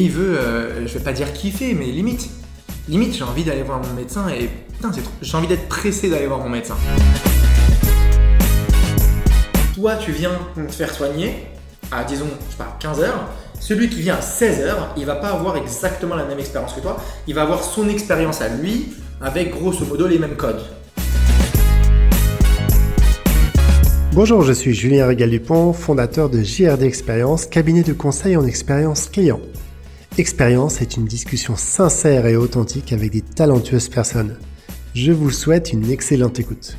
il 0.00 0.10
veut, 0.10 0.38
euh, 0.38 0.86
je 0.86 0.94
vais 0.94 1.04
pas 1.04 1.12
dire 1.12 1.32
kiffer, 1.32 1.74
mais 1.74 1.86
limite. 1.86 2.30
Limite, 2.88 3.16
j'ai 3.16 3.24
envie 3.24 3.44
d'aller 3.44 3.62
voir 3.62 3.80
mon 3.82 3.92
médecin 3.94 4.28
et 4.28 4.48
putain, 4.72 4.90
j'ai 5.20 5.36
envie 5.36 5.46
d'être 5.46 5.68
pressé 5.68 6.08
d'aller 6.08 6.26
voir 6.26 6.38
mon 6.38 6.48
médecin. 6.48 6.76
Toi, 9.74 9.96
tu 9.96 10.12
viens 10.12 10.32
te 10.54 10.72
faire 10.72 10.92
soigner 10.92 11.46
à, 11.90 12.04
disons, 12.04 12.28
je 12.46 12.52
sais 12.52 12.58
pas, 12.58 12.78
15h. 12.80 13.08
Celui 13.60 13.88
qui 13.88 14.00
vient 14.00 14.14
à 14.14 14.20
16h, 14.20 14.74
il 14.96 15.04
va 15.04 15.16
pas 15.16 15.30
avoir 15.30 15.56
exactement 15.56 16.14
la 16.14 16.24
même 16.24 16.38
expérience 16.38 16.74
que 16.74 16.80
toi. 16.80 16.96
Il 17.26 17.34
va 17.34 17.42
avoir 17.42 17.64
son 17.64 17.88
expérience 17.88 18.40
à 18.40 18.48
lui, 18.48 18.94
avec 19.20 19.50
grosso 19.50 19.84
modo 19.84 20.06
les 20.06 20.18
mêmes 20.18 20.36
codes. 20.36 20.62
Bonjour, 24.12 24.42
je 24.42 24.52
suis 24.52 24.74
Julien 24.74 25.06
Régal-Dupont, 25.06 25.72
fondateur 25.72 26.30
de 26.30 26.42
JRD 26.42 26.82
Expérience, 26.82 27.46
cabinet 27.46 27.82
de 27.82 27.92
conseil 27.92 28.36
en 28.36 28.46
expérience 28.46 29.08
client. 29.08 29.40
Expérience 30.18 30.82
est 30.82 30.96
une 30.96 31.04
discussion 31.04 31.54
sincère 31.56 32.26
et 32.26 32.36
authentique 32.36 32.92
avec 32.92 33.12
des 33.12 33.20
talentueuses 33.22 33.88
personnes. 33.88 34.36
Je 34.94 35.12
vous 35.12 35.30
souhaite 35.30 35.72
une 35.72 35.88
excellente 35.90 36.40
écoute. 36.40 36.76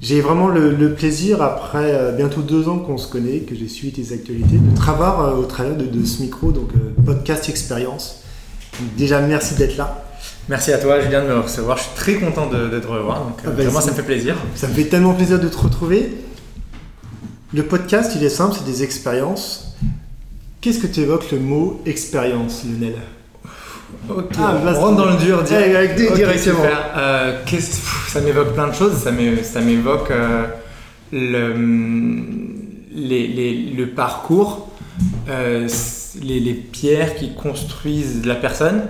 J'ai 0.00 0.20
vraiment 0.20 0.48
le, 0.48 0.74
le 0.74 0.92
plaisir, 0.94 1.42
après 1.42 1.92
euh, 1.94 2.12
bientôt 2.12 2.42
deux 2.42 2.68
ans 2.68 2.78
qu'on 2.78 2.98
se 2.98 3.10
connaît, 3.10 3.40
que 3.40 3.54
j'ai 3.54 3.66
suivi 3.66 3.92
tes 3.92 4.14
actualités, 4.14 4.58
de 4.58 4.76
te 4.76 4.80
revoir 4.90 5.20
euh, 5.20 5.34
au 5.36 5.44
travers 5.44 5.76
de, 5.76 5.86
de 5.86 6.04
ce 6.04 6.22
micro, 6.22 6.52
donc 6.52 6.68
euh, 6.76 7.02
podcast 7.04 7.48
Expérience. 7.48 8.22
Déjà, 8.96 9.20
merci 9.20 9.54
d'être 9.54 9.76
là. 9.76 10.04
Merci 10.48 10.72
à 10.72 10.78
toi, 10.78 11.00
Julien, 11.00 11.22
de 11.24 11.28
me 11.28 11.40
recevoir. 11.40 11.78
Je 11.78 11.82
suis 11.84 11.94
très 11.96 12.14
content 12.14 12.48
de, 12.48 12.68
de 12.68 12.78
te 12.78 12.86
revoir. 12.86 13.24
Donc, 13.24 13.38
euh, 13.38 13.42
Ah 13.46 13.50
bah, 13.50 13.62
vraiment, 13.64 13.80
c'est- 13.80 13.86
ça 13.86 13.92
me 13.92 13.96
fait 13.96 14.02
plaisir. 14.04 14.36
Ça 14.54 14.68
me 14.68 14.74
fait 14.74 14.84
tellement 14.84 15.14
plaisir 15.14 15.40
de 15.40 15.48
te 15.48 15.56
retrouver. 15.58 16.10
Le 17.54 17.62
podcast, 17.62 18.12
il 18.16 18.24
est 18.24 18.28
simple, 18.30 18.56
c'est 18.58 18.66
des 18.70 18.82
expériences. 18.82 19.74
Qu'est-ce 20.60 20.80
que 20.80 20.86
tu 20.86 21.00
évoques 21.00 21.30
le 21.32 21.38
mot 21.38 21.80
expérience, 21.86 22.64
Lionel? 22.64 22.94
Ok, 24.10 24.24
Ah, 24.38 24.54
on 24.66 24.72
rentre 24.74 24.96
dans 24.96 25.10
le 25.10 25.16
dur 25.16 25.42
direct. 25.42 25.98
Ok, 26.10 26.14
directement. 26.16 26.64
Euh, 26.96 27.38
ça 28.08 28.20
m'évoque 28.20 28.52
plein 28.54 28.68
de 28.68 28.74
choses. 28.74 28.94
Ça 28.98 29.12
m'é- 29.12 29.42
ça 29.42 29.60
m'évoque 29.60 30.10
euh, 30.10 30.44
le, 31.12 31.54
les- 32.94 33.28
les- 33.28 33.70
le 33.76 33.86
parcours, 33.88 34.68
euh, 35.30 35.66
les, 36.22 36.40
les 36.40 36.54
pierres 36.54 37.14
qui 37.14 37.34
construisent 37.34 38.26
la 38.26 38.34
personne, 38.34 38.82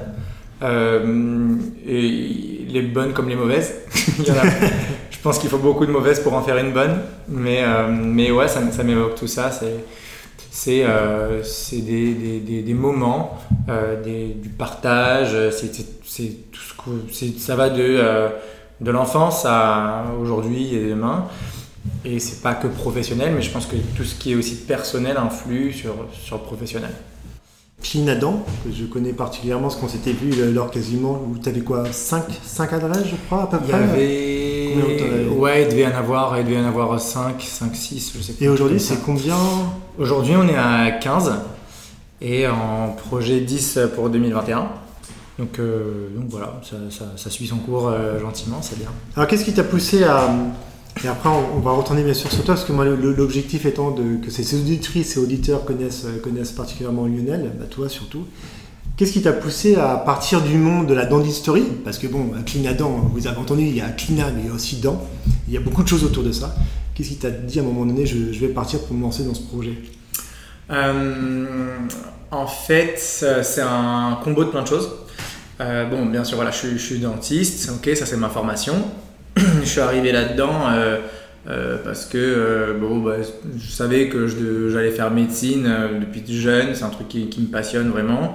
et 1.86 2.66
les 2.68 2.82
bonnes 2.82 3.12
comme 3.12 3.28
les 3.28 3.36
mauvaises. 3.36 3.72
Il 4.18 4.24
y 4.26 4.30
en 4.32 4.34
a- 4.34 4.42
je 5.18 5.22
pense 5.22 5.38
qu'il 5.38 5.50
faut 5.50 5.58
beaucoup 5.58 5.84
de 5.86 5.90
mauvaises 5.92 6.20
pour 6.20 6.34
en 6.34 6.42
faire 6.42 6.56
une 6.58 6.72
bonne. 6.72 7.00
Mais, 7.28 7.62
euh, 7.64 7.88
mais 7.90 8.30
ouais, 8.30 8.48
ça, 8.48 8.60
m'évoque 8.84 9.16
tout 9.16 9.26
ça. 9.26 9.50
C'est 9.50 9.84
c'est 10.50 10.84
euh, 10.84 11.42
c'est 11.44 11.78
des, 11.82 12.14
des, 12.14 12.40
des, 12.40 12.62
des 12.62 12.74
moments, 12.74 13.38
euh, 13.68 14.02
du 14.02 14.48
partage, 14.48 15.36
c'est 15.50 15.70
tout 15.70 16.60
ce 16.60 16.74
que 16.74 17.12
c'est- 17.12 17.38
ça 17.38 17.54
va 17.56 17.68
de, 17.70 18.00
de 18.80 18.90
l'enfance 18.90 19.44
à 19.46 20.04
aujourd'hui 20.20 20.74
et 20.74 20.88
demain. 20.90 21.26
Et 22.04 22.18
c'est 22.20 22.42
pas 22.42 22.54
que 22.54 22.66
professionnel, 22.68 23.32
mais 23.34 23.42
je 23.42 23.50
pense 23.50 23.66
que 23.66 23.76
tout 23.96 24.04
ce 24.04 24.14
qui 24.16 24.32
est 24.32 24.34
aussi 24.36 24.56
personnel 24.56 25.16
influe 25.16 25.72
sur, 25.72 25.94
sur 26.12 26.36
le 26.38 26.42
professionnel. 26.42 26.92
Clean 27.82 28.08
Adam, 28.08 28.44
que 28.64 28.72
je 28.72 28.84
connais 28.86 29.12
particulièrement, 29.12 29.68
parce 29.68 29.76
qu'on 29.76 29.88
s'était 29.88 30.12
vu 30.12 30.52
lors 30.52 30.70
quasiment, 30.70 31.12
où 31.28 31.38
tu 31.38 31.48
avais 31.48 31.60
quoi 31.60 31.84
5, 31.92 32.24
5 32.42 32.72
adresses, 32.72 33.06
je 33.08 33.16
crois, 33.26 33.42
à 33.44 33.46
peu 33.46 33.58
Il 33.60 33.68
y 33.68 33.72
près? 33.72 33.74
avait. 33.74 34.47
Ouais, 35.36 35.62
il 35.62 35.68
devait 35.68 35.82
y 35.82 35.86
en 35.86 35.96
avoir, 35.96 36.38
il 36.38 36.44
devait 36.44 36.58
en 36.60 36.66
avoir 36.66 37.00
5, 37.00 37.40
5, 37.40 37.74
6, 37.74 38.12
je 38.16 38.22
sais 38.22 38.32
pas. 38.34 38.44
Et 38.44 38.48
aujourd'hui, 38.48 38.80
c'est 38.80 39.02
combien 39.04 39.36
Aujourd'hui, 39.98 40.34
on 40.36 40.48
est 40.48 40.56
à 40.56 40.90
15 40.92 41.32
et 42.20 42.46
en 42.48 42.90
projet 43.08 43.40
10 43.40 43.78
pour 43.94 44.10
2021. 44.10 44.68
Donc, 45.38 45.58
euh, 45.60 46.08
donc 46.16 46.24
voilà, 46.30 46.60
ça, 46.68 46.76
ça- 46.90 47.12
ça 47.16 47.30
suit 47.30 47.46
son 47.46 47.58
cours 47.58 47.88
euh, 47.88 48.18
gentiment, 48.20 48.58
c'est 48.60 48.78
bien. 48.78 48.88
Alors, 49.16 49.28
qu'est-ce 49.28 49.44
qui 49.44 49.54
t'a 49.54 49.62
poussé 49.64 50.02
à. 50.04 50.28
Et 51.04 51.06
après, 51.06 51.28
on, 51.28 51.58
on 51.58 51.60
va 51.60 51.70
retourner 51.70 52.02
bien 52.02 52.14
sûr 52.14 52.28
sur 52.32 52.42
toi, 52.44 52.54
parce 52.56 52.66
que 52.66 52.72
moi, 52.72 52.84
l'objectif 52.84 53.64
étant 53.66 53.92
de, 53.92 54.16
que 54.24 54.32
ces 54.32 54.56
auditrices 54.60 55.16
et 55.16 55.20
auditeurs 55.20 55.64
connaissent, 55.64 56.06
connaissent 56.24 56.50
particulièrement 56.50 57.06
Lionel, 57.06 57.52
bah 57.56 57.66
toi 57.70 57.88
surtout. 57.88 58.24
Qu'est-ce 58.98 59.12
qui 59.12 59.22
t'a 59.22 59.32
poussé 59.32 59.76
à 59.76 59.94
partir 59.94 60.42
du 60.42 60.56
monde 60.56 60.88
de 60.88 60.94
la 60.94 61.06
dentisterie? 61.06 61.68
Parce 61.84 61.98
que 61.98 62.08
bon, 62.08 62.32
Adam, 62.68 63.08
vous 63.14 63.28
avez 63.28 63.36
entendu, 63.36 63.62
il 63.62 63.76
y 63.76 63.80
a 63.80 63.90
Clina, 63.90 64.24
mais 64.34 64.42
il 64.42 64.48
y 64.48 64.50
a 64.50 64.52
aussi 64.52 64.80
dents. 64.80 65.08
Il 65.46 65.54
y 65.54 65.56
a 65.56 65.60
beaucoup 65.60 65.84
de 65.84 65.88
choses 65.88 66.02
autour 66.02 66.24
de 66.24 66.32
ça. 66.32 66.56
Qu'est-ce 66.96 67.10
qui 67.10 67.14
t'a 67.14 67.30
dit 67.30 67.60
à 67.60 67.62
un 67.62 67.64
moment 67.64 67.86
donné, 67.86 68.06
je, 68.06 68.16
vais 68.16 68.48
partir 68.48 68.80
pour 68.80 68.96
me 68.96 69.02
lancer 69.02 69.22
dans 69.22 69.34
ce 69.34 69.42
projet? 69.42 69.74
Euh, 70.72 71.76
en 72.32 72.48
fait, 72.48 72.98
c'est 72.98 73.60
un 73.60 74.18
combo 74.24 74.42
de 74.42 74.50
plein 74.50 74.62
de 74.62 74.66
choses. 74.66 74.90
Euh, 75.60 75.88
bon, 75.88 76.06
bien 76.06 76.24
sûr, 76.24 76.34
voilà, 76.34 76.50
je, 76.50 76.76
suis- 76.76 76.98
dentiste, 76.98 77.70
ok, 77.70 77.94
ça 77.94 78.04
c'est 78.04 78.16
ma 78.16 78.30
formation. 78.30 78.74
je 79.36 79.64
suis 79.64 79.80
arrivé 79.80 80.10
là-dedans 80.10 80.70
euh, 80.72 81.76
parce 81.84 82.04
que 82.04 82.76
bon, 82.80 82.98
bah, 82.98 83.18
je 83.56 83.70
savais 83.70 84.08
que 84.08 84.26
j'allais 84.72 84.90
faire 84.90 85.12
médecine 85.12 85.72
depuis 86.00 86.24
jeune, 86.36 86.74
c'est 86.74 86.82
un 86.82 86.90
truc 86.90 87.06
qui 87.06 87.40
me 87.40 87.46
passionne 87.46 87.90
vraiment. 87.90 88.34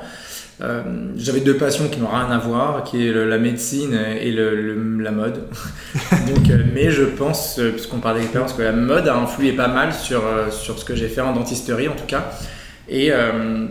Euh, 0.64 0.82
J'avais 1.18 1.42
deux 1.42 1.58
passions 1.58 1.90
qui 1.90 2.00
n'ont 2.00 2.08
rien 2.08 2.32
à 2.32 2.38
voir, 2.38 2.84
qui 2.84 3.06
est 3.06 3.12
le- 3.12 3.28
la 3.28 3.38
médecine 3.38 3.98
et 4.22 4.32
le- 4.32 4.56
le- 4.56 5.04
la 5.04 5.12
mode. 5.12 5.42
Donc, 6.34 6.50
euh, 6.50 6.64
mais 6.74 6.90
je 6.90 7.04
pense, 7.04 7.60
euh, 7.60 7.72
puisqu'on 7.72 8.00
parle 8.00 8.20
d'expérience, 8.20 8.54
que 8.54 8.62
la 8.62 8.72
mode 8.72 9.08
a 9.08 9.16
influé 9.16 9.52
pas 9.52 9.68
mal 9.68 9.94
sur, 9.94 10.24
sur 10.52 10.80
ce 10.80 10.86
que 10.86 10.96
j'ai 10.96 11.08
fait 11.10 11.22
en 11.22 11.34
dentisterie 11.34 11.90
en 11.90 11.96
tout 11.96 12.06
cas. 12.08 12.32
Et, 12.88 13.10
euh, 13.12 13.66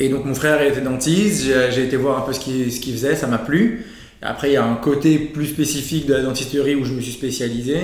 et 0.00 0.08
donc 0.08 0.24
mon 0.24 0.34
frère 0.34 0.60
était 0.62 0.80
dentiste, 0.80 1.46
j'ai 1.70 1.84
été 1.84 1.96
voir 1.96 2.18
un 2.18 2.22
peu 2.22 2.32
ce 2.32 2.40
qu'il 2.40 2.72
ce 2.72 2.80
qu'il 2.80 2.94
faisait, 2.94 3.14
ça 3.14 3.26
m'a 3.28 3.38
plu. 3.38 3.86
Après, 4.22 4.50
il 4.50 4.54
y 4.54 4.56
a 4.56 4.64
un 4.64 4.74
côté 4.76 5.18
plus 5.18 5.46
spécifique 5.46 6.06
de 6.06 6.14
la 6.14 6.22
dentisterie 6.22 6.74
où 6.74 6.84
je 6.84 6.92
me 6.92 7.00
suis 7.00 7.12
spécialisé. 7.12 7.76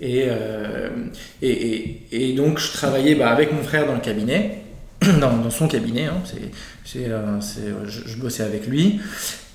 Et, 0.00 0.26
et, 1.42 1.50
et- 1.50 2.30
et 2.30 2.32
donc, 2.34 2.58
je 2.58 2.72
travaillais 2.72 3.14
bah, 3.14 3.28
avec 3.30 3.52
mon 3.52 3.62
frère 3.62 3.86
dans 3.86 3.94
le 3.94 4.00
cabinet, 4.00 4.61
dans, 5.20 5.50
son 5.50 5.68
cabinet. 5.68 6.06
hein. 6.06 6.22
C'est, 6.84 7.06
euh, 7.08 7.40
c'est- 7.40 7.72
je, 7.86 8.16
bossais 8.16 8.42
avec 8.42 8.66
lui. 8.66 9.00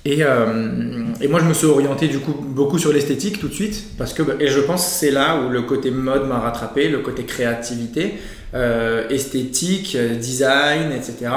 Et, 0.04 0.18
euh, 0.22 1.04
et 1.20 1.28
moi, 1.28 1.40
je 1.40 1.44
me 1.46 1.52
suis 1.54 1.66
orienté 1.66 2.08
du 2.08 2.18
coup 2.20 2.32
beaucoup 2.32 2.78
sur 2.78 2.92
l'esthétique 2.92 3.40
tout 3.40 3.48
de 3.48 3.54
suite. 3.54 3.96
Parce 3.98 4.12
que, 4.14 4.22
bah, 4.22 4.34
et 4.40 4.48
je 4.48 4.60
pense 4.60 4.84
que 4.84 4.90
c'est 4.92 5.10
là 5.10 5.40
où 5.40 5.50
le 5.50 5.62
côté 5.62 5.90
mode 5.90 6.26
m'a 6.28 6.38
rattrapé, 6.38 6.88
le 6.88 6.98
côté 7.00 7.24
créativité, 7.24 8.14
euh, 8.54 9.08
esthétique, 9.08 9.96
euh, 9.96 10.14
design, 10.14 10.92
etc. 10.92 11.30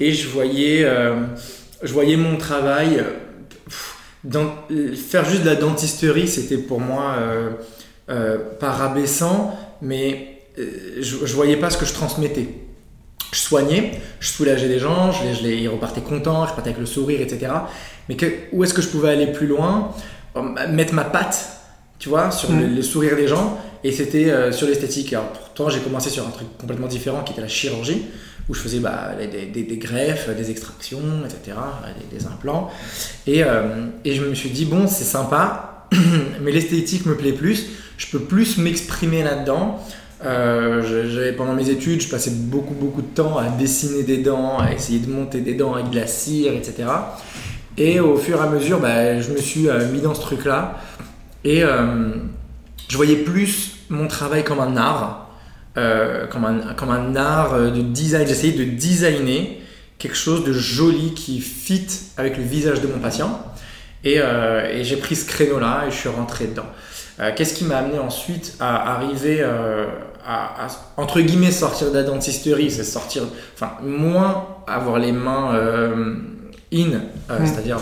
Et 0.00 0.12
je 0.12 0.28
voyais, 0.28 0.84
euh, 0.84 1.14
je 1.82 1.92
voyais 1.92 2.16
mon 2.16 2.36
travail. 2.36 2.98
euh, 2.98 3.12
faire 4.96 5.24
juste 5.24 5.42
de 5.42 5.46
la 5.46 5.54
dentisterie, 5.54 6.26
c'était 6.28 6.58
pour 6.58 6.80
moi 6.80 7.14
euh, 7.18 7.50
euh, 8.10 8.38
pas 8.58 8.70
rabaissant, 8.72 9.56
mais 9.82 10.40
euh, 10.58 10.96
je, 11.00 11.24
je 11.24 11.34
voyais 11.34 11.56
pas 11.56 11.70
ce 11.70 11.78
que 11.78 11.86
je 11.86 11.92
transmettais. 11.92 12.48
Je 13.36 13.40
soignais, 13.42 14.00
je 14.18 14.28
soulageais 14.28 14.66
les 14.66 14.78
gens, 14.78 15.12
je 15.12 15.24
les, 15.24 15.34
je 15.34 15.42
les- 15.42 15.56
ils 15.64 15.68
repartaient 15.68 16.00
contents, 16.00 16.44
je 16.46 16.50
repartais 16.52 16.70
avec 16.70 16.80
le 16.80 16.86
sourire, 16.86 17.20
etc. 17.20 17.52
Mais 18.08 18.16
que- 18.16 18.32
où 18.52 18.64
est-ce 18.64 18.72
que 18.72 18.80
je 18.80 18.88
pouvais 18.88 19.10
aller 19.10 19.26
plus 19.26 19.46
loin? 19.46 19.92
Euh, 20.36 20.42
Mettre 20.70 20.94
ma 20.94 21.04
patte, 21.04 21.46
tu 21.98 22.08
vois, 22.08 22.30
sur 22.30 22.50
Mm. 22.50 22.60
le, 22.60 22.66
le 22.68 22.82
sourire 22.82 23.14
des 23.14 23.28
gens, 23.28 23.58
et 23.84 23.92
c'était 23.92 24.30
euh, 24.30 24.52
sur 24.52 24.66
l'esthétique. 24.66 25.12
Alors 25.12 25.28
pourtant, 25.32 25.68
j'ai 25.68 25.80
commencé 25.80 26.08
sur 26.08 26.26
un 26.26 26.30
truc 26.30 26.48
complètement 26.56 26.86
différent 26.86 27.22
qui 27.24 27.32
était 27.34 27.42
la 27.42 27.48
chirurgie, 27.48 28.06
où 28.48 28.54
je 28.54 28.60
faisais 28.60 28.78
bah, 28.78 29.10
des, 29.18 29.44
des- 29.46 29.64
des 29.64 29.76
greffes, 29.76 30.30
des 30.34 30.50
extractions, 30.50 31.02
etc., 31.26 31.58
des, 32.10 32.16
des 32.18 32.26
implants. 32.26 32.70
Et, 33.26 33.44
euh, 33.44 33.86
et 34.06 34.14
je 34.14 34.24
me 34.24 34.34
suis 34.34 34.48
dit, 34.50 34.64
bon, 34.64 34.86
c'est 34.86 35.04
sympa, 35.04 35.88
mais 36.42 36.52
l'esthétique 36.52 37.04
me 37.04 37.16
plaît 37.16 37.32
plus, 37.32 37.66
je 37.98 38.06
peux 38.06 38.20
plus 38.20 38.56
m'exprimer 38.56 39.22
là-dedans. 39.22 39.78
Euh, 40.24 41.32
pendant 41.36 41.54
mes 41.54 41.68
études, 41.68 42.00
je 42.00 42.08
passais 42.08 42.30
beaucoup 42.30 42.74
beaucoup 42.74 43.02
de 43.02 43.06
temps 43.08 43.36
à 43.36 43.48
dessiner 43.48 44.02
des 44.02 44.18
dents, 44.18 44.58
à 44.58 44.72
essayer 44.72 44.98
de 44.98 45.10
monter 45.10 45.40
des 45.40 45.54
dents 45.54 45.74
avec 45.74 45.90
de 45.90 45.96
la 45.96 46.06
cire, 46.06 46.52
etc. 46.54 46.84
Et 47.76 48.00
au 48.00 48.16
fur 48.16 48.38
et 48.38 48.42
à 48.42 48.46
mesure, 48.46 48.80
bah, 48.80 49.20
je 49.20 49.30
me 49.30 49.36
suis 49.36 49.68
euh, 49.68 49.90
mis 49.90 50.00
dans 50.00 50.14
ce 50.14 50.22
truc-là. 50.22 50.80
Et 51.44 51.62
euh, 51.62 52.12
je 52.88 52.96
voyais 52.96 53.16
plus 53.16 53.72
mon 53.90 54.08
travail 54.08 54.42
comme 54.42 54.60
un 54.60 54.76
art, 54.76 55.30
euh, 55.76 56.26
comme, 56.26 56.46
un, 56.46 56.72
comme 56.74 56.90
un 56.90 57.14
art 57.16 57.70
de 57.70 57.82
design. 57.82 58.26
J'essayais 58.26 58.56
de 58.56 58.64
designer 58.64 59.60
quelque 59.98 60.16
chose 60.16 60.44
de 60.44 60.52
joli 60.52 61.12
qui 61.12 61.40
fit 61.40 61.86
avec 62.16 62.38
le 62.38 62.42
visage 62.42 62.80
de 62.80 62.86
mon 62.86 62.98
patient. 62.98 63.42
Et, 64.04 64.18
et 64.18 64.84
j'ai 64.84 64.96
pris 64.98 65.16
ce 65.16 65.24
créneau-là 65.24 65.84
et 65.86 65.90
je 65.90 65.96
suis 65.96 66.08
rentré 66.08 66.46
dedans. 66.46 66.66
Euh, 67.20 67.30
Qu'est-ce 67.34 67.54
qui 67.54 67.64
m'a 67.64 67.78
amené 67.78 67.98
ensuite 67.98 68.54
à 68.60 68.94
arriver 68.94 69.38
euh, 69.40 69.86
à, 70.26 70.66
à, 70.66 70.68
entre 70.96 71.20
guillemets, 71.20 71.50
sortir 71.52 71.90
de 71.90 71.94
la 71.96 72.02
dentisterie 72.02 72.70
C'est 72.70 72.84
sortir, 72.84 73.22
enfin, 73.54 73.72
moins 73.82 74.46
avoir 74.66 74.98
les 74.98 75.12
mains 75.12 75.54
euh, 75.54 76.14
in, 76.72 76.90
euh, 77.30 77.38
Mm. 77.40 77.46
c'est-à-dire 77.46 77.78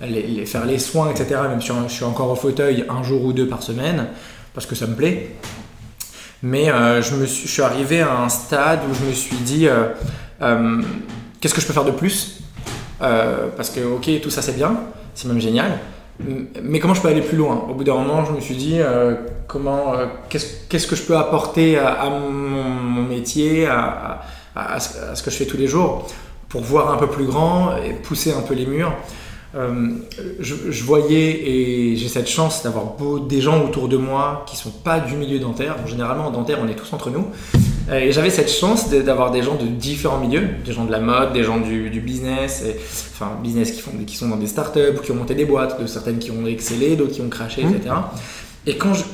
les, 0.00 0.22
les- 0.22 0.46
faire 0.46 0.64
les 0.64 0.78
soins, 0.78 1.10
etc. 1.10 1.40
Même 1.48 1.60
si 1.60 1.70
je 1.88 1.92
suis 1.92 2.04
encore 2.04 2.30
au 2.30 2.36
fauteuil 2.36 2.84
un 2.88 3.02
jour 3.02 3.24
ou 3.24 3.32
deux 3.32 3.46
par 3.48 3.62
semaine, 3.62 4.06
parce 4.54 4.64
que 4.66 4.74
ça 4.74 4.86
me 4.86 4.94
plaît. 4.94 5.34
Mais 6.42 6.66
je, 6.66 7.14
me 7.16 7.26
suis, 7.26 7.48
je 7.48 7.52
suis 7.52 7.62
arrivé 7.62 8.00
à 8.00 8.16
un 8.20 8.28
stade 8.28 8.78
où 8.88 8.94
je 8.94 9.04
me 9.08 9.12
suis 9.12 9.36
dit, 9.38 9.66
qu'est-ce 11.40 11.52
que 11.54 11.60
je 11.60 11.66
peux 11.66 11.72
faire 11.72 11.84
de 11.84 11.90
plus? 11.90 12.38
Parce 13.00 13.70
que, 13.70 13.80
ok, 13.80 14.08
tout 14.22 14.30
ça 14.30 14.40
c'est 14.40 14.52
bien, 14.56 14.76
c'est 15.14 15.26
même 15.26 15.40
génial. 15.40 15.78
Mais 16.62 16.80
comment 16.80 16.94
je 16.94 17.00
peux 17.00 17.08
aller 17.08 17.22
plus 17.22 17.36
loin? 17.36 17.64
Au 17.70 17.74
bout 17.74 17.84
d'un 17.84 17.94
moment, 17.94 18.24
je 18.24 18.32
me 18.32 18.40
suis 18.40 18.56
dit, 18.56 18.80
comment, 19.46 19.92
qu'est-ce, 20.28 20.86
que 20.86 20.96
je 20.96 21.02
peux 21.02 21.16
apporter 21.16 21.78
à, 21.78 22.10
mon, 22.10 23.02
métier, 23.02 23.66
à, 23.66 24.20
ce, 24.80 25.22
que 25.22 25.30
je 25.30 25.36
fais 25.36 25.46
tous 25.46 25.56
les 25.56 25.68
jours, 25.68 26.08
pour 26.48 26.62
voir 26.62 26.92
un 26.92 26.96
peu 26.96 27.06
plus 27.06 27.26
grand 27.26 27.76
et 27.76 27.92
pousser 27.92 28.32
un 28.32 28.40
peu 28.40 28.54
les 28.54 28.66
murs? 28.66 28.92
Euh, 29.54 29.92
je, 30.40 30.84
voyais 30.84 31.48
et 31.48 31.96
j'ai 31.96 32.08
cette 32.08 32.28
chance 32.28 32.62
d'avoir 32.62 32.96
des 33.26 33.40
gens 33.40 33.64
autour 33.64 33.88
de 33.88 33.96
moi 33.96 34.44
qui 34.46 34.56
sont 34.56 34.70
pas 34.70 35.00
du 35.00 35.16
milieu 35.16 35.38
dentaire. 35.38 35.76
généralement 35.86 36.26
en 36.26 36.30
dentaire, 36.30 36.58
on 36.62 36.68
est 36.68 36.74
tous 36.74 36.92
entre 36.92 37.10
nous. 37.10 37.28
Euh, 37.90 38.00
et 38.00 38.12
j'avais 38.12 38.30
cette 38.30 38.50
chance 38.50 38.90
d'avoir 38.90 39.30
des 39.30 39.42
gens 39.42 39.54
de 39.54 39.66
différents 39.66 40.18
milieux, 40.18 40.48
des 40.64 40.72
gens 40.72 40.84
de 40.84 40.92
la 40.92 41.00
mode, 41.00 41.32
des 41.32 41.42
gens 41.42 41.58
du, 41.58 42.00
business, 42.00 42.62
et, 42.62 42.76
enfin 43.12 43.38
business 43.42 43.72
qui, 43.72 43.80
font, 43.80 43.92
qui 44.06 44.16
sont 44.16 44.28
dans 44.28 44.36
des 44.36 44.46
startups 44.46 45.00
qui 45.02 45.12
ont 45.12 45.16
monté 45.16 45.34
des 45.34 45.44
boîtes, 45.44 45.80
de 45.80 45.86
certaines 45.86 46.18
qui 46.18 46.30
ont 46.30 46.46
excellé, 46.46 46.96
d'autres 46.96 47.14
qui 47.14 47.20
ont 47.20 47.28
craché, 47.28 47.62
etc. 47.62 47.80
Mmh. 47.86 48.18
Et 48.66 48.76
quand 48.76 48.92
je, 48.94 49.04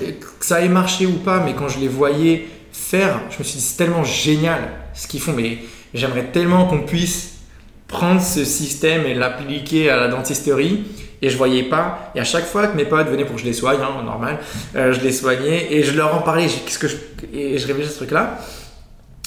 ça 0.40 0.60
ait 0.62 0.68
marché 0.68 1.06
ou 1.06 1.12
pas, 1.12 1.40
mais 1.44 1.54
quand 1.54 1.68
je 1.68 1.78
les 1.78 1.88
voyais 1.88 2.46
faire, 2.72 3.20
je 3.30 3.38
me 3.38 3.44
suis 3.44 3.58
dit 3.58 3.64
c'est 3.64 3.76
tellement 3.76 4.02
génial 4.02 4.60
ce 4.94 5.06
qu'ils 5.06 5.20
font, 5.20 5.32
mais 5.32 5.58
j'aimerais 5.94 6.24
tellement 6.32 6.66
qu'on 6.66 6.80
puisse 6.82 7.34
prendre 7.86 8.20
ce 8.20 8.44
système 8.44 9.06
et 9.06 9.14
l'appliquer 9.14 9.90
à 9.90 9.96
la 9.96 10.08
dentisterie 10.08 10.84
et 11.22 11.30
je 11.30 11.36
voyais 11.36 11.62
pas 11.62 12.10
et 12.14 12.20
à 12.20 12.24
chaque 12.24 12.44
fois 12.44 12.66
que 12.66 12.76
mes 12.76 12.84
potes 12.84 13.06
venaient 13.08 13.24
pour 13.24 13.36
que 13.36 13.40
je 13.40 13.46
les 13.46 13.52
soigne 13.52 13.78
hein, 13.80 14.02
normal 14.02 14.38
euh, 14.74 14.92
je 14.92 15.00
les 15.00 15.12
soignais 15.12 15.72
et 15.72 15.82
je 15.82 15.96
leur 15.96 16.14
en 16.14 16.20
parlais 16.20 16.46
qu'est-ce 16.46 16.78
que 16.78 16.88
je 16.88 16.96
et 17.32 17.56
je 17.56 17.66
réfléchissais 17.66 17.90
à 17.90 17.92
ce 17.92 17.98
truc 17.98 18.10
là 18.10 18.40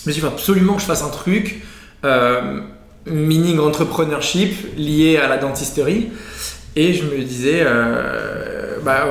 je 0.07 0.11
me 0.11 0.13
suis 0.13 0.25
absolument 0.25 0.75
que 0.75 0.81
je 0.81 0.85
fasse 0.85 1.03
un 1.03 1.09
truc 1.09 1.61
euh, 2.05 2.61
meaning 3.05 3.59
entrepreneurship 3.59 4.77
lié 4.77 5.17
à 5.17 5.27
la 5.27 5.37
dentisterie 5.37 6.11
et 6.77 6.93
je 6.93 7.03
me 7.03 7.21
disais 7.23 7.63
euh, 7.65 8.77
bah, 8.85 9.05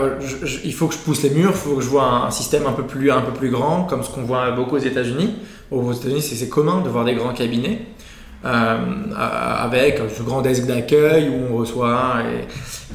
il 0.64 0.72
faut 0.72 0.86
que 0.86 0.94
je 0.94 0.98
pousse 1.00 1.22
les 1.22 1.30
murs 1.30 1.50
il 1.50 1.56
faut 1.56 1.76
que 1.76 1.82
je 1.82 1.88
vois 1.88 2.26
un, 2.26 2.30
système 2.30 2.66
un 2.66 2.72
peu 2.72 2.84
plus 2.84 3.10
un 3.10 3.20
peu 3.20 3.32
plus 3.32 3.50
grand 3.50 3.84
comme 3.84 4.02
ce 4.02 4.08
qu'on 4.08 4.22
voit 4.22 4.52
beaucoup 4.52 4.76
aux 4.76 4.78
États-Unis 4.78 5.34
aux 5.70 5.92
États-Unis 5.92 6.22
c'est 6.22 6.48
commun 6.48 6.80
de 6.80 6.88
voir 6.88 7.04
des 7.04 7.14
grands 7.14 7.34
cabinets 7.34 7.82
euh, 8.46 8.78
avec 9.14 10.00
un 10.00 10.22
grand 10.24 10.40
desk 10.40 10.64
d'accueil 10.64 11.28
où 11.28 11.52
on 11.52 11.56
reçoit 11.58 12.22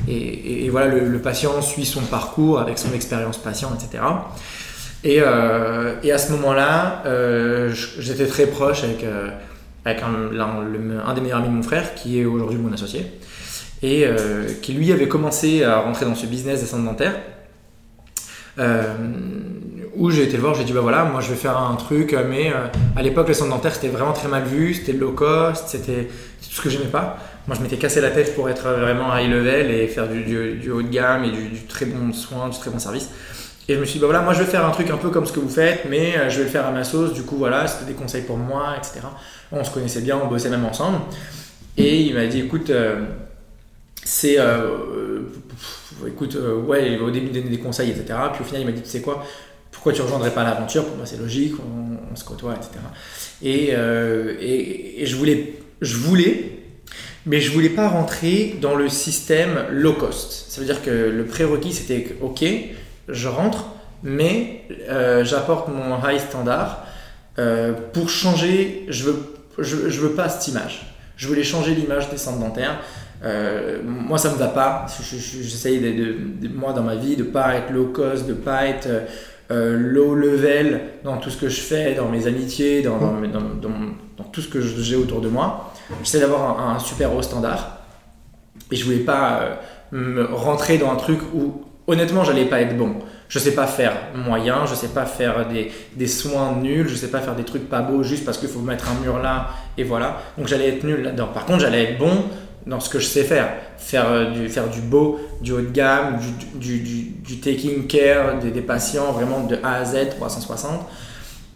et, 0.07 0.69
voilà 0.69 0.87
le, 0.87 1.19
patient 1.19 1.61
suit 1.61 1.85
son 1.85 2.01
parcours 2.01 2.59
avec 2.59 2.79
son 2.79 2.93
expérience 2.93 3.37
patient, 3.37 3.69
etc. 3.75 4.03
Et, 5.03 5.19
euh, 5.19 5.95
et 6.03 6.11
à 6.11 6.17
ce 6.17 6.31
moment-là, 6.33 7.01
euh, 7.05 7.73
j'étais 7.99 8.27
très 8.27 8.45
proche 8.45 8.83
avec, 8.83 9.05
avec 9.85 10.03
un, 10.03 10.39
un, 10.39 11.13
des 11.13 11.21
meilleurs 11.21 11.39
amis 11.39 11.47
de 11.47 11.53
mon 11.53 11.63
frère 11.63 11.95
qui 11.95 12.19
est 12.19 12.25
aujourd'hui 12.25 12.59
mon 12.59 12.71
associé 12.71 13.05
et 13.83 14.05
qui 14.61 14.73
lui 14.73 14.91
avait 14.91 15.07
commencé 15.07 15.63
à 15.63 15.79
rentrer 15.79 16.05
dans 16.05 16.13
ce 16.13 16.27
business 16.27 16.59
des 16.59 16.67
centres 16.67 16.85
dentaires. 16.85 17.15
où 19.95 20.11
j'ai 20.11 20.23
été 20.23 20.37
le 20.37 20.43
voir, 20.43 20.53
j'ai 20.53 20.65
dit 20.65 20.71
bah 20.71 20.81
voilà, 20.81 21.03
moi 21.03 21.19
je 21.19 21.31
vais 21.31 21.35
faire 21.35 21.57
un 21.57 21.75
truc, 21.77 22.15
mais 22.29 22.53
à 22.95 23.01
l'époque 23.01 23.27
les 23.27 23.33
centres 23.33 23.49
dentaires 23.49 23.73
c'était 23.73 23.87
vraiment 23.87 24.13
très 24.13 24.27
mal 24.27 24.43
vu, 24.43 24.75
c'était 24.75 24.93
low 24.93 25.13
cost, 25.13 25.69
c'était 25.69 26.09
tout 26.51 26.51
ce 26.51 26.61
que 26.61 26.69
j'aimais 26.69 26.91
pas. 26.91 27.17
Moi 27.47 27.57
je 27.57 27.63
m'étais 27.63 27.77
cassé 27.77 28.01
la 28.01 28.11
tête 28.11 28.35
pour 28.35 28.49
être 28.49 28.69
vraiment 28.69 29.17
high 29.17 29.31
level 29.31 29.71
et 29.71 29.87
faire 29.87 30.07
du, 30.07 30.21
du, 30.21 30.69
haut 30.69 30.83
de 30.83 30.89
gamme 30.89 31.23
et 31.23 31.31
du, 31.31 31.63
très 31.67 31.87
bon 31.87 32.13
soin, 32.13 32.49
du 32.49 32.59
très 32.59 32.69
bon 32.69 32.77
service. 32.77 33.09
Et 33.67 33.75
je 33.75 33.79
me 33.79 33.85
suis 33.85 33.95
dit 33.95 33.99
bah 33.99 34.07
voilà, 34.07 34.21
moi 34.21 34.33
je 34.33 34.39
vais 34.39 34.49
faire 34.49 34.65
un 34.65 34.71
truc 34.71 34.89
un 34.89 34.97
peu 34.97 35.09
comme 35.09 35.25
ce 35.25 35.31
que 35.31 35.39
vous 35.39 35.49
faites, 35.49 35.85
mais 35.89 36.29
je 36.29 36.39
vais 36.39 36.43
le 36.43 36.49
faire 36.49 36.65
à 36.65 36.71
ma 36.71 36.83
sauce, 36.83 37.13
du 37.13 37.23
coup 37.23 37.37
voilà, 37.37 37.67
c'était 37.67 37.85
des 37.85 37.93
conseils 37.93 38.23
pour 38.23 38.37
moi, 38.37 38.75
etc. 38.77 38.99
On 39.51 39.63
se 39.63 39.71
connaissait 39.71 40.01
bien, 40.01 40.19
on 40.21 40.27
bossait 40.27 40.49
même 40.49 40.65
ensemble. 40.65 40.99
Et 41.77 42.01
il 42.01 42.13
m'a 42.13 42.25
dit 42.25 42.39
écoute, 42.39 42.71
c'est. 44.03 44.37
écoute, 46.07 46.37
ouais, 46.67 46.97
au 46.99 47.11
début 47.11 47.27
il 47.27 47.33
donnait 47.33 47.49
des 47.49 47.59
conseils, 47.59 47.91
etc. 47.91 48.19
Puis 48.33 48.41
au 48.41 48.45
final 48.45 48.61
il 48.61 48.65
m'a 48.65 48.73
dit 48.73 48.81
tu 48.81 48.89
sais 48.89 49.01
quoi 49.01 49.23
pourquoi 49.71 49.93
tu 49.93 50.01
rejoindrais 50.03 50.31
pas 50.31 50.43
l'aventure? 50.43 50.85
Pour 50.85 50.97
moi, 50.97 51.05
c'est 51.05 51.17
logique, 51.17 51.55
on, 51.59 52.15
se 52.15 52.23
côtoie, 52.23 52.53
etc. 52.53 52.71
Euh, 53.43 54.35
et, 54.39 55.01
et, 55.01 55.05
je, 55.05 55.15
voulais, 55.15 55.53
je 55.81 55.95
voulais, 55.95 56.51
mais 57.25 57.39
je 57.39 57.51
voulais 57.51 57.69
pas 57.69 57.87
rentrer 57.87 58.57
dans 58.61 58.75
le 58.75 58.89
système 58.89 59.65
low 59.71 59.93
cost. 59.93 60.45
Ça 60.49 60.61
veut 60.61 60.67
dire 60.67 60.83
que 60.83 60.91
le 60.91 61.25
prérequis, 61.25 61.73
c'était 61.73 62.15
ok, 62.21 62.43
je 63.11 63.27
rentre, 63.27 63.65
mais 64.03 64.63
euh, 64.89 65.23
j'apporte 65.23 65.67
mon 65.67 65.97
high 66.03 66.19
standard. 66.19 66.85
Euh, 67.39 67.73
pour 67.93 68.09
changer, 68.09 68.85
je 68.89 69.05
veux, 69.05 69.35
je, 69.57 69.89
je, 69.89 69.99
veux 70.01 70.11
pas 70.11 70.29
cette 70.29 70.47
image. 70.47 70.95
Je 71.15 71.27
voulais 71.27 71.43
changer 71.43 71.75
l'image 71.75 72.09
des 72.09 72.17
centres 72.17 72.39
dentaires. 72.39 72.79
moi, 73.85 74.17
ça 74.17 74.31
me 74.31 74.37
va 74.37 74.47
pas. 74.47 74.85
J'essaye 74.99 75.79
de, 75.79 76.47
de, 76.47 76.53
moi 76.53 76.73
dans 76.73 76.83
ma 76.83 76.95
vie 76.95 77.15
de 77.15 77.23
pas 77.23 77.55
être 77.55 77.71
low 77.71 77.87
cost, 77.87 78.27
de 78.27 78.33
pas 78.33 78.65
être 78.65 78.87
euh, 79.51 79.77
low 79.77 80.15
level 80.15 80.79
dans 81.03 81.17
tout 81.17 81.29
ce 81.29 81.35
que 81.35 81.49
je 81.49 81.59
fais, 81.59 81.93
dans 81.93 82.07
mes 82.07 82.25
amitiés, 82.25 82.81
dans, 82.81 82.97
dans, 82.97 84.23
tout 84.31 84.39
ce 84.39 84.47
que 84.47 84.61
j'ai 84.61 84.95
autour 84.95 85.19
de 85.19 85.27
moi. 85.27 85.73
J'essaie 86.03 86.21
d'avoir 86.21 86.69
un, 86.69 86.79
super 86.79 87.13
haut 87.13 87.21
standard. 87.21 87.79
Et 88.71 88.77
je 88.77 88.85
voulais 88.85 88.99
pas 88.99 89.41
euh, 89.41 89.55
me 89.91 90.23
rentrer 90.23 90.77
dans 90.77 90.89
un 90.89 90.95
truc 90.95 91.19
où 91.33 91.65
honnêtement 91.91 92.23
j'allais 92.23 92.45
pas 92.45 92.61
être 92.61 92.77
bon. 92.77 92.95
Je 93.29 93.39
sais 93.39 93.53
pas 93.53 93.65
faire 93.65 93.93
moyen, 94.13 94.65
je 94.65 94.75
sais 94.75 94.89
pas 94.89 95.05
faire 95.05 95.47
des, 95.47 95.71
des, 95.95 96.07
soins 96.07 96.53
nuls, 96.61 96.89
je 96.89 96.95
sais 96.95 97.07
pas 97.07 97.19
faire 97.19 97.35
des 97.35 97.45
trucs 97.45 97.69
pas 97.69 97.81
beaux 97.81 98.03
juste 98.03 98.25
parce 98.25 98.37
qu'il 98.37 98.49
faut 98.49 98.59
mettre 98.59 98.89
un 98.89 99.01
mur 99.01 99.19
là 99.19 99.49
et 99.77 99.83
voilà. 99.83 100.21
Donc 100.37 100.47
j'allais 100.47 100.67
être 100.67 100.83
nul 100.83 101.01
là-dedans. 101.01 101.29
Par 101.33 101.45
contre, 101.45 101.59
j'allais 101.59 101.83
être 101.83 101.97
bon 101.97 102.25
dans 102.65 102.79
ce 102.79 102.89
que 102.89 102.99
je 102.99 103.05
sais 103.05 103.23
faire. 103.23 103.49
Faire 103.77 104.09
euh, 104.09 104.31
du, 104.31 104.49
faire 104.49 104.69
du 104.69 104.81
beau, 104.81 105.19
du 105.41 105.51
haut 105.51 105.61
de 105.61 105.69
gamme, 105.69 106.19
du, 106.55 106.79
du, 106.79 107.39
taking 107.39 107.87
care 107.87 108.39
des, 108.39 108.51
des, 108.51 108.61
patients 108.61 109.11
vraiment 109.11 109.41
de 109.45 109.57
A 109.63 109.75
à 109.75 109.85
Z 109.85 110.09
360. 110.17 110.81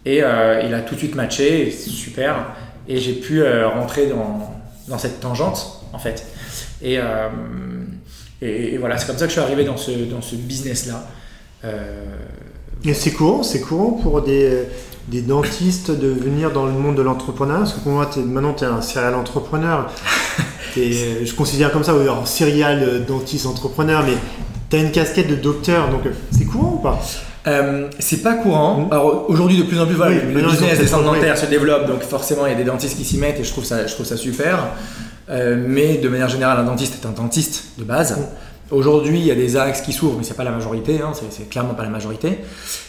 Et 0.04 0.22
euh, 0.22 0.62
il 0.64 0.72
a 0.74 0.80
tout 0.80 0.94
de 0.94 1.00
suite 1.00 1.14
matché, 1.14 1.70
c'est 1.70 1.90
super. 1.90 2.54
Et 2.88 2.98
j'ai 2.98 3.14
pu 3.14 3.42
euh, 3.42 3.68
rentrer 3.68 4.06
dans, 4.06 4.60
dans, 4.88 4.98
cette 4.98 5.20
tangente 5.20 5.82
en 5.92 5.98
fait. 5.98 6.26
Et, 6.82 6.98
et, 8.42 8.76
voilà, 8.78 8.98
c'est 8.98 9.06
comme 9.06 9.18
ça 9.18 9.24
que 9.24 9.32
je 9.32 9.38
suis 9.38 9.40
arrivé 9.40 9.64
dans 9.64 9.76
ce, 9.76 9.90
dans 9.90 10.22
ce 10.22 10.36
business-là. 10.36 11.08
Et 12.84 12.94
c'est 12.94 13.10
courant, 13.10 13.42
c'est 13.42 13.60
courant 13.60 13.92
pour 13.92 14.22
des, 14.22 14.64
des 15.08 15.20
dentistes 15.20 15.90
de 15.90 16.08
venir 16.08 16.50
dans 16.50 16.66
le 16.66 16.72
monde 16.72 16.96
de 16.96 17.02
l'entrepreneuriat? 17.02 17.60
Parce 17.60 17.74
que 17.74 17.80
pour 17.80 17.92
moi, 17.92 18.10
maintenant, 18.16 18.54
tu 18.54 18.64
es 18.64 18.66
un 18.66 18.80
serial 18.82 19.14
entrepreneur. 19.14 19.90
Euh, 20.78 21.24
je 21.24 21.32
considère 21.32 21.72
comme 21.72 21.84
ça, 21.84 21.92
alors 21.92 22.28
serial 22.28 22.82
euh, 22.82 22.98
dentiste 22.98 23.46
entrepreneur, 23.46 24.04
mais 24.04 24.12
tu 24.68 24.76
as 24.76 24.80
une 24.80 24.90
casquette 24.90 25.26
de 25.26 25.34
docteur, 25.34 25.88
donc 25.88 26.04
euh, 26.04 26.10
c'est 26.30 26.44
courant 26.44 26.74
ou 26.74 26.82
pas? 26.82 27.00
C'est 27.98 28.22
pas 28.22 28.34
courant. 28.34 28.80
Mmh. 28.80 28.92
Alors 28.92 29.24
aujourd'hui, 29.30 29.56
de 29.56 29.62
plus 29.62 29.80
en 29.80 29.86
plus, 29.86 29.94
voilà, 29.94 30.16
le 30.16 30.42
business 30.42 30.78
des 30.78 30.86
centres 30.86 31.04
dentaires 31.04 31.38
se 31.38 31.46
développe, 31.46 31.86
donc 31.86 32.02
forcément, 32.02 32.44
il 32.44 32.50
y 32.50 32.54
a 32.54 32.58
des 32.58 32.64
dentistes 32.64 32.98
qui 32.98 33.06
s'y 33.06 33.16
mettent 33.16 33.40
et 33.40 33.44
je 33.44 33.50
trouve 33.50 33.64
ça, 33.64 33.86
je 33.86 33.94
trouve 33.94 34.04
ça 34.04 34.18
super. 34.18 34.68
Mais 35.28 35.98
de 35.98 36.08
manière 36.08 36.28
générale, 36.28 36.58
un 36.58 36.64
dentiste 36.64 37.02
est 37.02 37.06
un 37.06 37.12
dentiste 37.12 37.64
de 37.78 37.84
base. 37.84 38.18
Mmh. 38.18 38.74
Aujourd'hui, 38.74 39.20
il 39.20 39.26
y 39.26 39.30
a 39.30 39.34
des 39.34 39.56
axes 39.56 39.80
qui 39.80 39.92
s'ouvrent, 39.92 40.18
mais 40.18 40.24
c'est 40.24 40.36
pas 40.36 40.44
la 40.44 40.50
majorité, 40.50 41.00
hein, 41.00 41.12
c'est 41.30 41.48
clairement 41.48 41.74
pas 41.74 41.84
la 41.84 41.88
majorité. 41.88 42.38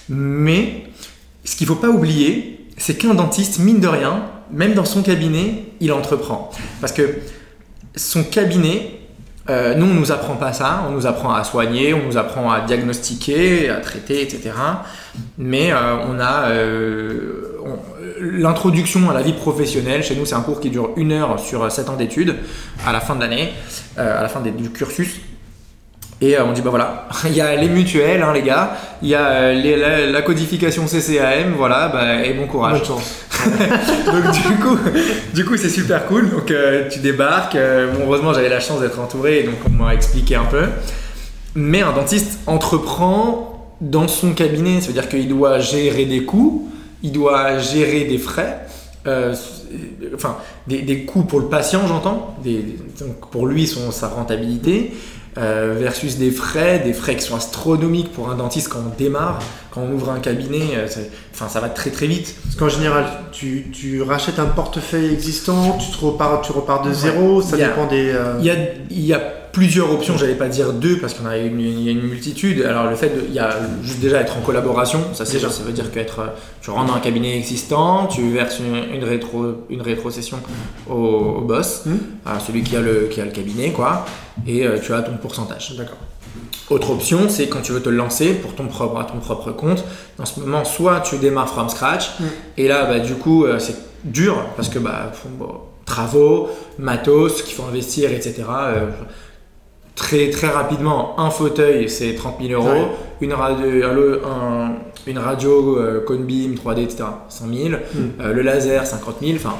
Mais 0.09 0.85
ce 1.43 1.55
qu'il 1.55 1.67
faut 1.67 1.75
pas 1.75 1.89
oublier, 1.89 2.67
c'est 2.77 2.97
qu'un 2.97 3.13
dentiste, 3.13 3.59
mine 3.59 3.79
de 3.79 3.87
rien, 3.87 4.23
même 4.51 4.73
dans 4.73 4.85
son 4.85 5.01
cabinet, 5.01 5.65
il 5.79 5.91
entreprend. 5.91 6.51
Parce 6.81 6.93
que 6.93 7.19
son 7.95 8.23
cabinet, 8.23 8.99
euh, 9.49 9.75
nous, 9.75 9.85
on 9.85 9.93
ne 9.93 9.99
nous 9.99 10.11
apprend 10.11 10.35
pas 10.35 10.53
ça. 10.53 10.83
On 10.87 10.91
nous 10.91 11.07
apprend 11.07 11.33
à 11.33 11.43
soigner, 11.43 11.93
on 11.93 12.03
nous 12.03 12.17
apprend 12.17 12.51
à 12.51 12.61
diagnostiquer, 12.61 13.69
à 13.69 13.77
traiter, 13.77 14.21
etc. 14.21 14.51
Mais 15.37 15.71
euh, 15.71 15.97
on 16.07 16.19
a 16.19 16.49
euh, 16.49 17.56
l'introduction 18.19 19.09
à 19.09 19.13
la 19.13 19.21
vie 19.21 19.33
professionnelle. 19.33 20.03
Chez 20.03 20.15
nous, 20.15 20.25
c'est 20.25 20.35
un 20.35 20.41
cours 20.41 20.59
qui 20.59 20.69
dure 20.69 20.91
une 20.97 21.11
heure 21.11 21.39
sur 21.39 21.71
sept 21.71 21.89
ans 21.89 21.95
d'études 21.95 22.35
à 22.85 22.91
la 22.91 22.99
fin 22.99 23.15
de 23.15 23.21
l'année, 23.21 23.53
à 23.97 24.21
la 24.21 24.29
fin 24.29 24.41
du 24.41 24.69
cursus. 24.71 25.21
Et 26.19 26.35
euh, 26.35 26.45
on 26.45 26.51
dit 26.51 26.61
bah 26.61 26.71
voilà, 26.71 27.07
il 27.25 27.33
y 27.33 27.41
a 27.41 27.55
les 27.55 27.69
mutuelles, 27.69 28.23
hein, 28.23 28.33
les 28.33 28.41
gars, 28.41 28.75
il 29.01 29.09
y 29.09 29.15
a 29.15 29.27
euh, 29.27 30.11
la, 30.11 30.21
codification 30.23 30.85
CCAM, 30.85 31.53
voilà, 31.55 31.89
bah, 31.89 32.23
et 32.23 32.33
bon 32.33 32.47
courage. 32.47 32.79
Bonne 32.79 32.87
chance. 32.87 33.25
donc 34.05 34.31
du 34.31 34.55
coup, 34.55 34.77
du 35.33 35.45
coup 35.45 35.57
c'est 35.57 35.69
super 35.69 36.07
cool. 36.07 36.31
Donc 36.31 36.49
euh, 36.49 36.89
tu 36.89 36.99
débarques. 36.99 37.55
bon, 37.55 38.05
heureusement 38.05 38.33
j'avais 38.33 38.49
la 38.49 38.59
chance 38.59 38.79
d'être 38.81 38.99
entouré, 38.99 39.43
donc 39.43 39.55
on 39.65 39.83
m'a 39.83 39.93
expliqué 39.93 40.35
un 40.35 40.45
peu. 40.45 40.63
Mais 41.53 41.81
un 41.81 41.91
dentiste 41.91 42.39
entreprend 42.47 43.75
dans 43.79 44.07
son 44.07 44.33
cabinet, 44.33 44.81
ça 44.81 44.87
veut 44.87 44.93
dire 44.93 45.07
qu'il 45.07 45.27
doit 45.27 45.59
gérer 45.59 46.05
des 46.05 46.23
coûts, 46.23 46.71
il 47.03 47.11
doit 47.11 47.57
gérer 47.59 48.05
des 48.05 48.17
frais. 48.17 48.65
enfin, 50.15 50.37
des, 50.67 51.05
coûts 51.05 51.23
pour 51.23 51.39
le 51.39 51.47
patient, 51.47 51.87
j'entends, 51.87 52.35
pour 53.31 53.47
lui, 53.47 53.67
son, 53.67 53.91
sa 53.91 54.07
rentabilité, 54.09 54.93
euh, 55.37 55.75
versus 55.77 56.17
des 56.17 56.31
frais, 56.31 56.79
des 56.79 56.93
frais 56.93 57.15
qui 57.15 57.21
sont 57.23 57.35
astronomiques 57.35 58.11
pour 58.11 58.29
un 58.31 58.35
dentiste 58.35 58.69
quand 58.69 58.79
on 58.79 58.97
démarre, 58.97 59.37
quand 59.69 59.81
on 59.81 59.91
ouvre 59.93 60.09
un 60.09 60.19
cabinet, 60.19 60.75
euh, 60.75 60.87
enfin 61.31 61.47
ça 61.47 61.59
va 61.59 61.69
très 61.69 61.91
très 61.91 62.07
vite. 62.07 62.33
Parce 62.43 62.55
qu'en 62.55 62.69
général, 62.69 63.05
tu, 63.31 63.67
tu 63.71 64.01
rachètes 64.01 64.39
un 64.39 64.45
portefeuille 64.47 65.13
existant, 65.13 65.77
tu, 65.77 65.91
te 65.95 66.03
repars, 66.03 66.41
tu 66.41 66.51
repars 66.53 66.81
de 66.81 66.91
zéro, 66.91 67.43
ça 67.43 67.55
a- 67.55 67.59
dépend 67.59 67.85
des. 67.85 68.09
euh, 68.09 68.37
Il 68.39 68.45
y 68.45 68.49
a, 68.49 68.55
y 68.89 69.13
a 69.13 69.19
plusieurs 69.57 69.91
options, 69.91 70.15
j'allais 70.19 70.35
pas 70.35 70.49
dire 70.49 70.71
deux 70.71 70.97
parce 70.99 71.13
qu'il 71.15 71.23
y 71.23 71.27
en 71.27 71.31
a 71.31 71.37
une, 71.37 71.57
a 71.59 71.91
une 71.91 72.01
multitude. 72.03 72.61
Alors 72.61 72.85
le 72.91 72.95
fait 72.95 73.09
de, 73.09 73.23
il 73.27 73.33
y 73.33 73.39
a 73.39 73.49
juste 73.81 73.99
déjà 73.99 74.21
être 74.21 74.37
en 74.37 74.41
collaboration, 74.41 74.99
ça 75.13 75.25
c'est 75.25 75.39
ça 75.39 75.47
veut 75.65 75.71
dire 75.71 75.89
qu'être, 75.91 76.19
euh, 76.19 76.27
tu 76.61 76.69
rentres 76.69 76.85
dans 76.91 76.93
un 76.93 76.99
cabinet 76.99 77.35
existant, 77.35 78.05
tu 78.05 78.29
verses 78.29 78.59
une, 78.59 78.93
une 78.95 79.03
rétro, 79.03 79.65
une 79.71 79.81
rétrocession 79.81 80.37
au, 80.87 80.93
au 80.93 81.41
boss, 81.41 81.81
Hmm. 81.87 81.97
à 82.25 82.39
celui 82.39 82.61
qui 82.61 82.75
a 82.75 82.81
le, 82.81 83.07
qui 83.11 83.19
a 83.19 83.25
le 83.25 83.31
cabinet 83.31 83.71
quoi, 83.71 84.05
et 84.45 84.67
euh, 84.67 84.77
tu 84.79 84.93
as 84.93 85.01
ton 85.01 85.17
pourcentage. 85.17 85.73
D'accord. 85.75 85.97
Autre 86.69 86.91
option, 86.91 87.21
c'est 87.27 87.47
quand 87.47 87.61
tu 87.63 87.71
veux 87.71 87.81
te 87.81 87.89
lancer 87.89 88.33
pour 88.33 88.53
ton 88.53 88.67
propre, 88.67 88.99
à 88.99 89.05
ton 89.05 89.17
propre 89.19 89.51
compte. 89.53 89.83
En 90.19 90.25
ce 90.25 90.39
moment, 90.39 90.65
soit 90.65 90.99
tu 91.01 91.17
démarres 91.17 91.49
from 91.49 91.67
scratch, 91.69 92.09
Mm. 92.19 92.23
et 92.57 92.67
là, 92.67 92.85
bah, 92.85 92.99
du 92.99 93.15
coup, 93.15 93.45
euh, 93.45 93.57
c'est 93.57 93.75
dur 94.03 94.35
parce 94.55 94.69
que 94.69 94.77
bah, 94.77 95.11
bon, 95.39 95.51
travaux, 95.85 96.49
matos 96.77 97.41
qu'il 97.41 97.55
faut 97.55 97.63
investir, 97.63 98.11
etc. 98.11 98.43
euh, 98.49 98.89
très, 99.97 100.29
très 100.29 100.47
rapidement, 100.47 101.19
un 101.19 101.29
fauteuil, 101.29 101.89
c'est 101.89 102.13
30 102.15 102.35
000 102.41 102.53
euros. 102.53 102.69
Ouais. 102.71 102.87
Une 103.19 103.33
radio, 103.33 103.65
un- 103.83 104.29
un- 104.31 104.71
une 105.07 105.17
radio 105.17 105.77
euh, 105.77 106.03
Conbeam 106.05 106.55
3D, 106.55 106.83
etc. 106.83 107.03
100 107.29 107.45
000. 107.53 107.69
Mm. 107.69 107.75
Euh, 108.21 108.33
le 108.33 108.41
laser, 108.43 108.85
50 108.85 109.15
000. 109.21 109.33
Enfin, 109.37 109.55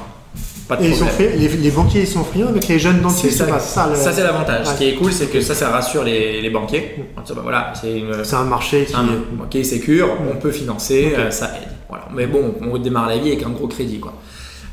pas 0.68 0.76
de 0.76 0.84
Et 0.84 0.88
ils 0.90 0.94
sont 0.94 1.06
problème. 1.06 1.30
fri- 1.32 1.38
les, 1.38 1.48
les 1.48 1.70
banquiers, 1.70 2.00
ils 2.02 2.06
sont 2.06 2.22
friands 2.24 2.48
avec 2.48 2.68
les 2.68 2.78
jeunes 2.78 3.00
dentistes 3.00 3.38
ça, 3.38 3.58
ça, 3.58 3.88
le- 3.90 3.96
ça, 3.96 4.12
c'est 4.12 4.22
l'avantage. 4.22 4.66
Ouais. 4.66 4.72
Ce 4.72 4.78
qui 4.78 4.88
est 4.88 4.94
cool, 4.94 5.12
c'est 5.12 5.26
que 5.26 5.40
ça, 5.40 5.54
ça 5.54 5.70
rassure 5.70 6.04
les, 6.04 6.40
les 6.40 6.50
banquiers. 6.50 6.94
Mm. 6.98 7.02
Bah, 7.34 7.40
voilà, 7.42 7.72
c'est 7.74 8.34
un 8.36 8.44
marché 8.44 8.84
qui. 8.84 8.94
un 8.94 9.06
banquier 9.32 9.64
sécure, 9.64 10.08
on 10.30 10.36
peut 10.36 10.50
financer, 10.52 11.14
euh, 11.18 11.30
ça 11.30 11.46
aide. 11.60 11.68
Voilà. 11.88 12.04
Mais 12.14 12.26
bon, 12.26 12.54
on 12.70 12.76
démarre 12.78 13.08
la 13.08 13.16
vie 13.16 13.28
avec 13.32 13.42
un 13.44 13.50
gros 13.50 13.66
crédit. 13.66 13.98
Quoi. 13.98 14.12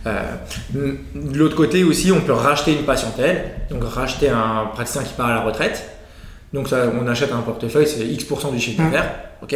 Euh, 0.06 0.22
de 0.74 1.38
l'autre 1.38 1.56
côté 1.56 1.84
aussi, 1.84 2.12
on 2.12 2.22
peut 2.22 2.34
racheter 2.34 2.74
une 2.74 2.84
patientèle, 2.84 3.52
donc 3.70 3.84
racheter 3.84 4.30
un 4.30 4.70
praticien 4.74 5.04
qui 5.04 5.14
part 5.14 5.28
à 5.28 5.34
la 5.34 5.42
retraite. 5.42 5.90
Donc 6.54 6.68
ça, 6.70 6.86
on 7.00 7.08
achète 7.08 7.32
un 7.32 7.42
portefeuille, 7.42 7.88
c'est 7.88 8.06
X% 8.06 8.52
du 8.52 8.60
chiffre 8.60 8.84
d'affaires. 8.84 9.12
ok? 9.42 9.56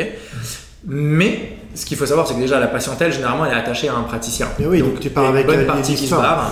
Mais 0.88 1.58
ce 1.75 1.86
qu'il 1.86 1.98
faut 1.98 2.06
savoir, 2.06 2.27
c'est 2.27 2.34
que 2.34 2.39
déjà 2.39 2.60
la 2.60 2.68
patientèle, 2.68 3.12
généralement, 3.12 3.46
elle 3.46 3.53
est 3.53 3.56
attachée 3.56 3.89
à 3.89 3.96
un 3.96 4.03
praticien. 4.03 4.48
Mais 4.60 4.65
oui, 4.65 4.79
donc, 4.79 5.00
tu 5.00 5.10
pars 5.10 5.25
il 5.25 5.27
avec 5.27 5.46
une 5.46 5.51
bonne 5.51 5.60
euh, 5.62 5.68
partie 5.68 5.96
qui 5.96 6.08
se 6.08 6.15
barre. 6.15 6.51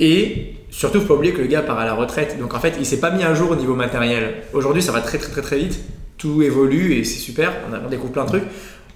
Et 0.00 0.54
surtout, 0.70 1.00
faut 1.00 1.06
pas 1.06 1.14
oublier 1.14 1.32
que 1.32 1.40
le 1.40 1.46
gars 1.46 1.62
part 1.62 1.78
à 1.78 1.84
la 1.84 1.94
retraite. 1.94 2.38
Donc 2.38 2.54
en 2.54 2.60
fait, 2.60 2.74
il 2.78 2.86
s'est 2.86 3.00
pas 3.00 3.10
mis 3.10 3.22
à 3.22 3.34
jour 3.34 3.50
au 3.50 3.56
niveau 3.56 3.74
matériel. 3.74 4.42
Aujourd'hui, 4.52 4.82
ça 4.82 4.92
va 4.92 5.00
très 5.00 5.18
très 5.18 5.30
très 5.30 5.42
très 5.42 5.58
vite. 5.58 5.80
Tout 6.16 6.42
évolue 6.42 6.94
et 6.94 7.04
c'est 7.04 7.18
super. 7.18 7.52
On 7.84 7.88
découvre 7.88 8.12
plein 8.12 8.24
de 8.24 8.28
trucs. 8.28 8.44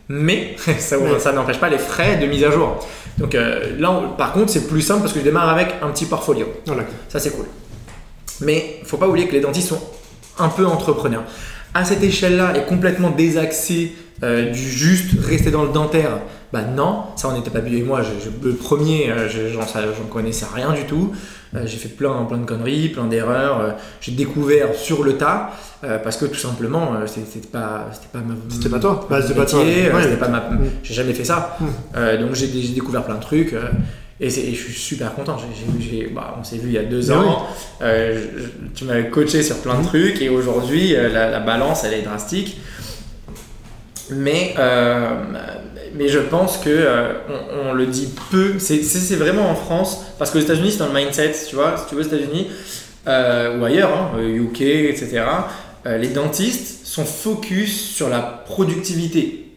Mais 0.09 0.57
ça, 0.79 1.33
n'empêche 1.33 1.59
pas 1.59 1.69
les 1.69 1.79
frais 1.79 2.17
de 2.17 2.27
mise 2.27 2.45
à 2.45 2.51
jour. 2.51 2.79
Donc 3.19 3.35
euh, 3.35 3.77
là, 3.79 3.91
on- 3.93 4.17
par 4.17 4.33
contre, 4.33 4.51
c'est 4.51 4.67
plus 4.67 4.83
simple 4.83 5.01
parce 5.03 5.13
que 5.13 5.19
je 5.21 5.25
démarre 5.25 5.49
avec 5.49 5.75
un 5.83 5.89
petit 5.89 6.07
portfolio. 6.07 6.47
Voilà. 6.67 6.85
Ça, 7.09 7.19
c'est 7.19 7.31
cool. 7.31 7.47
Mais 8.41 8.81
faut 8.85 8.97
pas 8.97 9.07
oublier 9.09 9.27
que 9.29 9.33
les 9.33 9.41
dentistes 9.41 9.69
sont 9.69 9.81
un 10.39 10.49
peu 10.49 10.67
entrepreneurs. 10.67 11.25
À 11.75 11.85
cette 11.85 12.03
échelle-là, 12.03 12.55
et 12.57 12.63
complètement 12.65 13.11
désaxé 13.11 13.93
euh, 14.23 14.51
du 14.51 14.59
juste 14.61 15.11
rester 15.25 15.51
dans 15.51 15.63
le 15.65 15.71
dentaire, 15.73 16.19
bah 16.53 16.63
non, 16.63 17.05
ça 17.17 17.29
on 17.29 17.33
n'était 17.37 17.51
pas 17.51 17.59
habitué. 17.59 17.83
Moi, 17.83 18.03
je- 18.03 18.25
je- 18.31 18.47
le 18.49 18.55
premier, 18.55 19.11
euh, 19.11 19.29
je- 19.29 19.49
j'en 19.53 19.65
connaissais 20.11 20.47
rien 20.55 20.73
du 20.73 20.85
tout. 20.85 21.13
Euh, 21.55 21.67
j'ai 21.67 21.77
fait 21.77 21.89
plein, 21.91 22.25
plein 22.25 22.39
de 22.39 22.47
conneries, 22.47 22.89
plein 22.89 23.05
d'erreurs. 23.07 23.61
Euh, 23.61 23.71
j'ai 24.01 24.13
découvert 24.13 24.75
sur 24.75 25.05
le 25.05 25.19
tas 25.19 25.51
euh, 25.85 25.99
parce 25.99 26.17
que 26.17 26.25
tout 26.25 26.39
simplement, 26.39 26.93
c'était 27.07 27.47
pas, 27.47 27.91
c'était 27.93 28.09
pas 28.13 28.21
ma, 28.21 28.35
C'était 28.49 28.69
pas 28.71 28.79
toi. 28.79 29.07
Bah, 29.11 29.21
c'était 29.21 29.35
pas 29.35 29.45
toi. 29.45 29.61
Ouais. 29.61 30.17
pas 30.19 30.29
ma- 30.29 30.41
Mm. 30.41 30.61
j'ai 30.83 30.95
jamais 30.95 31.13
fait 31.13 31.25
ça. 31.25 31.59
Mm. 31.61 32.21
Donc 32.21 32.35
j'ai 32.35 32.47
découvert 32.49 33.05
plein 33.05 33.17
de 33.17 33.21
trucs. 33.23 33.55
et, 34.21 34.31
je 34.31 34.55
suis 34.55 34.73
super 34.73 35.13
content. 35.15 35.37
Bah, 36.15 36.37
on 36.41 36.45
s'est 36.45 36.57
vu 36.57 36.69
il 36.69 36.73
y 36.75 36.79
a 36.79 36.85
deux 36.85 37.11
ans. 37.11 37.47
Euh, 37.83 38.25
je- 38.39 38.69
tu 38.75 38.85
m'avais 38.85 39.09
coaché 39.11 39.43
sur 39.43 39.57
plein 39.59 39.75
de 39.75 39.81
Mhm. 39.81 39.87
trucs 39.87 40.23
et 40.23 40.29
aujourd'hui 40.31 40.93
la, 40.95 41.29
la 41.31 41.41
balance 41.41 41.85
elle 41.85 41.95
est 41.95 42.03
drastique. 42.03 42.61
Mais, 44.11 44.55
euh, 44.59 45.11
mais 45.95 46.09
je 46.09 46.19
pense 46.19 46.59
que 46.59 46.71
euh, 46.71 47.13
on, 47.29 47.71
on 47.71 47.73
le 47.73 47.87
dit 47.87 48.09
peu. 48.31 48.59
C'est 48.59 49.17
vraiment 49.17 49.51
en 49.51 49.55
France 49.55 50.05
parce 50.19 50.31
qu'aux 50.31 50.39
États-Unis 50.39 50.73
c'est 50.73 50.79
dans 50.79 50.89
le 50.89 50.95
mindset. 50.95 51.35
Tu 51.49 51.55
vois, 51.57 51.77
si 51.77 51.87
tu 51.89 51.95
veux 51.95 52.03
aux 52.03 52.07
États-Unis 52.07 52.49
euh, 53.09 53.59
ou 53.59 53.65
ailleurs, 53.65 53.91
hein, 53.91 54.19
UK, 54.21 54.61
etc. 54.61 55.23
euh, 55.87 55.99
les 55.99 56.09
dentistes 56.09 56.87
sont 56.87 57.05
focus 57.05 57.95
sur 57.95 58.09
la 58.09 58.21
productivité. 58.21 59.51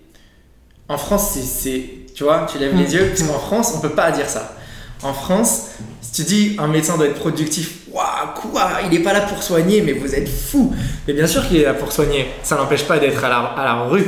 En 0.87 0.97
France, 0.97 1.37
c'est-. 1.43 1.89
Tu 2.15 2.23
vois, 2.23 2.47
tu 2.49 2.57
lèves 2.59 2.75
les 2.77 2.93
yeux 2.93 3.07
parce 3.07 3.23
qu'en 3.23 3.39
France, 3.39 3.73
on 3.75 3.81
peut 3.81 3.89
pas 3.89 4.11
dire 4.11 4.29
ça. 4.29 4.55
En 5.03 5.13
France, 5.13 5.71
si 6.01 6.11
tu 6.13 6.23
dis 6.23 6.55
un 6.57 6.67
médecin 6.67 6.95
doit 6.95 7.07
être 7.07 7.19
productif, 7.19 7.79
waouh, 7.91 8.05
quoi, 8.35 8.69
il 8.83 8.89
n'est 8.89 9.03
pas 9.03 9.11
là 9.11 9.21
pour 9.21 9.43
soigner, 9.43 9.81
mais 9.81 9.91
vous 9.91 10.15
êtes 10.15 10.29
fou. 10.29 10.73
Mais 11.07 11.13
bien 11.13 11.27
sûr 11.27 11.45
qu'il 11.45 11.57
est 11.57 11.65
là 11.65 11.73
pour 11.73 11.91
soigner. 11.91 12.27
Ça 12.41 12.55
n'empêche 12.55 12.85
pas 12.85 12.99
d'être 12.99 13.21
à 13.23 13.29
la, 13.29 13.37
à 13.39 13.65
la 13.65 13.83
rue. 13.83 14.05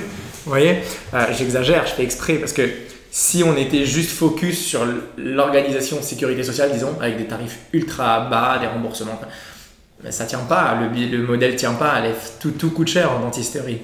Vous 0.47 0.51
voyez 0.53 0.77
Euh, 1.13 1.25
J'exagère, 1.37 1.85
je 1.85 1.91
fais 1.91 2.03
exprès 2.03 2.35
parce 2.35 2.53
que 2.53 2.61
si 3.11 3.43
on 3.43 3.57
était 3.57 3.83
juste 3.83 4.11
focus 4.11 4.65
sur 4.65 4.79
l'organisation 5.17 6.01
sécurité 6.01 6.41
sociale, 6.41 6.71
disons, 6.71 6.95
avec 7.01 7.17
des 7.17 7.25
tarifs 7.25 7.57
ultra 7.73 8.21
bas, 8.29 8.57
des 8.57 8.67
remboursements, 8.67 9.19
mais 10.01 10.11
ça 10.13 10.23
tient 10.23 10.39
pas. 10.39 10.77
Le, 10.79 11.05
le 11.17 11.27
modèle 11.27 11.57
tient 11.57 11.73
pas. 11.73 12.01
tout 12.39 12.71
coûte 12.71 12.87
cher 12.87 13.11
en 13.11 13.19
dentisterie. 13.19 13.79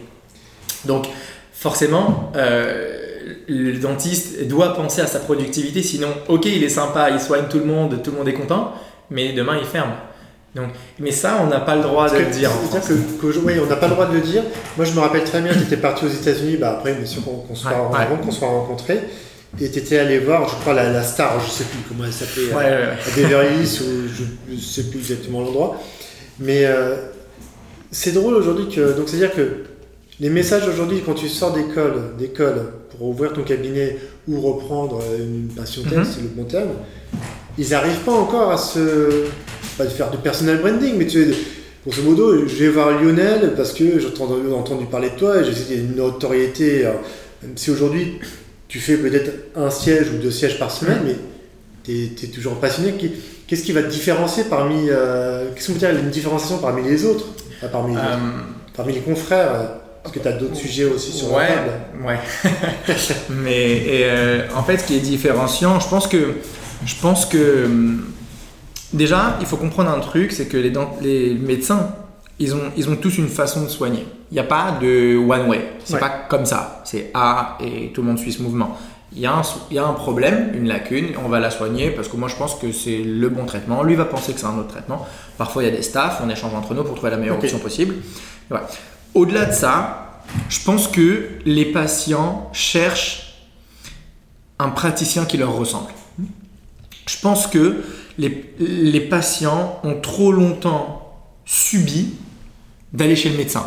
Donc, 0.85 1.07
forcément, 1.51 2.31
euh, 2.37 3.33
le 3.49 3.77
dentiste 3.77 4.47
doit 4.47 4.73
penser 4.73 5.01
à 5.01 5.07
sa 5.07 5.19
productivité, 5.19 5.83
sinon, 5.83 6.13
ok, 6.29 6.45
il 6.45 6.63
est 6.63 6.69
sympa, 6.69 7.09
il 7.09 7.19
soigne 7.19 7.47
tout 7.49 7.59
le 7.59 7.65
monde, 7.65 8.01
tout 8.01 8.11
le 8.11 8.17
monde 8.19 8.29
est 8.29 8.33
content, 8.33 8.73
mais 9.09 9.33
demain 9.33 9.57
il 9.59 9.65
ferme. 9.65 9.91
Donc, 10.55 10.67
mais 10.99 11.11
ça, 11.11 11.39
on 11.43 11.47
n'a 11.47 11.59
pas 11.59 11.75
le 11.75 11.81
droit 11.81 12.07
de 12.09 12.17
le 12.19 12.25
dire. 12.27 12.51
C'est-à-dire 12.69 12.87
que, 13.19 13.21
que- 13.33 13.37
oui, 13.39 13.53
on 13.61 13.65
n'a 13.65 13.75
pas 13.75 13.87
le 13.87 13.93
droit 13.93 14.05
de 14.05 14.13
le 14.13 14.21
dire. 14.21 14.43
Moi, 14.77 14.85
je 14.85 14.91
me 14.93 14.99
rappelle 14.99 15.23
très 15.23 15.41
bien, 15.41 15.51
tu 15.51 15.59
étais 15.59 15.77
parti 15.77 16.05
aux 16.05 16.09
États-Unis, 16.09 16.57
bah, 16.57 16.73
après, 16.77 16.93
bien 16.93 17.05
sûr 17.05 17.23
qu'on 17.23 17.37
qu'on 17.37 17.55
soit, 17.55 17.71
Ouais, 17.71 17.97
ouais. 18.25 18.31
soit 18.31 18.47
rencontrés. 18.47 18.99
Et 19.59 19.69
tu 19.69 19.79
étais 19.79 19.97
allé 19.99 20.19
voir, 20.19 20.47
je 20.47 20.55
crois, 20.55 20.73
la, 20.73 20.91
la 20.91 21.03
star, 21.03 21.39
je 21.43 21.49
sais 21.49 21.63
plus 21.63 21.79
comment 21.87 22.05
elle 22.05 22.13
s'appelait, 22.13 22.53
Ouais, 22.53 22.65
à- 22.65 23.15
Beverly 23.15 23.61
Hills, 23.61 23.81
ou 23.81 24.07
je 24.47 24.53
ne 24.53 24.59
sais 24.59 24.83
plus 24.83 24.99
exactement 24.99 25.41
l'endroit. 25.41 25.79
Mais 26.39 26.65
euh, 26.65 26.95
c'est 27.91 28.11
drôle 28.11 28.35
aujourd'hui 28.35 28.67
que. 28.69 28.93
Donc, 28.95 29.09
c'est-à-dire 29.09 29.33
que 29.33 29.63
les 30.19 30.29
messages 30.29 30.67
aujourd'hui, 30.67 31.01
quand 31.05 31.13
tu 31.15 31.29
sors 31.29 31.51
d'école, 31.53 32.15
d'école 32.19 32.65
pour 32.91 33.07
ouvrir 33.09 33.33
ton 33.33 33.41
cabinet 33.43 33.97
ou 34.27 34.39
reprendre 34.39 35.01
une 35.19 35.47
patientèle, 35.47 35.99
Mhm. 35.99 36.05
c'est 36.05 36.21
le 36.21 36.27
bon 36.29 36.43
terme, 36.45 36.69
ils 37.57 37.69
n'arrivent 37.69 37.99
pas 38.05 38.11
encore 38.13 38.51
à 38.51 38.57
se. 38.57 39.25
Pas 39.77 39.85
de 39.85 39.89
faire 39.89 40.09
du 40.11 40.17
personal 40.17 40.57
branding, 40.59 40.95
mais 40.97 41.07
tu 41.07 41.23
sais, 41.31 41.37
grosso 41.85 42.01
modo, 42.03 42.47
je 42.47 42.55
vais 42.55 42.69
voir 42.69 43.01
Lionel 43.01 43.53
parce 43.55 43.73
que 43.73 43.99
j'ai 43.99 44.07
entendu, 44.07 44.51
entendu 44.53 44.85
parler 44.85 45.09
de 45.11 45.15
toi 45.15 45.37
et 45.37 45.43
y 45.43 45.77
a 45.77 45.79
une 45.81 45.95
notoriété. 45.95 46.85
euh, 46.85 46.91
Même 47.41 47.53
si 47.57 47.71
aujourd'hui 47.71 48.19
tu 48.67 48.79
fais 48.79 48.97
peut-être 48.97 49.31
un 49.55 49.69
siège 49.69 50.07
ou 50.13 50.21
deux 50.21 50.31
sièges 50.31 50.57
par 50.57 50.71
semaine, 50.71 50.99
mais 51.05 51.15
tu 51.83 52.25
es, 52.25 52.27
toujours 52.29 52.55
passionné. 52.55 52.93
Qu'est-ce 53.47 53.63
qui 53.63 53.71
va 53.73 53.83
te 53.83 53.89
différencier 53.91 54.45
parmi. 54.49 54.87
euh, 54.89 55.49
Qu'est-ce 55.53 55.67
qu'on 55.67 55.73
peut 55.73 55.79
dire 55.79 55.89
une 55.91 56.09
différenciation 56.09 56.57
parmi 56.59 56.83
les 56.87 57.05
autres? 57.05 57.25
Enfin, 57.57 57.67
parmi, 57.71 57.93
les. 57.93 57.99
Euh, 57.99 58.17
parmi 58.75 58.93
les 58.93 59.01
confrères 59.01 59.51
Parce 60.01 60.15
que 60.15 60.19
tu 60.19 60.27
as 60.27 60.31
d'autres 60.31 60.55
sujets 60.55 60.85
aussi 60.85 61.11
sur 61.11 61.31
ouais, 61.33 61.49
la 61.49 61.55
table. 61.55 61.71
ouais. 62.05 62.53
Mais 63.29 63.71
et, 63.77 64.03
euh, 64.05 64.47
en 64.55 64.63
fait, 64.63 64.77
ce 64.77 64.85
qui 64.85 64.95
est 64.95 64.99
différenciant, 65.01 65.79
je 65.79 65.87
pense 65.89 66.07
que, 66.07 66.33
je 66.85 66.95
pense 67.01 67.25
que 67.25 67.65
hum, 67.65 68.05
déjà, 68.93 69.37
il 69.39 69.45
faut 69.45 69.57
comprendre 69.57 69.89
un 69.91 69.99
truc, 69.99 70.31
c'est 70.31 70.47
que 70.47 70.57
les, 70.57 71.33
médecins, 71.35 71.89
ils 72.39 72.53
ont, 72.55 72.71
ils 72.77 72.89
ont 72.89 72.95
tous 72.95 73.17
une 73.17 73.27
façon 73.27 73.63
de 73.63 73.67
soigner. 73.69 74.05
Il 74.31 74.35
n'y 74.35 74.39
a 74.39 74.43
pas 74.43 74.77
de 74.81 75.17
one 75.17 75.47
way. 75.49 75.73
C'est 75.83 75.95
Ouais. 75.95 75.99
pas 75.99 76.09
comme 76.29 76.45
ça. 76.45 76.81
C'est 76.85 77.11
A 77.13 77.57
et 77.59 77.91
tout 77.93 78.01
le 78.01 78.07
monde 78.07 78.19
suit 78.19 78.31
ce 78.33 78.41
mouvement. 78.41 78.77
Il 79.15 79.19
y, 79.21 79.27
a 79.27 79.33
un, 79.33 79.41
il 79.69 79.75
y 79.75 79.79
a 79.79 79.85
un 79.85 79.93
problème, 79.93 80.51
une 80.55 80.67
lacune, 80.67 81.09
on 81.23 81.29
va 81.29 81.39
la 81.39 81.51
soigner 81.51 81.91
parce 81.91 82.07
que 82.07 82.17
moi 82.17 82.27
je 82.27 82.35
pense 82.35 82.55
que 82.55 82.71
c'est 82.71 83.03
le 83.03 83.29
bon 83.29 83.45
traitement. 83.45 83.83
Lui 83.83 83.93
va 83.93 84.05
penser 84.05 84.33
que 84.33 84.39
c'est 84.39 84.47
un 84.47 84.57
autre 84.57 84.69
traitement. 84.69 85.05
Parfois 85.37 85.61
il 85.61 85.67
y 85.67 85.71
a 85.71 85.75
des 85.75 85.83
staffs, 85.83 86.19
on 86.25 86.29
échange 86.29 86.55
entre 86.55 86.73
nous 86.73 86.83
pour 86.83 86.95
trouver 86.95 87.11
la 87.11 87.17
meilleure 87.17 87.37
option 87.37 87.59
possible. 87.59 87.93
Au-delà 89.13 89.45
de 89.45 89.53
ça, 89.53 90.21
je 90.49 90.59
pense 90.65 90.87
que 90.87 91.29
les 91.45 91.65
patients 91.65 92.49
cherchent 92.53 93.45
un 94.57 94.69
praticien 94.69 95.25
qui 95.25 95.37
leur 95.37 95.55
ressemble. 95.55 95.91
Je 97.07 97.19
pense 97.21 97.45
que 97.45 97.83
les, 98.17 98.53
les 98.59 99.01
patients 99.01 99.79
ont 99.83 99.95
trop 100.01 100.31
longtemps 100.31 101.13
subi 101.45 102.13
d'aller 102.93 103.15
chez 103.15 103.29
le 103.29 103.37
médecin. 103.37 103.65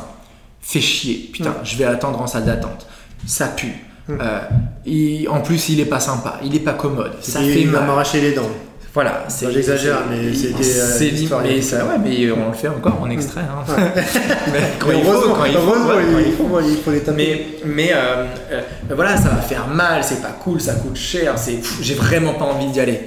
Fait 0.61 0.81
chier, 0.81 1.31
putain, 1.33 1.50
Ouais. 1.50 1.57
je 1.65 1.76
vais 1.76 1.85
attendre 1.85 2.21
en 2.21 2.26
salle 2.26 2.45
d'attente. 2.45 2.87
Ça 3.26 3.49
pue. 3.49 3.73
Euh, 4.09 4.41
il- 4.85 5.29
en 5.29 5.41
plus, 5.41 5.69
il 5.69 5.81
est 5.81 5.85
pas 5.85 6.00
sympa, 6.00 6.38
il 6.45 6.55
est 6.55 6.61
pas 6.61 6.75
commode. 6.75 7.12
Ça 7.21 7.41
fait 7.41 7.65
mal. 7.65 7.87
m'arracher 7.87 8.21
les 8.21 8.33
dents. 8.33 8.49
Voilà, 8.95 9.25
c'est. 9.29 9.50
J'exagère, 9.53 9.99
mais 10.09 10.33
c'était. 10.33 10.62
C'est 10.62 11.12
mais 11.43 11.61
ça, 11.61 11.85
ouais, 11.85 11.99
mais 12.03 12.31
on 12.33 12.49
le 12.49 12.55
fait 12.55 12.69
encore 12.69 12.99
en 13.03 13.11
extrait. 13.11 13.43
Hein. 13.43 13.65
mais 14.53 14.61
quand, 14.79 14.91
il 14.93 15.05
faut, 15.05 15.35
quand, 15.35 15.45
il 15.45 15.53
faut, 15.55 16.45
quand 16.49 16.61
il 16.61 16.76
faut, 16.79 16.91
les 16.93 17.00
taper. 17.00 17.15
Mais, 17.17 17.47
mais 17.67 17.91
euh, 17.93 18.25
euh, 18.53 18.62
voilà, 18.95 19.17
ça 19.19 19.29
va 19.29 19.43
faire 19.43 19.67
mal, 19.69 20.03
c'est 20.03 20.23
pas 20.23 20.35
cool, 20.43 20.61
ça 20.62 20.75
coûte 20.76 20.97
cher, 20.97 21.37
c'est, 21.37 21.59
j'ai 21.83 21.95
vraiment 21.95 22.35
pas 22.35 22.47
envie 22.47 22.69
d'y 22.69 22.81
aller. 22.81 23.00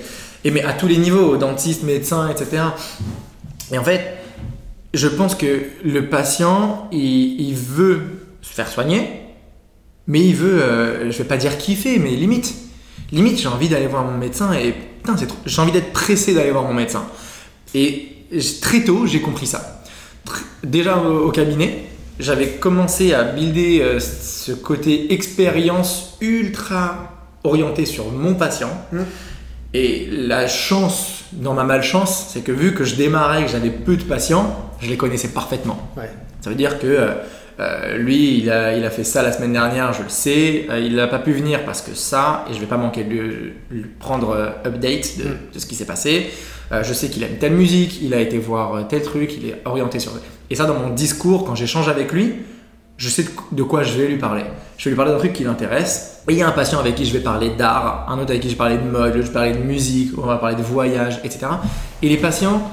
Et 0.44 0.52
mais 0.52 0.64
à 0.64 0.74
tous 0.74 0.88
les 0.88 0.98
niveaux, 0.98 1.38
dentiste, 1.38 1.84
médecin, 1.84 2.30
etc. 2.30 2.64
Et 3.72 3.78
en 3.78 3.84
fait, 3.84 4.18
je 4.94 5.08
pense 5.08 5.36
que 5.36 5.64
le 5.84 6.08
patient, 6.08 6.88
il, 6.92 7.54
veut 7.54 8.02
se 8.42 8.54
faire 8.54 8.68
soigner, 8.68 9.10
mais 10.08 10.22
il 10.22 10.36
veut, 10.36 10.62
euh, 10.62 11.12
je 11.12 11.18
vais 11.18 11.26
pas 11.26 11.38
dire 11.38 11.58
kiffer, 11.58 12.00
mais 12.00 12.12
limite. 12.12 12.56
Limite, 13.12 13.40
j'ai 13.40 13.48
envie 13.48 13.70
d'aller 13.70 13.88
voir 13.88 14.06
mon 14.06 14.18
médecin 14.18 14.54
et 14.54 14.74
putain, 14.74 15.16
j'ai 15.46 15.62
envie 15.62 15.72
d'être 15.72 15.92
pressé 15.92 16.34
d'aller 16.34 16.52
voir 16.52 16.64
mon 16.64 16.74
médecin. 16.74 17.06
Et 17.74 18.08
très 18.62 18.84
tôt, 18.84 19.06
j'ai 19.06 19.22
compris 19.22 19.48
ça. 19.48 19.84
Déjà 20.64 20.98
au, 20.98 21.32
cabinet, 21.32 21.86
j'avais 22.20 22.50
commencé 22.50 23.14
à 23.14 23.24
builder 23.24 23.82
euh, 23.82 24.00
ce 24.00 24.52
côté 24.52 25.14
expérience 25.14 26.18
ultra 26.22 27.28
orienté 27.44 27.86
sur 27.86 28.12
mon 28.12 28.36
patient. 28.36 28.70
Mmh. 28.92 29.00
Et 29.74 30.08
la 30.12 30.48
chance, 30.48 31.26
dans 31.32 31.54
ma 31.54 31.64
malchance, 31.64 32.28
c'est 32.30 32.42
que 32.42 32.52
vu 32.52 32.74
que 32.74 32.84
je 32.84 32.96
démarrais, 32.96 33.46
que 33.46 33.52
j'avais 33.52 33.70
peu 33.70 33.98
de 33.98 34.04
patients, 34.04 34.72
je 34.80 34.90
les 34.90 34.98
connaissais 34.98 35.30
parfaitement. 35.30 35.78
Ça 36.42 36.50
veut 36.50 36.56
dire 36.56 36.80
que 36.80 36.88
euh, 36.88 37.14
euh, 37.60 37.98
lui, 37.98 38.38
il 38.38 38.50
a, 38.50 38.76
il 38.78 38.86
a, 38.86 38.90
fait 38.90 39.04
ça 39.04 39.22
la 39.22 39.34
semaine 39.34 39.52
dernière, 39.52 39.92
je 39.92 40.04
le 40.04 40.10
sais. 40.10 40.68
Euh, 40.70 40.80
il 40.80 40.96
n'a 40.96 41.08
pas 41.08 41.20
pu 41.20 41.34
venir 41.34 41.66
parce 41.66 41.82
que 41.82 41.94
ça, 41.94 42.46
et 42.50 42.54
je 42.54 42.60
vais 42.60 42.66
pas 42.66 42.78
manquer 42.78 43.04
de 43.04 43.54
lui, 43.70 43.86
prendre 44.00 44.30
euh, 44.30 44.50
update 44.66 45.18
de, 45.18 45.24
mm. 45.26 45.38
de, 45.54 45.60
ce 45.60 45.66
qui 45.66 45.76
s'est 45.76 45.86
passé. 45.86 46.30
je 46.72 46.94
sais 46.94 47.10
qu'il 47.10 47.24
aime 47.24 47.38
telle 47.38 47.54
musique, 47.54 48.02
il 48.02 48.14
a 48.14 48.22
été 48.22 48.38
voir 48.38 48.88
tel 48.88 49.02
truc, 49.02 49.34
il 49.36 49.50
est 49.50 49.62
orienté 49.66 50.00
sur. 50.00 50.14
Et 50.50 50.56
ça, 50.56 50.66
dans 50.66 50.76
mon 50.76 50.92
discours, 50.92 51.46
quand 51.46 51.56
j'échange 51.56 51.90
avec 51.90 52.14
lui, 52.14 52.36
je 53.00 53.08
sais 53.08 53.26
de, 53.54 53.64
quoi 53.64 53.82
je 53.84 53.98
vais 53.98 54.08
lui 54.08 54.18
parler. 54.18 54.44
Je 54.78 54.84
vais 54.84 54.92
lui 54.92 54.98
parler 54.98 55.14
d'un 55.14 55.18
truc 55.18 55.32
qui 55.32 55.46
l'intéresse. 55.46 56.22
il 56.28 56.36
y 56.36 56.44
a 56.44 56.48
un 56.48 56.52
patient 56.52 56.80
avec 56.80 56.96
qui 56.96 57.06
je 57.06 57.14
vais 57.14 57.22
parler 57.22 57.50
d'art, 57.50 58.06
un 58.10 58.20
autre 58.20 58.32
avec 58.32 58.42
qui 58.42 58.50
je 58.50 58.54
vais 58.54 58.58
parler 58.58 58.78
de 58.78 58.84
mode, 58.84 59.14
je 59.16 59.22
vais 59.22 59.30
parler 59.30 59.54
de 59.54 59.64
musique, 59.64 60.12
on 60.18 60.26
va 60.26 60.36
parler 60.36 60.58
de 60.58 60.62
voyage, 60.62 61.22
etc. 61.24 61.48
Et 62.02 62.10
les 62.10 62.18
patients, 62.18 62.70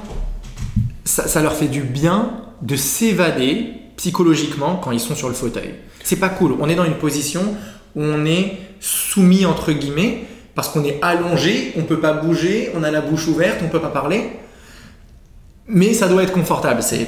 ça, 1.05 1.41
leur 1.41 1.53
fait 1.53 1.69
du 1.69 1.81
bien 1.81 2.31
de 2.61 2.75
s'évader 2.75 3.69
psychologiquement 3.95 4.75
quand 4.75 4.91
ils 4.91 4.99
sont 4.99 5.15
sur 5.15 5.29
le 5.29 5.33
fauteuil. 5.33 5.75
C'est 6.03 6.17
pas 6.17 6.29
cool. 6.29 6.55
On 6.59 6.67
est 6.67 6.75
dans 6.75 6.85
une 6.85 6.97
position 6.97 7.55
où 7.95 8.03
on 8.03 8.25
est 8.25 8.57
soumis 8.81 9.45
entre 9.45 9.71
guillemets 9.71 10.25
parce 10.55 10.67
qu'on 10.69 10.83
est 10.83 10.99
allongé, 11.01 11.71
on 11.77 11.83
peut 11.83 11.99
pas 11.99 12.13
bouger, 12.13 12.71
on 12.75 12.83
a 12.83 12.91
la 12.91 12.99
bouche 12.99 13.27
ouverte, 13.27 13.61
on 13.63 13.69
peut 13.69 13.79
pas 13.79 13.89
parler. 13.89 14.29
Mais 15.69 15.93
ça 15.93 16.09
doit 16.09 16.23
être 16.23 16.33
confortable. 16.33 16.81
C'est 16.83 17.07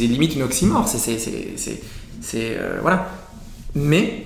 limite 0.00 0.34
une 0.34 0.42
oxymore. 0.42 0.88
C'est 0.88 1.18
euh, 2.36 2.78
voilà. 2.82 3.06
Mais 3.74 4.24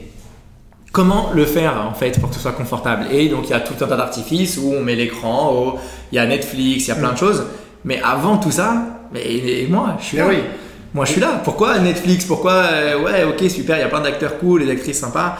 comment 0.93 1.31
le 1.35 1.45
faire 1.45 1.87
en 1.89 1.95
fait 1.95 2.21
pour 2.21 2.29
que 2.29 2.35
ce 2.35 2.41
soit 2.41 2.53
confortable? 2.53 3.07
Et 3.13 3.29
donc 3.29 3.45
il 3.45 3.51
y 3.51 3.55
a 3.55 3.61
tout 3.61 3.75
un 3.83 3.87
tas 3.87 3.97
d'artifices 3.97 4.59
où 4.59 4.73
on 4.73 4.83
met 4.83 4.95
l'écran, 4.97 5.77
il 6.11 6.17
y 6.17 6.19
a 6.19 6.27
Netflix, 6.27 6.87
il 6.87 6.89
y 6.89 6.93
a 6.93 6.97
plein 6.97 7.11
de 7.11 7.15
mm. 7.15 7.19
choses. 7.19 7.45
Mais 7.85 8.01
avant 8.03 8.39
tout 8.39 8.53
ça, 8.53 9.01
mais 9.13 9.67
moi, 9.69 9.97
je 10.01 10.05
suis 10.05 10.17
là. 10.17 10.27
Oui. 10.29 10.39
Moi, 10.95 11.05
je 11.05 11.13
suis 11.13 11.21
là. 11.21 11.41
Pourquoi 11.43 11.79
Netflix? 11.79 12.25
Pourquoi 12.25 12.53
euh, 12.53 13.03
Ouais, 13.03 13.25
ok, 13.25 13.49
super, 13.51 13.77
il 13.77 13.81
y 13.81 13.85
a 13.85 13.89
plein 13.89 14.01
d'acteurs 14.01 14.39
cool 14.39 14.63
et 14.63 14.67
d'actrices 14.67 15.01
sympas. 15.01 15.39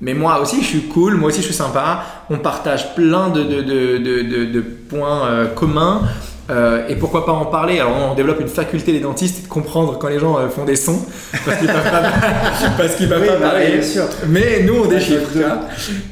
Mais 0.00 0.14
moi 0.14 0.40
aussi, 0.40 0.62
je 0.62 0.66
suis 0.66 0.82
cool, 0.82 1.14
moi 1.14 1.28
aussi, 1.28 1.40
je 1.40 1.46
suis 1.46 1.54
sympa. 1.54 2.02
On 2.30 2.38
partage 2.38 2.94
plein 2.94 3.28
de, 3.30 3.42
de, 3.42 3.62
de, 3.62 4.44
de 4.44 4.60
points 4.60 5.26
euh, 5.26 5.46
communs. 5.46 6.02
Euh, 6.48 6.86
et 6.88 6.94
pourquoi 6.94 7.26
pas 7.26 7.32
en 7.32 7.46
parler? 7.46 7.80
Alors 7.80 7.92
on 8.10 8.14
développe 8.14 8.40
une 8.40 8.48
faculté 8.48 8.92
des 8.92 9.00
dentistes 9.00 9.44
de 9.44 9.48
comprendre 9.48 9.98
quand 9.98 10.08
les 10.08 10.20
gens 10.20 10.36
font 10.48 10.64
des 10.64 10.76
sons 10.76 11.04
parce 11.44 11.58
qu'ils 11.58 11.66
peuvent 11.66 11.90
pas, 11.90 12.02
parce 12.78 12.94
qu'ils 12.94 13.08
peuvent 13.08 13.26
pas 13.26 13.34
parler. 13.34 13.80
Mais 14.28 14.62
nous 14.62 14.84
on 14.84 14.86
déchiffre. 14.86 15.28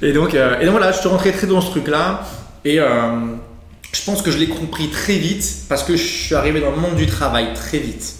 Et 0.02 0.12
donc, 0.12 0.34
et 0.34 0.64
donc 0.64 0.72
voilà, 0.72 0.90
je 0.90 0.98
suis 0.98 1.08
rentré 1.08 1.30
très 1.30 1.46
dans 1.46 1.60
ce 1.60 1.70
truc 1.70 1.86
là 1.86 2.22
et 2.64 2.80
je 3.94 4.04
pense 4.04 4.22
que 4.22 4.30
je 4.30 4.38
l'ai 4.38 4.48
compris 4.48 4.88
très 4.88 5.16
vite 5.16 5.44
parce 5.68 5.84
que 5.84 5.96
je 5.96 6.02
suis 6.02 6.34
arrivé 6.34 6.60
dans 6.60 6.70
le 6.70 6.76
monde 6.76 6.96
du 6.96 7.06
travail 7.06 7.54
très 7.54 7.78
vite. 7.78 8.16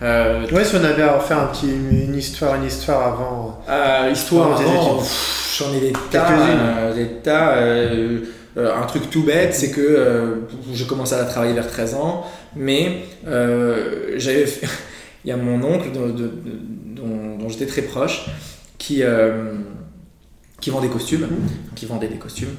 Euh, 0.00 0.48
ouais, 0.52 0.64
si 0.64 0.76
on 0.76 0.84
avait 0.84 1.02
à 1.02 1.18
faire 1.18 1.40
un 1.40 1.46
petit, 1.46 1.68
une 1.68 2.14
histoire, 2.14 2.54
une 2.54 2.64
histoire 2.64 3.14
avant. 3.14 3.64
Euh, 3.68 4.10
histoire 4.12 4.52
avant, 4.52 5.02
j'en 5.58 5.72
ai 5.74 5.80
des 5.80 5.92
tas, 6.10 6.28
euh, 6.30 6.94
des 6.94 7.08
tas. 7.20 7.56
Euh, 8.58 8.66
euh, 8.66 8.76
un 8.76 8.86
truc 8.86 9.10
tout 9.10 9.22
bête, 9.22 9.54
c'est 9.54 9.70
que 9.70 10.42
je 10.72 10.84
commençais 10.84 11.14
à 11.14 11.24
travailler 11.24 11.54
vers 11.54 11.68
13 11.68 11.94
ans, 11.94 12.26
mais 12.56 13.04
j'avais, 13.24 14.46
il 15.24 15.28
y 15.28 15.32
a 15.32 15.36
mon 15.36 15.62
oncle 15.62 15.88
dont, 15.92 16.08
dont 17.38 17.48
j'étais 17.48 17.66
très 17.66 17.82
proche 17.82 18.26
qui 18.78 19.02
qui 20.60 20.70
vend 20.70 20.80
des 20.80 20.88
costumes, 20.88 21.22
mmh. 21.22 21.74
qui 21.76 21.86
vendait 21.86 22.08
des 22.08 22.16
costumes, 22.16 22.54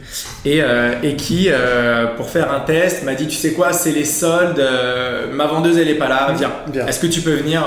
et, 0.46 0.62
euh, 0.62 0.94
et 1.04 1.16
qui, 1.16 1.48
euh, 1.50 2.08
pour 2.16 2.30
faire 2.30 2.52
un 2.54 2.62
test, 2.62 3.04
m'a 3.04 3.14
dit, 3.14 3.28
tu 3.28 3.36
sais 3.36 3.52
quoi, 3.52 3.74
c'est 3.74 3.92
les 3.92 4.06
soldes, 4.06 4.60
euh, 4.60 5.34
ma 5.34 5.48
vendeuse 5.48 5.78
elle 5.78 5.90
est 5.90 5.96
pas 5.96 6.08
là, 6.08 6.34
viens, 6.38 6.52
est-ce 6.88 7.00
que 7.00 7.08
tu 7.08 7.22
peux 7.22 7.34
venir 7.34 7.62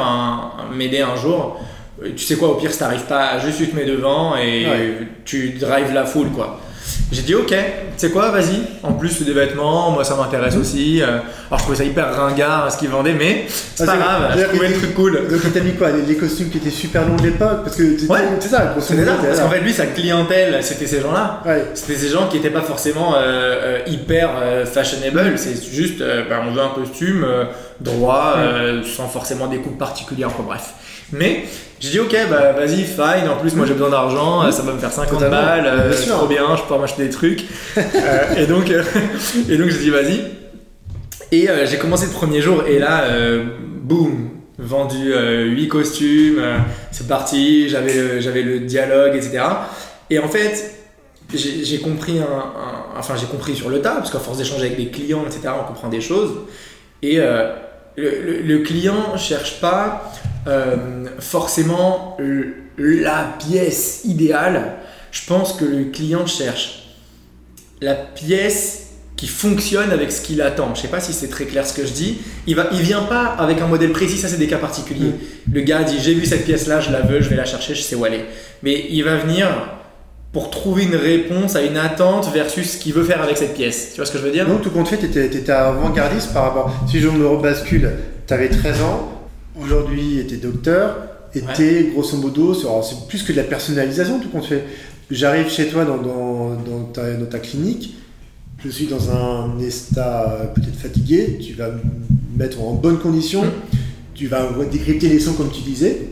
m'aider 0.74 1.00
un 1.00 1.16
jour? 1.16 1.60
Tu 2.16 2.24
sais 2.24 2.36
quoi, 2.36 2.48
au 2.48 2.54
pire, 2.54 2.72
si 2.72 2.78
t'arrives 2.78 3.04
pas, 3.04 3.38
juste 3.38 3.58
tu 3.58 3.68
te 3.68 3.76
mets 3.76 3.84
devant 3.84 4.36
et 4.36 4.66
tu 5.24 5.50
drives 5.50 5.92
la 5.92 6.06
foule, 6.06 6.30
quoi. 6.30 6.60
J'ai 7.12 7.22
dit 7.22 7.34
ok, 7.34 7.48
tu 7.48 7.54
sais 7.96 8.10
quoi, 8.10 8.30
vas-y. 8.30 8.62
En 8.82 8.94
plus, 8.94 9.10
c'est 9.10 9.24
des 9.24 9.34
vêtements, 9.34 9.90
moi 9.90 10.02
ça 10.02 10.16
m'intéresse 10.16 10.56
aussi. 10.56 11.02
Euh, 11.02 11.18
alors 11.48 11.58
je 11.58 11.64
trouvais 11.64 11.76
ça 11.76 11.84
hyper 11.84 12.14
ringard 12.14 12.72
ce 12.72 12.78
qu'ils 12.78 12.88
vendaient, 12.88 13.12
mais 13.12 13.44
c'est 13.48 13.84
pas 13.84 13.96
grave, 13.96 14.32
je 14.36 14.44
trouvais 14.44 14.68
le 14.68 14.74
truc 14.74 14.94
cool. 14.94 15.28
Donc 15.28 15.40
t'as 15.52 15.60
mis 15.60 15.74
quoi 15.74 15.88
les, 15.90 16.16
costumes 16.16 16.48
qui 16.48 16.58
étaient 16.58 16.70
super 16.70 17.06
longs 17.06 17.16
de 17.16 17.22
l'époque? 17.22 17.64
Parce 17.64 17.76
que 17.76 18.06
ouais, 18.06 18.20
c'est 18.40 18.48
ça, 18.48 18.74
c'était 18.80 19.04
ça. 19.04 19.16
Parce 19.22 19.40
qu'en 19.40 19.50
fait, 19.50 19.60
lui, 19.60 19.72
sa 19.72 19.86
clientèle, 19.86 20.62
c'était 20.62 20.86
ces 20.86 21.00
gens-là. 21.00 21.42
C'était 21.74 21.96
ces 21.96 22.08
gens 22.08 22.28
qui 22.28 22.36
n'étaient 22.36 22.50
pas 22.50 22.62
forcément 22.62 23.14
euh, 23.14 23.18
euh, 23.20 23.78
hyper 23.86 24.30
fashionable. 24.64 25.34
C'est 25.36 25.62
juste, 25.70 25.98
bah, 26.00 26.42
on 26.46 26.52
veut 26.52 26.62
un 26.62 26.70
costume 26.70 27.26
droit, 27.80 28.36
sans 28.96 29.08
forcément 29.08 29.48
des 29.48 29.58
coupes 29.58 29.78
particulières. 29.78 30.28
Enfin 30.28 30.44
bref. 30.46 30.74
Mais 31.12 31.44
j'ai 31.82 31.90
dit 31.90 32.00
ok, 32.00 32.16
bah 32.30 32.52
vas-y, 32.52 32.84
fine. 32.84 33.28
En 33.28 33.36
plus, 33.40 33.54
moi 33.54 33.66
j'ai 33.66 33.74
besoin 33.74 33.90
d'argent, 33.90 34.50
ça 34.52 34.62
va 34.62 34.72
me 34.72 34.78
faire 34.78 34.92
50 34.92 35.20
balles, 35.28 35.66
euh, 35.66 35.92
c'est 35.92 36.10
trop 36.10 36.26
bien, 36.26 36.56
je 36.56 36.62
peux 36.62 36.78
m'acheter 36.78 37.04
des 37.04 37.10
trucs. 37.10 37.44
Euh, 37.76 38.36
et 38.36 38.46
donc, 38.46 38.70
euh, 38.70 38.82
et 39.48 39.56
donc 39.56 39.68
j'ai 39.68 39.78
dit 39.78 39.90
vas-y. 39.90 40.20
Et 41.30 41.48
j'ai 41.64 41.78
commencé 41.78 42.06
le 42.06 42.12
premier 42.12 42.40
jour 42.40 42.64
et 42.66 42.78
là, 42.78 43.04
boum, 43.82 44.28
vendu 44.58 45.12
8 45.14 45.68
costumes, 45.68 46.42
c'est 46.90 47.08
parti, 47.08 47.68
j'avais 47.68 47.94
le, 47.94 48.20
j'avais 48.20 48.42
le 48.42 48.60
dialogue, 48.60 49.14
etc. 49.14 49.42
Et 50.10 50.18
en 50.18 50.28
fait, 50.28 50.74
j'ai 51.32 51.78
compris 51.78 52.18
un, 52.18 52.52
enfin 52.98 53.14
j'ai 53.16 53.26
compris 53.26 53.56
sur 53.56 53.70
le 53.70 53.80
tas 53.80 53.96
parce 53.96 54.10
qu'à 54.10 54.18
force 54.18 54.38
d'échanger 54.38 54.66
avec 54.66 54.76
des 54.76 54.90
clients, 54.90 55.24
etc. 55.24 55.54
On 55.58 55.66
comprend 55.66 55.88
des 55.88 56.02
choses. 56.02 56.32
Et 57.02 57.18
le, 57.96 58.42
le, 58.42 58.58
client 58.60 59.16
cherche 59.16 59.60
pas 59.60 60.12
euh, 60.46 61.06
forcément 61.18 62.16
la 62.78 63.36
pièce 63.38 64.02
idéale. 64.04 64.76
Je 65.10 65.26
pense 65.26 65.52
que 65.52 65.64
le 65.64 65.84
client 65.84 66.26
cherche 66.26 66.96
la 67.80 67.94
pièce 67.94 68.88
qui 69.16 69.28
fonctionne 69.28 69.90
avec 69.90 70.10
ce 70.10 70.20
qu'il 70.20 70.40
attend. 70.42 70.74
Je 70.74 70.82
sais 70.82 70.88
pas 70.88 71.00
si 71.00 71.12
c'est 71.12 71.28
très 71.28 71.44
clair 71.44 71.66
ce 71.66 71.74
que 71.74 71.86
je 71.86 71.92
dis. 71.92 72.18
Il 72.46 72.56
il 72.72 72.80
vient 72.80 73.02
pas 73.02 73.26
avec 73.26 73.60
un 73.60 73.66
modèle 73.66 73.92
précis. 73.92 74.18
Ça 74.18 74.28
c'est 74.28 74.38
des 74.38 74.48
cas 74.48 74.58
particuliers. 74.58 75.10
Mm. 75.10 75.52
Le 75.52 75.60
gars 75.60 75.84
dit 75.84 75.98
j'ai 76.00 76.14
vu 76.14 76.24
cette 76.26 76.44
pièce 76.44 76.66
là, 76.66 76.80
je 76.80 76.90
la 76.90 77.02
veux, 77.02 77.20
je 77.20 77.28
vais 77.28 77.36
la 77.36 77.44
chercher, 77.44 77.74
je 77.74 77.82
sais 77.82 77.94
où 77.94 78.06
elle 78.06 78.14
est. 78.14 78.26
Mais 78.62 78.86
il 78.90 79.04
va 79.04 79.16
venir 79.16 79.46
pour 80.32 80.50
trouver 80.50 80.84
une 80.84 80.96
réponse 80.96 81.56
à 81.56 81.62
une 81.62 81.76
attente 81.76 82.32
versus 82.32 82.72
ce 82.72 82.78
qu'il 82.78 82.94
veut 82.94 83.04
faire 83.04 83.22
avec 83.22 83.36
cette 83.36 83.54
pièce. 83.54 83.90
Tu 83.90 83.96
vois 83.96 84.06
ce 84.06 84.12
que 84.12 84.18
je 84.18 84.24
veux 84.24 84.32
dire? 84.32 84.48
Donc, 84.48 84.62
tout 84.62 84.70
compte 84.70 84.88
fait, 84.88 84.96
tu 84.96 85.06
étais, 85.06 85.52
avant-gardiste 85.52 86.32
par 86.32 86.44
rapport. 86.44 86.74
Si 86.88 87.00
je 87.00 87.08
me 87.08 87.26
rebascule, 87.26 87.90
tu 88.26 88.32
avais 88.32 88.48
13 88.48 88.80
ans, 88.82 89.12
aujourd'hui, 89.60 90.24
tu 90.26 90.34
es 90.34 90.38
docteur, 90.38 90.96
et 91.34 91.42
tu 91.54 91.62
es 91.62 91.84
grosso 91.92 92.16
modo, 92.16 92.54
c'est 92.54 93.08
plus 93.08 93.22
que 93.22 93.32
de 93.32 93.36
la 93.36 93.44
personnalisation, 93.44 94.20
tout 94.20 94.30
compte 94.30 94.46
fait. 94.46 94.64
J'arrive 95.10 95.50
chez 95.50 95.68
toi 95.68 95.84
dans, 95.84 95.98
dans, 95.98 96.54
dans, 96.54 96.84
ta, 96.92 97.12
dans, 97.12 97.26
ta, 97.26 97.38
clinique, 97.38 97.96
je 98.64 98.70
suis 98.70 98.86
dans 98.86 99.10
un 99.10 99.58
état 99.58 100.52
peut-être 100.54 100.76
fatigué, 100.76 101.38
tu 101.38 101.52
vas 101.52 101.68
me 101.68 102.38
mettre 102.38 102.62
en 102.62 102.72
bonne 102.72 102.98
condition, 102.98 103.44
mmh. 103.44 103.76
tu 104.14 104.26
vas 104.28 104.48
décrypter 104.70 105.08
les 105.08 105.20
sons 105.20 105.34
comme 105.34 105.50
tu 105.50 105.60
disais. 105.60 106.06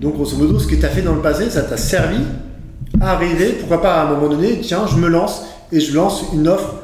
Donc, 0.00 0.14
grosso 0.14 0.36
modo, 0.36 0.60
ce 0.60 0.68
que 0.68 0.76
tu 0.76 0.84
as 0.84 0.90
fait 0.90 1.02
dans 1.02 1.14
le 1.14 1.22
passé, 1.22 1.50
ça 1.50 1.62
t'a 1.62 1.76
servi 1.76 2.18
arriver, 3.00 3.56
pourquoi 3.60 3.80
pas 3.80 4.02
à 4.02 4.06
un 4.06 4.14
moment 4.14 4.28
donné, 4.28 4.60
tiens, 4.60 4.86
je 4.86 4.96
me 4.96 5.08
lance 5.08 5.42
et 5.72 5.80
je 5.80 5.94
lance 5.94 6.24
une 6.34 6.48
offre 6.48 6.74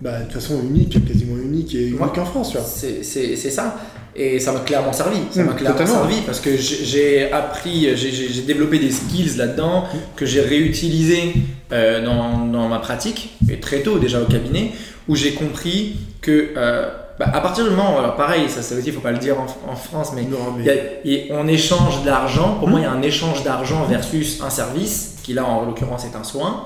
bah, 0.00 0.18
de 0.18 0.24
toute 0.24 0.34
façon 0.34 0.60
unique, 0.62 1.04
quasiment 1.06 1.36
unique 1.36 1.74
et 1.74 1.88
unique 1.88 2.18
en 2.18 2.24
France. 2.24 2.56
C'est 3.02 3.02
ça. 3.36 3.76
Et 4.18 4.38
ça 4.40 4.52
m'a 4.52 4.60
clairement 4.60 4.92
servi. 4.92 5.18
Ça 5.30 5.42
m'a 5.42 5.52
mmh, 5.52 5.56
clairement 5.56 5.86
servi 5.86 6.22
parce 6.24 6.40
que 6.40 6.56
j'ai 6.56 7.30
appris, 7.30 7.94
j'ai 7.96 8.42
développé 8.42 8.78
des 8.78 8.90
skills 8.90 9.36
là-dedans 9.36 9.84
que 10.16 10.24
j'ai 10.24 10.40
réutilisés 10.40 11.34
euh, 11.72 12.04
dans, 12.04 12.46
dans, 12.46 12.68
ma 12.68 12.78
pratique. 12.78 13.36
et 13.50 13.60
très 13.60 13.80
tôt 13.80 13.98
déjà 13.98 14.20
au 14.20 14.24
cabinet, 14.24 14.72
où 15.08 15.16
j'ai 15.16 15.32
compris 15.32 15.96
que 16.22 16.50
euh, 16.56 16.88
bah, 17.18 17.26
à 17.32 17.40
partir 17.40 17.64
du 17.64 17.70
moment, 17.70 17.98
alors 17.98 18.16
pareil, 18.16 18.48
ça, 18.48 18.62
ça 18.62 18.74
aussi, 18.74 18.88
il 18.88 18.92
faut 18.92 19.00
pas 19.00 19.12
le 19.12 19.18
dire 19.18 19.36
en, 19.40 19.46
en 19.70 19.76
France, 19.76 20.10
mais, 20.14 20.22
Non, 20.22 20.38
mais- 20.56 21.00
y 21.04 21.30
a- 21.30 21.34
on 21.34 21.46
échange 21.48 22.02
d'argent. 22.04 22.54
Pour 22.58 22.68
moi, 22.68 22.80
il 22.80 22.82
y 22.82 22.86
a 22.86 22.90
un 22.92 23.02
échange 23.02 23.42
d'argent 23.44 23.84
versus 23.84 24.40
un 24.44 24.50
service, 24.50 25.14
qui 25.22 25.32
là, 25.34 25.44
en 25.44 25.64
l'occurrence, 25.64 26.04
est 26.04 26.16
un 26.16 26.24
soin. 26.24 26.64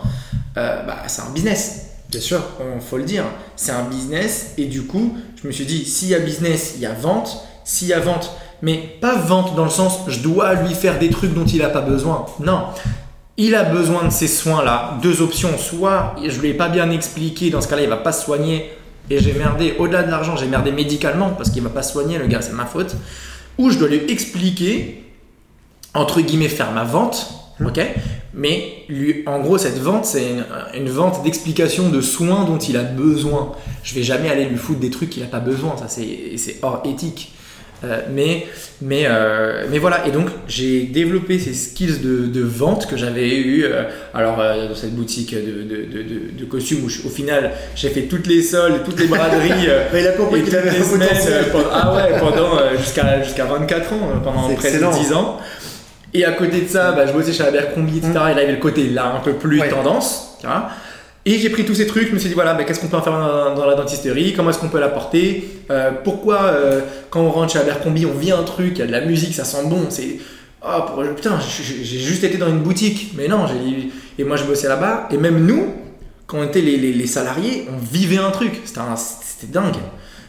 Euh, 0.57 0.83
bah, 0.85 0.97
c'est 1.07 1.23
un 1.23 1.31
business. 1.31 1.87
Bien 2.11 2.21
sûr. 2.21 2.41
On 2.77 2.81
faut 2.81 2.97
le 2.97 3.05
dire. 3.05 3.25
C'est 3.55 3.71
un 3.73 3.85
business. 3.85 4.55
Et 4.59 4.65
du 4.67 4.83
coup, 4.83 5.17
je 5.41 5.47
me 5.47 5.53
suis 5.53 5.65
dit, 5.65 5.85
s'il 5.85 6.09
y 6.09 6.15
a 6.15 6.19
business, 6.19 6.73
il 6.77 6.81
y 6.83 6.87
a 6.87 6.93
vente. 6.93 7.45
S'il 7.65 7.87
y 7.89 7.93
a 7.93 8.01
vente, 8.01 8.33
mais 8.63 8.79
pas 9.01 9.15
vente 9.15 9.55
dans 9.55 9.63
le 9.65 9.71
sens, 9.71 10.01
je 10.09 10.19
dois 10.19 10.55
lui 10.55 10.75
faire 10.75 10.99
des 10.99 11.09
trucs 11.11 11.33
dont 11.33 11.45
il 11.45 11.59
n'a 11.61 11.69
pas 11.69 11.83
besoin. 11.83 12.27
Non. 12.41 12.65
Il 13.37 13.55
a 13.55 13.63
besoin 13.63 14.05
de 14.05 14.11
ces 14.11 14.27
soins-là. 14.27 14.99
Deux 15.03 15.23
options. 15.23 15.57
Soit 15.57 16.17
je 16.21 16.37
ne 16.37 16.41
lui 16.43 16.49
ai 16.49 16.55
pas 16.55 16.69
bien 16.69 16.91
expliqué, 16.91 17.49
dans 17.51 17.61
ce 17.61 17.69
cas-là, 17.69 17.83
il 17.83 17.89
va 17.89 17.97
pas 17.97 18.13
se 18.13 18.25
soigner. 18.25 18.73
Et 19.11 19.19
j'ai 19.19 19.33
merdé, 19.33 19.75
au-delà 19.79 20.05
de 20.05 20.11
l'argent, 20.11 20.37
j'ai 20.37 20.47
merdé 20.47 20.71
médicalement 20.71 21.31
parce 21.31 21.51
qu'il 21.51 21.63
va 21.63 21.71
pas 21.71 21.83
soigner, 21.83 22.19
le 22.19 22.29
gars, 22.29 22.43
c'est 22.43 22.53
ma 22.53 22.65
faute. 22.65 22.95
Ou 23.59 23.71
je 23.71 23.79
dois 23.79 23.89
lui 23.89 24.11
expliquer, 24.11 25.03
entre 25.95 26.21
guillemets, 26.21 26.49
faire 26.49 26.71
ma 26.71 26.85
vente. 26.85 27.29
Ok? 27.65 27.81
Mais 28.33 28.85
lui, 28.89 29.25
en 29.27 29.41
gros, 29.41 29.59
cette 29.59 29.79
vente, 29.79 30.05
c'est 30.07 30.31
une, 30.31 30.45
une 30.75 30.89
vente 30.89 31.25
d'explication 31.25 31.89
de 31.89 32.01
soins 32.01 32.45
dont 32.45 32.59
il 32.59 32.77
a 32.77 32.85
besoin. 32.85 33.53
Je 33.83 33.95
vais 33.95 34.05
jamais 34.05 34.31
aller 34.31 34.45
lui 34.45 34.57
foutre 34.57 34.79
des 34.79 34.91
trucs 34.91 35.11
qu'il 35.11 35.23
n'a 35.23 35.29
pas 35.29 35.41
besoin. 35.41 35.77
Ça, 35.77 35.89
c'est 35.89 36.37
c'est 36.37 36.59
hors 36.63 36.83
éthique. 36.85 37.33
Euh, 37.83 38.01
mais, 38.13 38.47
mais, 38.83 39.05
euh, 39.07 39.65
mais 39.71 39.79
voilà, 39.79 40.07
et 40.07 40.11
donc 40.11 40.27
j'ai 40.47 40.83
développé 40.83 41.39
ces 41.39 41.55
skills 41.55 42.01
de, 42.01 42.27
de 42.27 42.43
vente 42.43 42.87
que 42.87 42.95
j'avais 42.99 43.35
eu 43.39 43.65
euh, 43.65 43.85
alors 44.13 44.37
dans 44.37 44.75
cette 44.75 44.95
boutique 44.95 45.35
de, 45.35 45.63
de, 45.63 46.39
de, 46.39 46.45
costumes 46.45 46.85
où 46.85 46.91
je- 46.91 47.07
au 47.07 47.09
final 47.09 47.53
j'ai 47.75 47.89
fait 47.89 48.03
toutes 48.03 48.27
les 48.27 48.43
soldes, 48.43 48.83
toutes 48.85 49.01
les 49.01 49.07
braderies. 49.07 49.67
Mais 49.95 50.03
il 50.03 50.07
a 50.09 50.13
compris 50.13 50.43
qu'il 50.43 50.55
avait 50.57 50.73
les 50.73 50.81
un 50.81 50.85
semaines, 50.85 51.09
pendant- 51.51 51.69
ah 51.73 51.95
ouais, 51.95 52.19
pendant 52.19 52.51
jusqu'à 52.79 53.23
jusqu'à 53.23 53.47
24 53.47 53.93
ans, 53.95 54.11
pendant 54.23 54.43
presque 54.55 54.67
excellent. 54.67 54.91
10 54.91 55.13
ans. 55.15 55.41
Et 56.13 56.25
à 56.27 56.33
côté 56.33 56.61
de 56.63 56.69
ça, 56.69 56.93
bah, 56.93 57.07
je 57.07 57.13
bossais 57.13 57.33
chez 57.33 57.45
Abercrombie, 57.45 57.97
etc. 57.99 58.11
Et 58.13 58.15
là, 58.15 58.33
il 58.33 58.39
y 58.41 58.43
avait 58.43 58.53
le 58.53 58.59
côté 58.59 58.89
là 58.91 59.15
un 59.17 59.21
peu 59.21 59.33
plus 59.35 59.59
Ouais. 59.61 59.69
tendance. 59.71 60.37
tu 60.41 60.47
vois. 60.47 60.69
Et 61.27 61.39
j'ai 61.39 61.51
pris 61.51 61.65
tous 61.67 61.75
ces 61.75 61.87
trucs, 61.87 62.09
je 62.09 62.15
me 62.15 62.19
suis 62.19 62.29
dit 62.29 62.35
voilà, 62.35 62.55
bah, 62.55 62.65
qu'est-ce 62.65 62.81
qu'on 62.81 62.87
peut 62.89 62.97
en 62.97 63.03
faire 63.03 63.13
dans, 63.55 63.67
la 63.67 63.75
dentisterie, 63.75 64.33
comment 64.33 64.51
est-ce 64.51 64.59
qu'on 64.59 64.69
peut 64.71 64.81
l'apporter, 64.81 65.51
euh, 65.71 65.91
pourquoi 66.03 66.45
euh, 66.45 66.81
quand 67.11 67.21
on 67.21 67.31
rentre 67.31 67.53
chez 67.53 67.59
Abercrombie, 67.59 68.07
on 68.07 68.19
vit 68.19 68.33
un 68.33 68.43
truc, 68.43 68.73
il 68.77 68.79
y 68.79 68.83
a 68.83 68.87
de 68.87 68.93
la 68.93 69.03
musique, 69.03 69.35
ça 69.35 69.45
sent 69.45 69.67
bon, 69.67 69.87
c'est. 69.91 70.17
Oh, 70.63 71.03
putain, 71.17 71.39
j'ai 71.41 71.99
juste 71.99 72.23
été 72.25 72.37
dans 72.37 72.49
une 72.49 72.61
boutique, 72.61 73.13
mais 73.17 73.29
non, 73.29 73.47
et 74.19 74.25
moi 74.25 74.37
je 74.37 74.45
bossais 74.45 74.69
là-bas, 74.69 75.09
et 75.11 75.17
même 75.17 75.45
nous, 75.47 75.75
quand 76.27 76.39
on 76.39 76.45
était 76.45 76.61
les, 76.61 76.77
les- 76.77 76.93
les 76.93 77.07
salariés, 77.07 77.67
on 77.71 77.79
vivait 77.79 78.19
un 78.19 78.31
truc, 78.31 78.61
c'était 78.65 79.47
dingue, 79.51 79.77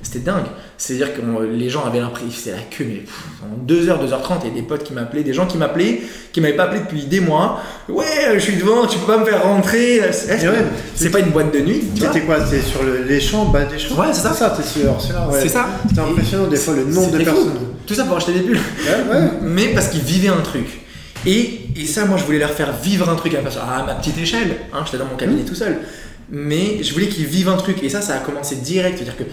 c'était 0.01 0.19
dingue. 0.19 0.45
C'est-à-dire 0.83 1.13
que 1.13 1.21
on- 1.21 1.41
les 1.41 1.69
gens 1.69 1.85
avaient 1.85 1.99
l'impression, 1.99 2.29
c'était 2.35 2.55
la 2.55 2.63
queue, 2.63 2.85
mais 2.87 2.95
pff, 2.95 3.13
en 3.43 3.63
2h, 3.67 3.99
2h30, 3.99 4.39
il 4.45 4.47
y 4.49 4.51
a 4.51 4.55
des 4.55 4.63
potes 4.63 4.83
qui 4.83 4.93
m'appelaient, 4.93 5.21
des 5.21 5.31
gens 5.33 5.45
qui 5.45 5.57
m'appelaient, 5.59 6.01
qui 6.31 6.41
m'avaient 6.41 6.55
pas 6.55 6.63
appelé 6.63 6.79
depuis 6.79 7.03
des 7.03 7.19
mois. 7.19 7.61
Ouais, 7.87 8.05
je 8.33 8.39
suis 8.39 8.55
devant, 8.55 8.87
tu 8.87 8.97
peux 8.97 9.05
pas 9.05 9.19
me 9.19 9.25
faire 9.25 9.43
rentrer. 9.43 10.01
C'est 10.11 10.43
Et 10.43 10.47
ouais, 10.49 10.55
c'est 10.95 11.11
pas 11.11 11.19
une 11.19 11.29
boîte 11.29 11.53
de 11.53 11.59
nuit. 11.59 11.83
C'était 11.95 12.21
quoi 12.21 12.37
C'est 12.49 12.61
sur 12.63 12.81
le- 12.81 13.03
les 13.03 13.19
champs, 13.21 13.45
bas 13.45 13.65
des 13.65 13.77
champs 13.77 13.95
Ouais, 14.01 14.07
c'est 14.11 14.21
ça. 14.23 14.33
ouais. 15.29 15.39
C'est 15.43 15.49
ça. 15.49 15.67
C'était 15.87 16.01
impressionnant 16.01 16.47
des 16.47 16.57
fois 16.57 16.73
le 16.73 16.85
nombre 16.85 17.11
de 17.11 17.19
fou. 17.19 17.25
personnes. 17.25 17.51
Tout 17.85 17.93
ça 17.93 18.03
pour 18.05 18.17
acheter 18.17 18.33
des 18.33 18.39
bulles. 18.39 18.57
Ouais, 18.57 19.13
ouais. 19.15 19.27
Mais 19.43 19.67
parce 19.75 19.89
qu'ils 19.89 20.01
vivaient 20.01 20.29
un 20.29 20.41
truc. 20.41 20.65
Et, 21.27 21.59
et 21.75 21.85
ça, 21.85 22.05
moi, 22.05 22.17
je 22.17 22.23
voulais 22.23 22.39
leur 22.39 22.49
faire 22.49 22.73
vivre 22.81 23.07
un 23.07 23.15
truc 23.15 23.35
à 23.35 23.41
ma- 23.43 23.49
à 23.49 23.85
ma 23.85 23.93
petite 23.93 24.17
échelle. 24.17 24.55
Hein, 24.73 24.79
J'étais 24.85 24.97
dans 24.97 25.05
mon 25.05 25.15
cabinet 25.15 25.43
tout 25.43 25.53
seul. 25.53 25.77
Mais 26.31 26.81
je 26.81 26.91
voulais 26.93 27.07
qu'ils 27.07 27.25
vivent 27.27 27.49
un 27.49 27.57
truc. 27.57 27.83
Et 27.83 27.89
ça, 27.89 28.01
ça 28.01 28.15
a 28.15 28.19
commencé 28.19 28.55
direct. 28.55 28.95
C'est-à-dire 28.97 29.17
que 29.17 29.23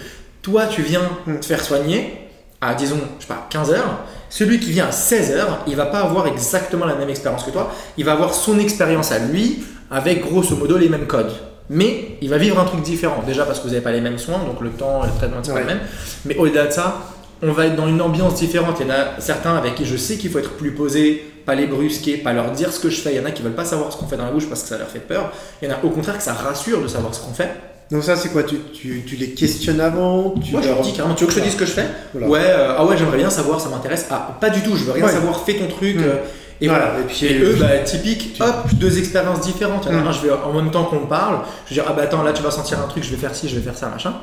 toi, 0.49 0.65
tu 0.65 0.81
viens 0.81 1.01
te 1.39 1.45
faire 1.45 1.63
soigner 1.63 2.29
à, 2.61 2.73
disons, 2.73 2.97
je 3.17 3.25
sais 3.25 3.27
pas, 3.27 3.47
15 3.49 3.71
heures. 3.71 3.99
Celui 4.29 4.59
qui 4.59 4.71
vient 4.71 4.87
à 4.87 4.91
16 4.91 5.31
heures, 5.31 5.59
il 5.67 5.75
va 5.75 5.85
pas 5.85 6.01
avoir 6.01 6.27
exactement 6.27 6.85
la 6.85 6.95
même 6.95 7.09
expérience 7.09 7.43
que 7.43 7.51
toi. 7.51 7.71
Il 7.97 8.05
va 8.05 8.13
avoir 8.13 8.33
son 8.33 8.59
expérience 8.59 9.11
à 9.11 9.19
lui 9.19 9.63
avec 9.89 10.21
grosso 10.21 10.55
modo 10.55 10.77
les 10.77 10.89
mêmes 10.89 11.07
codes. 11.07 11.31
Mais 11.69 12.17
il 12.21 12.29
va 12.29 12.37
vivre 12.37 12.59
un 12.59 12.65
truc 12.65 12.81
différent. 12.81 13.23
Déjà 13.25 13.45
parce 13.45 13.59
que 13.59 13.63
vous 13.63 13.69
n'avez 13.69 13.83
pas 13.83 13.91
les 13.91 14.01
mêmes 14.01 14.17
soins, 14.17 14.39
donc 14.39 14.61
le 14.61 14.71
temps, 14.71 15.03
le 15.03 15.11
traitement, 15.17 15.39
c'est 15.43 15.53
pas 15.53 15.61
le 15.61 15.65
même. 15.67 15.79
Mais 16.25 16.35
au-delà 16.35 16.65
de 16.65 16.71
ça, 16.71 17.01
on 17.41 17.51
va 17.51 17.67
être 17.67 17.75
dans 17.75 17.87
une 17.87 18.01
ambiance 18.01 18.35
différente. 18.35 18.77
Il 18.79 18.87
y 18.87 18.89
en 18.89 18.93
a 18.93 19.19
certains 19.19 19.55
avec 19.55 19.75
qui 19.75 19.85
je 19.85 19.95
sais 19.95 20.17
qu'il 20.17 20.29
faut 20.29 20.39
être 20.39 20.53
plus 20.53 20.71
posé, 20.71 21.23
pas 21.45 21.55
les 21.55 21.67
brusquer, 21.67 22.17
pas 22.17 22.33
leur 22.33 22.51
dire 22.51 22.73
ce 22.73 22.79
que 22.79 22.89
je 22.89 22.99
fais. 22.99 23.13
Il 23.13 23.17
y 23.17 23.19
en 23.19 23.25
a 23.25 23.31
qui 23.31 23.43
veulent 23.43 23.53
pas 23.53 23.65
savoir 23.65 23.91
ce 23.91 23.97
qu'on 23.97 24.07
fait 24.07 24.17
dans 24.17 24.25
la 24.25 24.31
bouche 24.31 24.47
parce 24.47 24.63
que 24.63 24.69
ça 24.69 24.77
leur 24.77 24.89
fait 24.89 24.99
peur. 24.99 25.31
Il 25.61 25.69
y 25.69 25.71
en 25.71 25.75
a 25.75 25.83
au 25.83 25.89
contraire 25.89 26.17
que 26.17 26.23
ça 26.23 26.33
rassure 26.33 26.81
de 26.81 26.87
savoir 26.87 27.13
ce 27.13 27.21
qu'on 27.21 27.33
fait. 27.33 27.49
Donc 27.91 28.03
ça 28.03 28.15
c'est 28.15 28.29
quoi 28.29 28.43
tu, 28.43 28.57
tu, 28.73 29.03
tu 29.05 29.15
les 29.15 29.31
questionnes 29.31 29.81
avant 29.81 30.31
tu 30.43 30.51
Moi 30.51 30.61
je 30.61 30.67
leur- 30.67 30.75
leur 30.77 30.85
dis 30.85 30.93
carrément, 30.93 31.15
tu 31.15 31.23
veux 31.23 31.27
que 31.27 31.33
je 31.33 31.39
te 31.39 31.43
dise 31.43 31.53
ce 31.53 31.57
que 31.57 31.65
je 31.65 31.71
fais 31.71 31.85
Voilà. 32.13 32.27
Ouais, 32.29 32.39
euh, 32.43 32.75
ah 32.77 32.85
ouais, 32.85 32.95
j'aimerais 32.97 33.17
bien 33.17 33.29
savoir, 33.31 33.59
ça 33.59 33.69
m'intéresse. 33.69 34.05
Ah, 34.11 34.37
pas 34.39 34.49
du 34.51 34.61
tout, 34.61 34.75
je 34.75 34.83
veux 34.83 34.91
rien 34.91 35.05
Ouais. 35.05 35.11
savoir, 35.11 35.43
fais 35.43 35.55
ton 35.55 35.67
truc. 35.67 35.95
Mm. 35.97 36.03
euh, 36.03 36.15
et 36.61 36.67
Voilà, 36.67 36.87
voilà. 36.91 36.99
et 37.01 37.07
puis- 37.07 37.25
Et 37.25 37.39
eux, 37.39 37.55
bah, 37.59 37.79
typique, 37.79 38.35
hop, 38.41 38.73
deux 38.73 38.99
expériences 38.99 39.41
différentes. 39.41 39.85
Il 39.89 39.93
y 39.93 39.95
en 39.95 39.99
a 39.99 40.03
Mm. 40.03 40.07
un, 40.07 40.11
je 40.11 40.21
vais 40.21 40.29
en 40.31 40.53
même 40.53 40.69
temps 40.71 40.83
qu'on 40.83 41.05
parle, 41.07 41.39
je 41.65 41.69
vais 41.73 41.81
dire, 41.81 41.85
ah 41.87 41.93
bah 41.93 42.03
attends, 42.03 42.21
là 42.21 42.31
tu 42.33 42.43
vas 42.43 42.51
sentir 42.51 42.79
un 42.79 42.87
truc, 42.87 43.03
je 43.03 43.09
vais 43.11 43.17
faire 43.17 43.33
ci, 43.33 43.47
je 43.49 43.55
vais 43.55 43.61
faire 43.61 43.77
ça, 43.77 43.87
machin. 43.89 44.13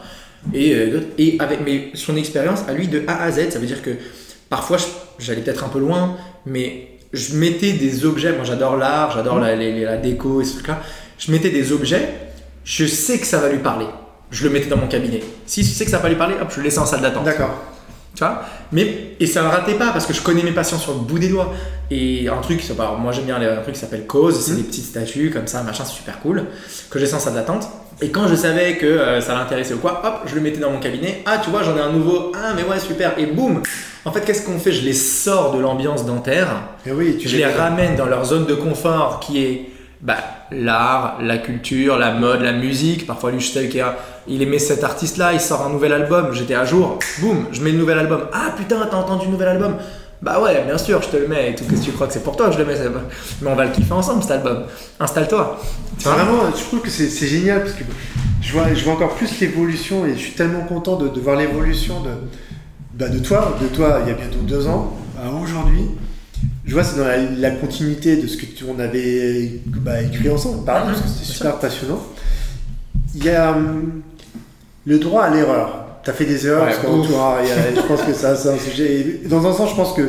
Et, 0.54 0.72
euh, 0.74 1.00
et 1.18 1.36
avec 1.40 1.60
mais 1.64 1.90
son 1.94 2.14
expérience 2.16 2.60
à 2.68 2.72
lui 2.72 2.86
de 2.86 3.02
A 3.08 3.22
à 3.24 3.32
Z, 3.32 3.50
ça 3.50 3.58
veut 3.58 3.66
dire 3.66 3.82
que 3.82 3.90
parfois 4.48 4.76
je- 4.76 4.84
j'allais 5.18 5.40
peut-être 5.40 5.64
un 5.64 5.68
peu 5.68 5.80
loin, 5.80 6.16
mais 6.44 6.88
je 7.12 7.34
mettais 7.34 7.72
des 7.72 8.04
objets, 8.04 8.32
moi 8.32 8.44
j'adore 8.44 8.76
l'art, 8.76 9.10
j'adore 9.16 9.40
la, 9.40 9.56
la 9.56 9.96
déco 9.96 10.40
et 10.40 10.44
ce 10.44 10.54
truc-là, 10.54 10.82
je 11.18 11.32
mettais 11.32 11.50
des 11.50 11.72
objets, 11.72 12.06
je 12.66 12.84
sais 12.84 13.18
que 13.18 13.26
ça 13.26 13.38
va 13.38 13.48
lui 13.48 13.58
parler. 13.60 13.86
Je 14.30 14.42
le 14.44 14.50
mettais 14.50 14.66
dans 14.66 14.76
mon 14.76 14.88
cabinet. 14.88 15.22
Si 15.46 15.62
je 15.62 15.68
sais 15.68 15.84
que 15.84 15.90
ça 15.90 15.98
va 15.98 16.02
pas 16.02 16.08
lui 16.08 16.16
parler, 16.16 16.34
hop, 16.42 16.48
je 16.50 16.56
le 16.58 16.64
laissais 16.64 16.80
en 16.80 16.84
salle 16.86 17.00
d'attente. 17.00 17.24
D'accord. 17.24 17.54
Tu 18.14 18.20
vois? 18.24 18.42
Mais, 18.72 19.14
et 19.20 19.26
ça 19.26 19.42
ne 19.42 19.48
ratait 19.48 19.74
pas 19.74 19.90
parce 19.92 20.04
que 20.04 20.12
je 20.12 20.20
connais 20.20 20.42
mes 20.42 20.50
patients 20.50 20.78
sur 20.78 20.92
le 20.94 20.98
bout 21.00 21.18
des 21.20 21.28
doigts. 21.28 21.52
Et 21.90 22.28
un 22.28 22.40
truc, 22.40 22.60
moi 23.00 23.12
j'aime 23.12 23.24
bien 23.26 23.36
un 23.40 23.62
truc 23.62 23.74
qui 23.74 23.80
s'appelle 23.80 24.04
Cause, 24.06 24.40
c'est 24.40 24.50
Mhm. 24.52 24.56
des 24.56 24.62
petites 24.64 24.84
statues 24.86 25.30
comme 25.32 25.46
ça, 25.46 25.62
machin, 25.62 25.84
c'est 25.86 25.92
super 25.94 26.18
cool, 26.20 26.44
que 26.90 26.98
j'ai 26.98 27.06
sans 27.06 27.20
salle 27.20 27.34
d'attente. 27.34 27.68
Et 28.02 28.10
quand 28.10 28.26
je 28.26 28.34
savais 28.34 28.76
que 28.76 28.84
euh, 28.86 29.20
ça 29.20 29.34
l'intéressait 29.34 29.74
ou 29.74 29.78
quoi, 29.78 30.02
hop, 30.04 30.14
je 30.26 30.34
le 30.34 30.40
mettais 30.40 30.58
dans 30.58 30.70
mon 30.72 30.80
cabinet. 30.80 31.22
Ah, 31.24 31.38
tu 31.42 31.50
vois, 31.50 31.62
j'en 31.62 31.76
ai 31.76 31.80
un 31.80 31.92
nouveau. 31.92 32.32
Ah, 32.34 32.52
mais 32.56 32.62
ouais, 32.64 32.80
super. 32.80 33.12
Et 33.18 33.26
boum 33.26 33.62
En 34.04 34.12
fait, 34.12 34.22
qu'est-ce 34.22 34.44
qu'on 34.44 34.58
fait? 34.58 34.72
Je 34.72 34.82
les 34.84 34.92
sors 34.92 35.54
de 35.54 35.60
l'ambiance 35.60 36.04
dentaire 36.04 36.48
Et 36.84 36.90
oui, 36.92 37.16
tu 37.18 37.28
je 37.28 37.36
les 37.36 37.46
ramène 37.46 37.96
dans 37.96 38.06
leur 38.06 38.24
zone 38.24 38.44
de 38.46 38.54
confort 38.54 39.20
qui 39.20 39.42
est 39.44 39.70
bah, 40.00 40.18
l'art, 40.50 41.18
la 41.20 41.38
culture, 41.38 41.98
la 41.98 42.12
mode, 42.12 42.42
la 42.42 42.52
musique. 42.52 43.06
Parfois, 43.06 43.30
lui, 43.30 43.40
je 43.40 43.50
sais 43.50 43.68
qu'il 43.68 43.84
il 44.28 44.42
aimait 44.42 44.58
cet 44.58 44.84
artiste-là, 44.84 45.32
il 45.32 45.40
sort 45.40 45.64
un 45.66 45.70
nouvel 45.70 45.92
album, 45.92 46.32
j'étais 46.32 46.54
à 46.54 46.64
jour, 46.64 46.98
boum, 47.20 47.46
je 47.52 47.60
mets 47.60 47.70
le 47.70 47.78
nouvel 47.78 47.98
album. 47.98 48.22
Ah 48.32 48.52
putain, 48.56 48.86
t'as 48.90 48.96
entendu 48.96 49.26
le 49.26 49.32
nouvel 49.32 49.48
album? 49.48 49.76
Bah 50.22 50.40
ouais, 50.40 50.64
bien 50.64 50.78
sûr, 50.78 51.00
je 51.02 51.08
te 51.08 51.16
le 51.16 51.28
mets 51.28 51.50
et 51.50 51.54
tout. 51.54 51.64
Qu'est-ce 51.64 51.80
que 51.80 51.86
tu 51.86 51.92
crois 51.92 52.06
que 52.06 52.12
c'est 52.12 52.22
pour 52.22 52.36
toi 52.36 52.46
que 52.46 52.54
je 52.54 52.58
le 52.58 52.64
mets 52.64 52.74
Mais 53.42 53.50
on 53.50 53.54
va 53.54 53.66
le 53.66 53.70
kiffer 53.70 53.92
ensemble 53.92 54.22
cet 54.22 54.32
album. 54.32 54.64
Installe-toi. 54.98 55.60
Vraiment, 56.00 56.50
je 56.56 56.62
trouve 56.64 56.80
que 56.80 56.90
c'est 56.90 57.26
génial 57.26 57.60
parce 57.62 57.74
que 57.74 57.84
je 58.40 58.52
vois, 58.52 58.92
encore 58.92 59.14
plus 59.14 59.40
l'évolution 59.40 60.06
et 60.06 60.14
je 60.14 60.18
suis 60.18 60.32
tellement 60.32 60.64
content 60.64 60.96
de, 60.96 61.08
de 61.08 61.20
voir 61.20 61.36
l'évolution 61.36 62.00
de, 62.00 62.10
bah, 62.94 63.08
de 63.08 63.18
toi, 63.18 63.56
de 63.60 63.66
toi 63.68 64.00
il 64.04 64.08
y 64.08 64.10
a 64.12 64.14
bientôt 64.14 64.38
deux 64.42 64.66
ans 64.66 64.96
à 65.22 65.30
aujourd'hui. 65.30 65.90
Je 66.66 66.72
vois, 66.74 66.82
c'est 66.82 66.96
dans 66.98 67.06
la, 67.06 67.16
la 67.18 67.50
continuité 67.52 68.16
de 68.16 68.26
ce 68.26 68.36
que 68.36 68.46
tu, 68.46 68.64
on 68.64 68.78
avait 68.80 69.60
bah, 69.66 70.02
écrit 70.02 70.28
ensemble, 70.28 70.64
pareil, 70.64 70.86
parce 70.86 71.00
que 71.00 71.08
c'était 71.08 71.32
super 71.32 71.58
passionnant. 71.58 72.02
Il 73.14 73.24
y 73.24 73.30
a 73.30 73.52
hum, 73.52 74.02
le 74.84 74.98
droit 74.98 75.24
à 75.24 75.30
l'erreur. 75.34 75.86
Tu 76.02 76.10
as 76.10 76.12
fait 76.12 76.24
des 76.24 76.46
erreurs, 76.46 76.64
Ouais, 76.64 76.72
parce 76.72 76.84
qu'en 76.84 77.02
je 77.02 77.86
pense 77.86 78.02
que 78.02 78.12
ça, 78.12 78.34
c'est 78.36 78.48
un 78.48 78.58
sujet. 78.58 79.00
et 79.24 79.28
Dans 79.28 79.46
un 79.46 79.52
sens, 79.52 79.70
je 79.70 79.76
pense 79.76 79.92
que. 79.94 80.08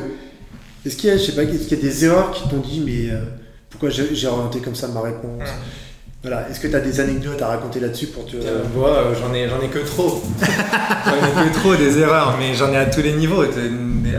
Est-ce 0.86 0.96
qu'il 0.96 1.10
y 1.10 1.14
a, 1.14 1.18
je 1.18 1.24
sais 1.24 1.32
pas, 1.34 1.44
est-ce 1.44 1.68
qu'il 1.68 1.78
y 1.78 1.82
a 1.82 1.84
des 1.84 2.06
erreurs 2.06 2.32
qui 2.32 2.48
t'ont 2.50 2.60
dit, 2.60 2.82
mais 2.86 3.12
euh, 3.12 3.20
pourquoi 3.70 3.90
j'ai 3.90 4.16
j'ai 4.16 4.28
orienté 4.28 4.60
comme 4.60 4.76
ça 4.76 4.88
ma 4.88 5.02
réponse? 5.02 5.50
Voilà, 6.24 6.48
est-ce 6.50 6.60
que 6.60 6.68
tu 6.68 6.76
as 6.76 6.80
des 6.80 7.00
anecdotes 7.00 7.42
à 7.42 7.48
raconter 7.48 7.80
là-dessus 7.80 8.08
pour 8.08 8.26
te. 8.26 8.36
Euh, 8.38 8.64
euh, 8.78 9.14
j'en 9.22 9.34
ai, 9.34 9.48
j'en 9.48 9.62
ai 9.62 9.68
que 9.70 9.80
trop. 9.80 10.22
j'en 10.42 11.44
ai 11.46 11.50
que 11.50 11.54
trop 11.54 11.76
des 11.76 12.00
erreurs, 12.00 12.36
mais 12.40 12.54
j'en 12.56 12.72
ai 12.74 12.78
à 12.78 12.86
tous 12.86 13.02
les 13.02 13.14
niveaux. 13.14 13.44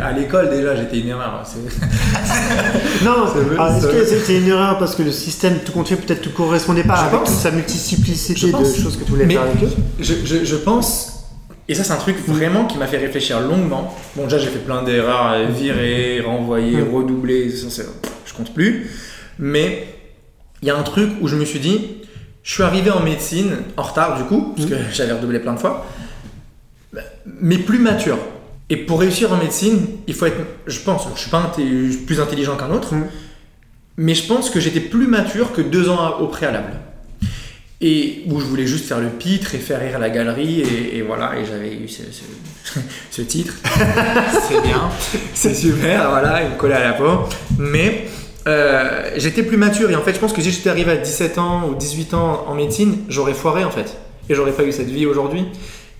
À 0.02 0.12
l'école, 0.12 0.48
déjà, 0.50 0.76
j'étais 0.76 1.00
une 1.00 1.08
erreur. 1.08 1.42
C'est- 1.44 3.04
Non, 3.04 3.12
alors, 3.12 3.76
est-ce 3.76 3.86
que 3.86 4.04
c'était 4.06 4.38
une 4.38 4.48
erreur 4.48 4.78
parce 4.78 4.94
que 4.94 5.02
le 5.02 5.10
système 5.12 5.58
tout 5.64 5.72
compte 5.72 5.88
peut-être 5.88 6.22
te 6.22 6.28
correspondait 6.28 6.84
pas 6.84 6.96
Je 6.96 7.00
avec 7.02 7.12
pense. 7.20 7.30
toute 7.30 7.38
sa 7.40 7.50
multiplicité 7.50 8.52
de 8.52 8.64
choses 8.64 8.96
que 8.96 9.04
tu 9.04 9.10
voulais 9.10 9.26
Mais- 9.26 9.34
faire 9.34 9.42
avec 9.42 9.62
eux 9.62 9.70
Je, 10.00 10.14
je- 10.24 10.44
je 10.44 10.56
pense, 10.56 11.24
et 11.68 11.74
ça 11.74 11.84
c'est 11.84 11.92
un 11.92 11.96
truc 11.96 12.16
vraiment 12.26 12.64
qui 12.66 12.78
m'a 12.78 12.86
fait 12.86 12.98
réfléchir 12.98 13.40
longuement. 13.40 13.94
Bon 14.16 14.24
déjà 14.24 14.38
j'ai 14.38 14.48
fait 14.48 14.58
plein 14.60 14.82
d'erreurs, 14.82 15.36
virer, 15.50 16.20
renvoyer, 16.24 16.78
Mm. 16.78 16.94
redoubler, 16.94 17.50
ça, 17.50 17.82
je 18.24 18.32
compte 18.34 18.52
plus. 18.54 18.90
Mais 19.38 19.86
il 20.62 20.68
y 20.68 20.70
a 20.70 20.76
un 20.76 20.82
truc 20.82 21.10
où 21.20 21.28
je 21.28 21.36
me 21.36 21.44
suis 21.44 21.60
dit, 21.60 21.80
je 22.42 22.52
suis 22.52 22.62
arrivé 22.62 22.90
en 22.90 23.00
médecine, 23.00 23.58
en 23.76 23.82
retard 23.82 24.16
du 24.16 24.24
coup, 24.24 24.54
parce 24.56 24.68
que 24.68 24.74
j'avais 24.92 25.12
redoublé 25.12 25.38
plein 25.38 25.54
de 25.54 25.58
fois, 25.60 25.86
mais 27.26 27.58
plus 27.58 27.78
mature. 27.78 28.18
Et 28.70 28.76
pour 28.76 29.00
réussir 29.00 29.32
en 29.32 29.36
médecine, 29.36 29.86
il 30.06 30.14
faut 30.14 30.26
être, 30.26 30.36
je 30.66 30.78
pense, 30.80 31.06
je 31.14 31.20
suis 31.20 31.30
pas 31.30 31.52
plus 32.06 32.20
intelligent 32.20 32.56
qu'un 32.56 32.70
autre, 32.70 32.94
Mm. 32.94 33.04
mais 33.96 34.14
je 34.14 34.26
pense 34.26 34.50
que 34.50 34.60
j'étais 34.60 34.80
plus 34.80 35.06
mature 35.06 35.52
que 35.52 35.60
deux 35.62 35.88
ans 35.88 36.18
au 36.20 36.26
préalable. 36.26 36.72
et 37.80 38.24
où 38.26 38.40
je 38.40 38.44
voulais 38.44 38.66
juste 38.66 38.86
faire 38.86 38.98
le 38.98 39.08
pitre 39.08 39.54
et 39.54 39.58
faire 39.58 39.78
rire 39.80 40.00
la 40.00 40.10
galerie 40.10 40.62
et, 40.62 41.00
voilà 41.02 41.38
et 41.38 41.44
j'avais 41.46 41.72
eu 41.76 41.86
ce, 41.88 43.22
titre 43.22 43.54
c'est 44.48 44.60
bien 44.62 44.90
c'est 45.34 45.54
super 45.54 46.10
voilà 46.10 46.42
il 46.42 46.50
me 46.50 46.56
collait 46.56 46.74
à 46.74 46.82
la 46.82 46.92
peau 46.94 47.28
mais 47.56 48.08
euh, 48.48 49.10
j'étais 49.16 49.42
plus 49.42 49.56
mature 49.58 49.90
et 49.90 49.94
en 49.94 50.00
fait 50.00 50.14
je 50.14 50.18
pense 50.18 50.32
que 50.32 50.40
si 50.40 50.50
j'étais 50.50 50.70
arrivé 50.70 50.92
à 50.92 50.96
17 50.96 51.38
ans 51.38 51.68
ou 51.68 51.74
18 51.74 52.14
ans 52.14 52.44
en 52.48 52.54
médecine 52.54 52.98
j'aurais 53.08 53.34
foiré 53.34 53.64
en 53.64 53.70
fait. 53.70 53.96
Et 54.30 54.34
j'aurais 54.34 54.52
pas 54.52 54.64
eu 54.64 54.72
cette 54.72 54.88
vie 54.88 55.06
aujourd'hui. 55.06 55.46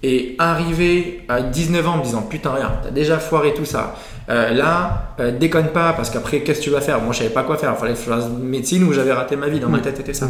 Et 0.03 0.37
arriver 0.39 1.25
à 1.29 1.43
19 1.43 1.89
ans 1.89 1.95
en 1.95 1.97
me 1.99 2.03
disant 2.03 2.23
putain 2.23 2.53
rien 2.53 2.73
t'as 2.83 2.91
déjà 2.91 3.19
foiré 3.19 3.53
tout 3.53 3.65
ça. 3.65 3.97
Euh, 4.31 4.51
là 4.53 5.15
euh, 5.21 5.37
déconne 5.37 5.69
pas 5.69 5.93
parce 5.93 6.11
qu'après 6.11 6.41
qu'est-ce 6.41 6.61
que 6.61 6.65
tu 6.65 6.71
vas 6.71 6.81
faire? 6.81 7.03
Moi 7.03 7.13
je 7.13 7.19
savais 7.19 7.31
pas 7.31 7.43
quoi 7.43 7.59
faire. 7.59 7.75
Il 7.77 7.81
fallait 7.81 7.95
fasse 7.95 8.29
médecine 8.29 8.85
ou 8.85 8.93
j'avais 8.93 9.13
raté 9.13 9.37
ma 9.37 9.49
vie. 9.49 9.61
Dans 9.61 9.69
ma 9.69 9.81
tête 9.81 9.99
c'était 9.99 10.15
ça. 10.15 10.29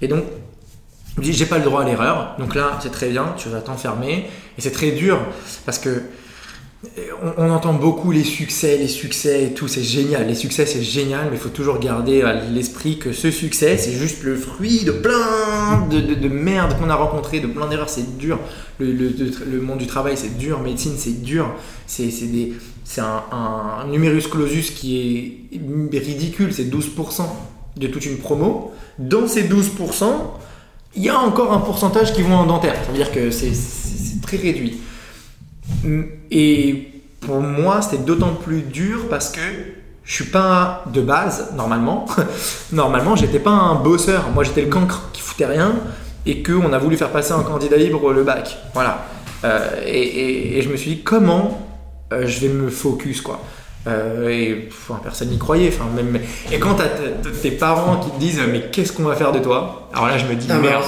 Et 0.00 0.08
donc 0.08 0.24
j'ai 1.20 1.46
pas 1.46 1.58
le 1.58 1.64
droit 1.64 1.82
à 1.82 1.84
l'erreur, 1.84 2.36
donc 2.38 2.54
là 2.54 2.78
c'est 2.80 2.92
très 2.92 3.08
bien, 3.08 3.34
tu 3.36 3.48
vas 3.48 3.60
t'enfermer. 3.60 4.28
Et 4.56 4.60
c'est 4.60 4.70
très 4.70 4.92
dur 4.92 5.18
parce 5.66 5.78
que 5.78 6.02
on, 7.36 7.50
entend 7.50 7.74
beaucoup 7.74 8.12
les 8.12 8.22
succès, 8.22 8.76
les 8.76 8.86
succès 8.86 9.44
et 9.46 9.54
tout, 9.54 9.66
c'est 9.66 9.82
génial. 9.82 10.28
Les 10.28 10.34
succès 10.34 10.64
c'est 10.64 10.82
génial, 10.82 11.26
mais 11.30 11.36
il 11.36 11.40
faut 11.40 11.48
toujours 11.48 11.80
garder 11.80 12.22
à 12.22 12.32
l'esprit 12.32 12.98
que 12.98 13.12
ce 13.12 13.30
succès 13.30 13.76
c'est 13.76 13.92
juste 13.92 14.22
le 14.22 14.36
fruit 14.36 14.84
de 14.84 14.92
plein 14.92 15.86
de, 15.90 16.00
de, 16.00 16.28
merde 16.28 16.78
qu'on 16.78 16.88
a 16.88 16.94
rencontré, 16.94 17.40
de 17.40 17.48
plein 17.48 17.66
d'erreurs, 17.66 17.88
c'est 17.88 18.16
dur. 18.16 18.38
Le, 18.78 19.60
monde 19.60 19.78
du 19.78 19.86
travail 19.86 20.16
c'est 20.16 20.38
dur, 20.38 20.60
médecine 20.60 20.94
c'est 20.96 21.20
dur, 21.22 21.50
c'est 21.86 22.12
un, 22.98 23.24
un 23.32 23.86
numerus 23.88 24.28
clausus 24.28 24.70
qui 24.70 25.48
est 25.52 25.98
ridicule, 25.98 26.54
c'est 26.54 26.70
12% 26.70 27.22
de 27.76 27.86
toute 27.88 28.06
une 28.06 28.18
promo. 28.18 28.72
Dans 28.98 29.26
ces 29.26 29.44
12%, 29.44 30.04
il 30.96 31.02
y 31.02 31.08
a 31.08 31.18
encore 31.18 31.52
un 31.52 31.60
pourcentage 31.60 32.12
qui 32.12 32.22
vont 32.22 32.34
en 32.34 32.46
dentaire. 32.46 32.74
Ça 32.84 32.90
veut 32.90 32.96
dire 32.96 33.12
que 33.12 33.30
c'est 33.30 33.52
très 34.22 34.36
réduit. 34.36 34.78
Et 36.30 36.88
pour 37.20 37.40
moi, 37.40 37.82
c'était 37.82 38.02
d'autant 38.02 38.34
plus 38.34 38.62
dur 38.62 39.08
parce 39.08 39.30
que 39.30 39.40
je 40.04 40.14
suis 40.14 40.24
pas 40.24 40.84
de 40.92 41.00
base, 41.02 41.52
normalement. 41.54 42.06
normalement, 42.72 43.14
j'étais 43.14 43.38
pas 43.38 43.50
un 43.50 43.74
bosseur. 43.74 44.30
Moi, 44.34 44.44
j'étais 44.44 44.62
le 44.62 44.68
cancre 44.68 45.10
qui 45.12 45.20
foutait 45.20 45.46
rien 45.46 45.74
et 46.24 46.42
qu'on 46.42 46.72
a 46.72 46.78
voulu 46.78 46.96
faire 46.96 47.10
passer 47.10 47.32
un 47.32 47.42
candidat 47.42 47.76
libre 47.76 48.12
le 48.12 48.22
bac. 48.22 48.56
Voilà. 48.74 49.04
Euh, 49.44 49.82
et, 49.86 50.60
je 50.62 50.68
me 50.68 50.76
suis 50.76 50.90
dit, 50.96 51.02
comment 51.02 51.66
euh, 52.12 52.26
je 52.26 52.40
vais 52.40 52.48
me 52.48 52.70
focus, 52.70 53.20
quoi. 53.20 53.40
Euh, 53.86 54.28
et 54.28 54.68
personne 55.02 55.28
n'y 55.28 55.38
croyait. 55.38 55.68
Enfin, 55.68 55.88
même, 55.94 56.20
et 56.52 56.58
quand 56.58 56.74
tu 56.74 56.82
as 56.82 57.30
tes 57.42 57.52
parents 57.52 58.00
qui 58.00 58.10
te 58.10 58.18
disent 58.18 58.40
Mais 58.50 58.62
qu'est-ce 58.72 58.92
qu'on 58.92 59.04
va 59.04 59.14
faire 59.14 59.32
de 59.32 59.38
toi? 59.38 59.88
Alors 59.94 60.08
là, 60.08 60.18
je 60.18 60.26
me 60.26 60.34
dis 60.34 60.46
ah, 60.50 60.58
Merde. 60.58 60.84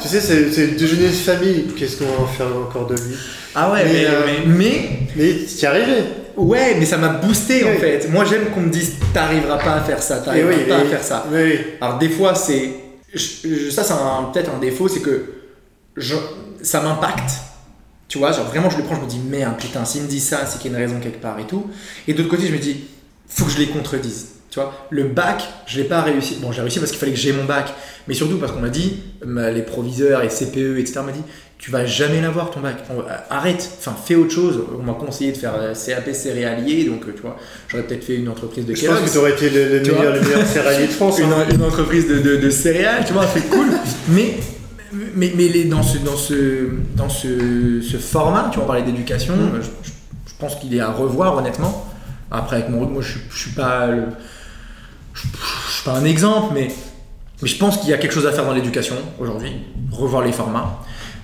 tu, 0.00 0.08
sais, 0.08 0.20
c'est 0.20 0.66
le 0.66 0.78
déjeuner 0.78 1.08
de 1.08 1.12
famille. 1.12 1.66
Qu'est-ce 1.76 1.98
qu'on 1.98 2.22
va 2.22 2.28
faire 2.28 2.46
encore 2.46 2.86
de 2.86 2.94
lui? 2.94 3.14
Ah 3.54 3.72
ouais, 3.72 3.84
mais. 3.84 4.06
Euh, 4.06 4.20
mais, 4.46 4.88
mais. 5.16 5.38
Ouais, 6.36 6.76
mais 6.78 6.86
ça 6.86 6.96
m'a 6.96 7.08
boosté 7.08 7.64
en 7.64 7.78
fait. 7.78 8.08
Moi, 8.10 8.24
j'aime 8.24 8.46
qu'on 8.54 8.62
me 8.62 8.70
dise 8.70 8.94
T'arriveras 9.12 9.58
pas 9.58 9.74
à 9.74 9.80
faire 9.80 10.02
ça, 10.02 10.18
t'arriveras 10.18 10.54
pas 10.66 10.76
à 10.76 10.84
faire 10.84 11.02
ça. 11.02 11.26
Alors, 11.80 11.98
des 11.98 12.08
fois, 12.08 12.34
c'est. 12.34 12.70
Ça, 13.14 13.84
c'est 13.84 13.94
peut-être 14.32 14.50
un 14.54 14.58
défaut, 14.58 14.88
c'est 14.88 15.00
que 15.00 15.24
je, 15.96 16.14
ça 16.62 16.80
m'impacte 16.80 17.32
tu 18.12 18.18
vois, 18.18 18.30
genre 18.30 18.44
vraiment, 18.44 18.68
je 18.68 18.76
le 18.76 18.82
prends, 18.82 18.94
je 18.94 19.00
me 19.00 19.06
dis 19.06 19.18
merde, 19.18 19.56
putain, 19.58 19.86
s'il 19.86 20.02
me 20.02 20.06
dit 20.06 20.20
ça, 20.20 20.44
c'est 20.44 20.58
qu'il 20.60 20.70
y 20.70 20.74
a 20.74 20.76
une 20.76 20.84
raison 20.84 21.00
quelque 21.00 21.22
part 21.22 21.38
et 21.38 21.46
tout. 21.46 21.70
Et 22.06 22.12
d'autre 22.12 22.28
côté, 22.28 22.46
je 22.46 22.52
me 22.52 22.58
dis, 22.58 22.84
faut 23.26 23.46
que 23.46 23.50
je 23.50 23.56
les 23.56 23.68
contredise. 23.68 24.32
Tu 24.50 24.60
vois, 24.60 24.86
le 24.90 25.04
bac, 25.04 25.42
je 25.64 25.78
l'ai 25.78 25.84
pas 25.84 26.02
réussi. 26.02 26.36
Bon, 26.42 26.52
j'ai 26.52 26.60
réussi 26.60 26.78
parce 26.78 26.90
qu'il 26.90 27.00
fallait 27.00 27.12
que 27.12 27.18
j'ai 27.18 27.32
mon 27.32 27.44
bac, 27.44 27.72
mais 28.06 28.12
surtout 28.12 28.36
parce 28.36 28.52
qu'on 28.52 28.60
m'a 28.60 28.68
dit, 28.68 28.98
les 29.24 29.62
proviseurs 29.62 30.22
et 30.22 30.28
CPE, 30.28 30.78
etc., 30.78 31.00
m'a 31.06 31.12
dit, 31.12 31.22
tu 31.56 31.70
vas 31.70 31.86
jamais 31.86 32.20
l'avoir 32.20 32.50
ton 32.50 32.60
bac. 32.60 32.84
Euh, 32.90 33.00
arrête, 33.30 33.66
enfin, 33.78 33.96
fais 34.04 34.14
autre 34.14 34.32
chose. 34.32 34.62
On 34.78 34.82
m'a 34.82 34.92
conseillé 34.92 35.32
de 35.32 35.38
faire 35.38 35.54
euh, 35.56 35.72
CAP 35.72 36.14
céréalier, 36.14 36.84
donc 36.84 37.04
euh, 37.08 37.12
tu 37.16 37.22
vois, 37.22 37.38
j'aurais 37.68 37.84
peut-être 37.84 38.04
fait 38.04 38.16
une 38.16 38.28
entreprise 38.28 38.66
de 38.66 38.74
Je 38.74 38.86
pense 38.88 39.00
que 39.00 39.10
tu 39.10 39.16
aurais 39.16 39.32
été 39.32 39.48
le, 39.48 39.80
meilleur, 39.80 40.46
céréalier 40.46 40.86
de 40.86 40.92
France. 40.92 41.18
Hein. 41.22 41.46
Une, 41.50 41.62
entreprise 41.62 42.06
de, 42.08 42.18
de, 42.18 42.36
de, 42.36 42.50
céréales, 42.50 43.06
tu 43.06 43.14
vois, 43.14 43.26
c'est 43.32 43.48
cool. 43.48 43.68
mais 44.08 44.34
mais, 45.14 45.32
mais 45.36 45.48
les, 45.48 45.64
dans, 45.64 45.82
ce, 45.82 45.98
dans, 45.98 46.16
ce, 46.16 46.68
dans 46.96 47.08
ce, 47.08 47.80
ce 47.80 47.96
format, 47.96 48.50
tu 48.52 48.58
vas 48.58 48.66
parler 48.66 48.82
d'éducation, 48.82 49.34
mm. 49.36 49.60
je, 49.62 50.32
pense 50.38 50.56
qu'il 50.56 50.74
est 50.74 50.80
à 50.80 50.90
revoir 50.90 51.36
honnêtement. 51.36 51.88
Après, 52.30 52.56
avec 52.56 52.68
mon 52.68 52.84
moi 52.86 53.02
je, 53.02 53.18
je 53.30 53.38
suis 53.38 53.50
pas 53.52 53.88
je, 55.14 55.20
suis 55.20 55.84
pas 55.84 55.92
un 55.92 56.04
exemple, 56.04 56.52
mais, 56.54 56.68
mais 57.40 57.48
je 57.48 57.56
pense 57.58 57.78
qu'il 57.78 57.90
y 57.90 57.92
a 57.92 57.98
quelque 57.98 58.12
chose 58.12 58.26
à 58.26 58.32
faire 58.32 58.44
dans 58.44 58.54
l'éducation 58.54 58.96
aujourd'hui, 59.20 59.52
revoir 59.92 60.24
les 60.24 60.32
formats. 60.32 60.80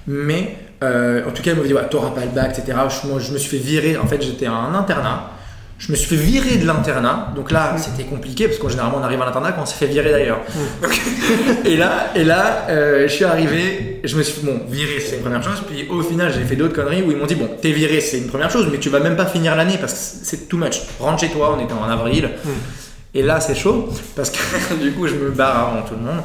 Mais 0.06 0.56
euh, 0.82 1.28
en 1.28 1.32
tout 1.32 1.42
cas, 1.42 1.52
il 1.52 1.58
m'a 1.58 1.66
dit, 1.66 1.74
ouais, 1.74 1.88
tu 1.90 1.96
n'auras 1.96 2.10
pas 2.10 2.24
le 2.24 2.30
bac, 2.30 2.56
etc. 2.58 2.78
moi, 3.04 3.18
je 3.18 3.32
me 3.32 3.38
suis 3.38 3.58
fait 3.58 3.64
virer. 3.64 3.96
En 3.96 4.06
fait, 4.06 4.22
j'étais 4.22 4.46
à 4.46 4.52
un 4.52 4.74
internat 4.74 5.32
je 5.78 5.92
me 5.92 5.96
suis 5.96 6.08
fait 6.08 6.22
virer 6.22 6.56
de 6.56 6.66
l'internat. 6.66 7.32
Donc 7.36 7.52
là, 7.52 7.76
c'était 7.78 8.02
compliqué 8.02 8.48
parce 8.48 8.58
qu'en 8.58 8.68
général, 8.68 8.92
on 8.96 9.02
arrive 9.02 9.22
à 9.22 9.26
l'internat 9.26 9.52
quand 9.52 9.62
on 9.62 9.66
s'est 9.66 9.76
fait 9.76 9.86
virer 9.86 10.10
d'ailleurs. 10.10 10.40
et 11.64 11.76
là, 11.76 12.08
et 12.16 12.24
là 12.24 12.66
euh, 12.68 13.06
je 13.06 13.12
suis 13.12 13.24
arrivé, 13.24 14.00
je 14.02 14.16
me 14.16 14.22
suis 14.22 14.42
bon, 14.42 14.60
viré, 14.68 14.98
c'est 14.98 15.16
une 15.16 15.22
première 15.22 15.42
chose. 15.42 15.62
Puis 15.68 15.88
au 15.88 16.02
final, 16.02 16.32
j'ai 16.34 16.44
fait 16.44 16.56
d'autres 16.56 16.74
conneries 16.74 17.02
où 17.02 17.12
ils 17.12 17.16
m'ont 17.16 17.26
dit 17.26 17.36
bon, 17.36 17.48
t'es 17.62 17.70
viré, 17.70 18.00
c'est 18.00 18.18
une 18.18 18.26
première 18.26 18.50
chose, 18.50 18.68
mais 18.70 18.78
tu 18.78 18.88
vas 18.88 18.98
même 18.98 19.16
pas 19.16 19.26
finir 19.26 19.54
l'année 19.54 19.78
parce 19.78 19.92
que 19.92 20.26
c'est 20.26 20.48
too 20.48 20.56
much. 20.56 20.82
Rentre 20.98 21.20
chez 21.20 21.30
toi, 21.30 21.56
on 21.56 21.64
était 21.64 21.72
en 21.72 21.88
avril. 21.88 22.28
Et 23.14 23.22
là, 23.22 23.40
c'est 23.40 23.54
chaud 23.54 23.88
parce 24.16 24.30
que 24.30 24.74
du 24.82 24.92
coup, 24.92 25.06
je 25.06 25.14
me 25.14 25.30
barre 25.30 25.68
avant 25.68 25.82
tout 25.82 25.94
le 25.94 26.04
monde. 26.04 26.22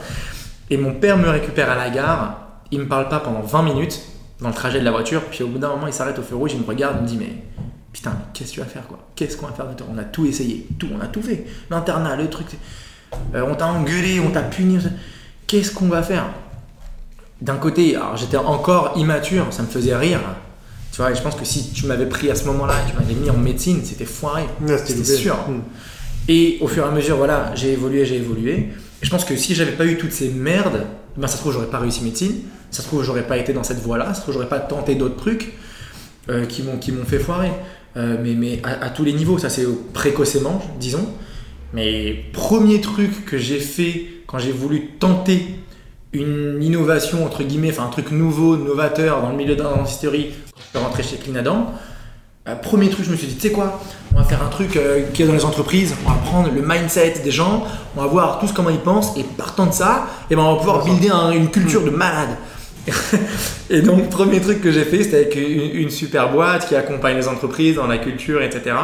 Et 0.70 0.78
mon 0.78 0.94
père 0.94 1.18
me 1.18 1.30
récupère 1.30 1.70
à 1.70 1.76
la 1.76 1.90
gare. 1.92 2.40
Il 2.72 2.80
me 2.80 2.88
parle 2.88 3.08
pas 3.08 3.20
pendant 3.20 3.42
20 3.42 3.62
minutes 3.62 4.02
dans 4.42 4.50
le 4.50 4.56
trajet 4.56 4.80
de 4.80 4.86
la 4.86 4.92
voiture. 4.92 5.22
Puis 5.30 5.44
au 5.44 5.48
bout 5.48 5.60
d'un 5.60 5.70
moment, 5.70 5.86
il 5.86 5.94
s'arrête 5.94 6.18
au 6.18 6.24
feu 6.24 6.36
rouge, 6.36 6.54
il 6.56 6.62
me 6.62 6.66
regarde, 6.66 6.96
il 7.00 7.04
me 7.04 7.08
dit 7.08 7.18
mais 7.18 7.36
putain, 7.94 8.18
qu'est-ce 8.34 8.50
que 8.50 8.56
tu 8.56 8.60
vas 8.60 8.66
faire 8.66 8.88
quoi? 8.88 9.08
Qu'est-ce 9.16 9.38
qu'on 9.38 9.46
va 9.46 9.54
faire 9.54 9.70
de 9.70 9.76
toi? 9.76 9.88
On 9.94 9.98
a 9.98 10.04
tout 10.04 10.26
essayé, 10.26 10.68
tout, 10.78 10.90
on 10.94 11.00
a 11.00 11.08
tout 11.08 11.22
fait. 11.22 11.46
L'internat, 11.70 12.16
le 12.16 12.30
truc, 12.30 12.48
euh, 13.36 13.46
on 13.48 13.56
t'a 13.56 13.68
engueulé, 13.68 14.20
on 14.20 14.32
t'a 14.32 14.42
puni. 14.42 14.80
Qu'est-ce 15.48 15.72
qu'on 15.72 15.88
va 15.88 16.02
faire? 16.02 16.26
D'un 17.42 17.56
côté, 17.58 17.96
alors 17.96 18.18
j'étais 18.18 18.38
encore 18.38 18.94
immature, 18.98 19.48
ça 19.52 19.62
me 19.62 19.68
faisait 19.68 19.96
rire. 19.96 20.20
Tu 20.92 20.98
vois, 20.98 21.12
et 21.12 21.16
je 21.16 21.22
pense 21.22 21.36
que 21.36 21.46
si 21.46 21.72
tu 21.72 21.86
m'avais 21.86 22.06
pris 22.06 22.30
à 22.30 22.36
ce 22.36 22.46
moment-là, 22.46 22.76
tu 22.88 22.96
m'avais 22.96 23.14
mis 23.14 23.30
en 23.30 23.38
médecine, 23.38 23.82
c'était 23.84 24.06
foiré. 24.06 24.44
c'était 24.86 25.04
sûr. 25.04 25.36
Hmm. 25.48 25.62
Et 26.28 26.58
au 26.62 26.68
fur 26.68 26.86
et 26.86 26.88
à 26.88 26.92
mesure, 26.92 27.18
voilà, 27.18 27.52
j'ai 27.56 27.74
évolué, 27.74 28.06
j'ai 28.06 28.18
évolué. 28.18 28.70
Et 29.02 29.06
je 29.06 29.10
pense 29.10 29.26
que 29.26 29.36
si 29.36 29.56
j'avais 29.56 29.74
pas 29.74 29.86
eu 29.86 29.98
toutes 29.98 30.14
ces 30.14 30.30
merdes, 30.30 30.86
ben 31.18 31.28
ça 31.28 31.36
se 31.36 31.42
trouve, 31.42 31.54
j'aurais 31.54 31.68
pas 31.68 31.80
réussi 31.80 32.04
médecine. 32.04 32.36
Ça 32.72 32.82
se 32.82 32.88
trouve, 32.88 33.04
j'aurais 33.04 33.28
pas 33.28 33.38
été 33.38 33.54
dans 33.54 33.64
cette 33.64 33.80
voie-là. 33.80 34.08
Ça 34.08 34.16
se 34.16 34.22
trouve, 34.22 34.34
j'aurais 34.36 34.50
pas 34.50 34.60
tenté 34.60 34.96
d'autres 34.96 35.18
trucs 35.18 35.54
euh, 36.30 36.46
qui 36.46 36.64
m'ont 36.64 37.06
fait 37.06 37.20
foirer. 37.20 37.52
Euh, 37.96 38.18
mais, 38.22 38.34
mais 38.34 38.62
à, 38.64 38.90
tous 38.90 39.04
les 39.04 39.14
niveaux, 39.14 39.38
ça 39.38 39.50
c'est 39.50 39.66
précocement, 39.94 40.62
disons. 40.80 41.08
Mais 41.74 42.26
premier 42.34 42.82
truc 42.82 43.26
que 43.26 43.38
j'ai 43.38 43.60
fait 43.60 44.08
quand 44.28 44.40
j'ai 44.40 44.52
voulu 44.52 44.90
tenter 45.00 45.56
une 46.12 46.62
innovation, 46.62 47.26
entre 47.26 47.44
guillemets, 47.44 47.72
enfin 47.72 47.86
un 47.86 47.90
truc 47.90 48.12
nouveau, 48.12 48.58
novateur 48.58 49.22
dans 49.22 49.30
le 49.30 49.36
milieu 49.36 49.56
de 49.56 49.64
je 49.64 49.90
suis 49.90 50.08
rentré 50.76 51.04
chez 51.04 51.18
Clinadam. 51.18 51.68
Euh, 52.48 52.56
premier 52.56 52.90
truc, 52.90 53.06
je 53.06 53.12
me 53.12 53.16
suis 53.16 53.28
dit, 53.28 53.36
tu 53.36 53.42
sais 53.42 53.52
quoi, 53.52 53.80
on 54.14 54.18
va 54.18 54.24
faire 54.26 54.44
un 54.44 54.50
truc 54.50 54.76
euh, 54.76 55.04
qui 55.14 55.24
est 55.24 55.26
dans 55.26 55.34
les 55.34 55.46
entreprises, 55.46 55.96
on 56.06 56.10
va 56.10 56.18
prendre 56.18 56.50
le 56.54 56.62
mindset 56.62 57.22
des 57.24 57.32
gens, 57.32 57.64
on 57.96 58.02
va 58.02 58.08
voir 58.08 58.40
tous 58.40 58.52
comment 58.52 58.70
ils 58.70 58.80
pensent, 58.80 59.18
et 59.18 59.24
partant 59.24 59.66
de 59.66 59.72
ça, 59.72 60.08
et 60.30 60.34
eh 60.34 60.36
ben, 60.36 60.42
on 60.42 60.54
va 60.54 60.60
pouvoir 60.60 60.84
builder 60.84 61.10
une 61.36 61.50
culture 61.50 61.84
de 61.84 61.90
malade 61.90 62.38
et 63.70 63.82
donc, 63.82 64.10
premier 64.10 64.42
truc 64.42 64.62
que 64.62 64.72
j'ai 64.72 64.84
fait, 64.84 65.04
c'était 65.04 65.18
avec 65.18 65.36
une, 65.36 65.90
super 65.90 66.32
boîte 66.32 66.68
qui 66.68 66.76
accompagne 66.76 67.18
les 67.18 67.28
entreprises 67.28 67.76
dans 67.76 67.88
la 67.88 67.98
culture, 67.98 68.42
etc. 68.42 68.76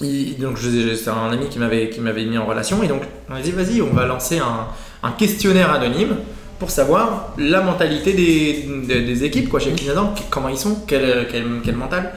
donc, 0.00 0.58
c'est 0.58 1.10
un 1.10 1.30
ami 1.30 1.48
qui 1.48 1.58
m'avait, 1.58 1.90
qui 1.90 2.00
m'avait 2.00 2.24
mis 2.24 2.38
en 2.38 2.46
relation. 2.46 2.82
Et 2.82 2.88
donc, 2.88 3.02
on 3.28 3.34
a 3.34 3.40
dit, 3.40 3.50
vas-y, 3.50 3.82
on 3.82 3.92
va 3.92 4.06
lancer 4.06 4.38
un, 4.38 5.10
questionnaire 5.12 5.72
anonyme 5.72 6.16
pour 6.58 6.70
savoir 6.70 7.34
la 7.38 7.60
mentalité 7.60 8.12
des, 8.12 9.02
des, 9.02 9.24
équipes, 9.24 9.48
quoi, 9.48 9.60
chez 9.60 9.72
Clinadam, 9.72 10.14
comment 10.30 10.48
ils 10.48 10.58
sont, 10.58 10.82
quel, 10.86 11.28
quel, 11.30 11.44
quel 11.62 11.76
mental. 11.76 12.12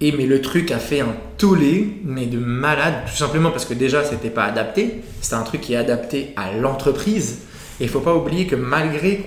Et 0.00 0.10
mais 0.10 0.26
le 0.26 0.40
truc 0.40 0.72
a 0.72 0.78
fait 0.78 1.00
un 1.00 1.14
tollé, 1.38 2.00
mais 2.04 2.26
de 2.26 2.38
malade, 2.38 2.94
tout 3.06 3.16
simplement 3.16 3.50
parce 3.52 3.64
que 3.64 3.74
déjà, 3.74 4.02
c'était 4.02 4.30
pas 4.30 4.44
adapté. 4.44 5.02
C'était 5.20 5.36
un 5.36 5.42
truc 5.42 5.60
qui 5.60 5.74
est 5.74 5.76
adapté 5.76 6.32
à 6.34 6.50
l'entreprise 6.50 7.42
et 7.82 7.86
il 7.86 7.88
ne 7.88 7.90
faut 7.90 7.98
pas 7.98 8.14
oublier 8.14 8.46
que 8.46 8.54
malgré 8.54 9.24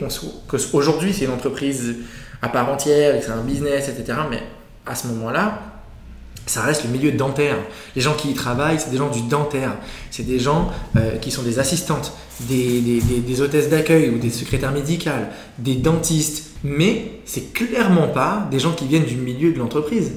qu'aujourd'hui 0.47 1.13
c'est 1.13 1.25
une 1.25 1.31
entreprise 1.31 1.97
à 2.41 2.47
part 2.47 2.69
entière, 2.69 3.21
c'est 3.21 3.31
un 3.31 3.41
business, 3.41 3.89
etc., 3.89 4.17
mais 4.29 4.41
à 4.85 4.95
ce 4.95 5.07
moment-là, 5.07 5.61
ça 6.45 6.61
reste 6.61 6.85
le 6.85 6.89
milieu 6.91 7.11
dentaire. 7.11 7.57
Les 7.97 8.01
gens 8.01 8.13
qui 8.13 8.29
y 8.29 8.33
travaillent, 8.33 8.79
c'est 8.79 8.91
des 8.91 8.97
gens 8.97 9.09
du 9.09 9.23
dentaire. 9.23 9.75
C'est 10.09 10.23
des 10.23 10.39
gens 10.39 10.71
euh, 10.95 11.17
qui 11.17 11.31
sont 11.31 11.41
des 11.41 11.59
assistantes, 11.59 12.13
des, 12.47 12.79
des, 12.79 13.41
hôtesses 13.41 13.67
d'accueil 13.67 14.09
ou 14.09 14.19
des 14.19 14.29
secrétaires 14.29 14.71
médicales, 14.71 15.31
des 15.59 15.75
dentistes. 15.75 16.51
Mais 16.63 17.19
c'est 17.25 17.51
clairement 17.51 18.07
pas 18.07 18.47
des 18.51 18.59
gens 18.59 18.71
qui 18.71 18.87
viennent 18.87 19.03
du 19.03 19.17
milieu 19.17 19.51
de 19.51 19.59
l'entreprise. 19.59 20.13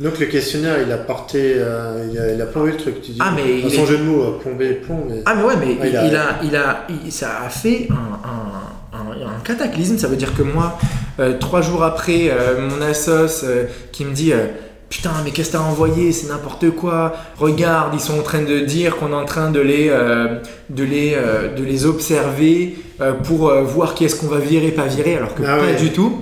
Donc 0.00 0.18
le 0.20 0.26
questionnaire, 0.26 0.76
il 0.84 0.92
a 0.92 0.96
porté, 0.96 1.54
euh, 1.56 2.06
il, 2.12 2.18
a, 2.18 2.32
il 2.32 2.40
a 2.40 2.44
le 2.44 2.76
truc, 2.76 3.02
tu 3.02 3.10
dis. 3.12 3.18
Ah, 3.20 3.32
mais 3.34 3.60
il 3.64 3.70
son 3.70 3.82
est- 3.82 3.86
jeu 3.86 3.98
de 3.98 4.04
mots, 4.04 4.22
euh, 4.22 4.38
plomber, 4.40 4.74
plomb, 4.74 5.04
mais. 5.08 5.22
Ah 5.26 5.34
mais 5.34 5.42
ouais, 5.42 5.54
mais 5.58 5.66
Ouais, 5.66 5.76
il, 5.82 5.88
il 5.88 5.96
a- 5.96 6.04
il 6.06 6.16
a, 6.16 6.38
il 6.44 6.56
a, 6.56 6.86
il- 7.06 7.12
ça 7.12 7.40
a 7.44 7.48
fait 7.48 7.88
un, 7.90 7.94
un- 7.96 8.98
un- 8.98 9.26
un 9.26 9.40
cataclysme. 9.42 9.98
Ça 9.98 10.06
veut 10.06 10.14
dire 10.16 10.34
que 10.36 10.42
moi, 10.42 10.78
euh, 11.18 11.36
trois 11.40 11.62
jours 11.62 11.82
après, 11.82 12.28
euh, 12.30 12.68
mon 12.68 12.80
assos 12.80 13.42
euh, 13.44 13.64
qui 13.90 14.04
me 14.04 14.12
dit 14.12 14.32
euh, 14.32 14.46
putain 14.88 15.10
mais 15.24 15.32
qu'est-ce 15.32 15.48
que 15.48 15.56
t'as 15.56 15.62
envoyé, 15.64 16.12
c'est 16.12 16.28
n'importe 16.28 16.70
quoi. 16.70 17.14
Regarde, 17.36 17.92
ils 17.94 18.00
sont 18.00 18.18
en 18.18 18.22
train 18.22 18.42
de 18.42 18.60
dire 18.60 18.96
qu'on 18.96 19.10
est 19.10 19.14
en 19.16 19.24
train 19.24 19.50
de 19.50 19.60
les, 19.60 19.88
euh, 19.90 20.38
de 20.70 20.84
les, 20.84 21.14
euh, 21.16 21.52
de 21.54 21.64
les 21.64 21.86
observer 21.86 22.76
euh, 22.76 22.87
pour 23.24 23.48
euh, 23.48 23.62
voir 23.62 23.94
qui 23.94 24.04
est-ce 24.04 24.16
qu'on 24.16 24.26
va 24.26 24.38
virer, 24.38 24.70
pas 24.72 24.86
virer, 24.86 25.16
alors 25.16 25.34
que 25.34 25.42
Ah 25.46 25.56
pas 25.56 25.62
ouais. 25.64 25.76
du 25.76 25.90
tout. 25.90 26.18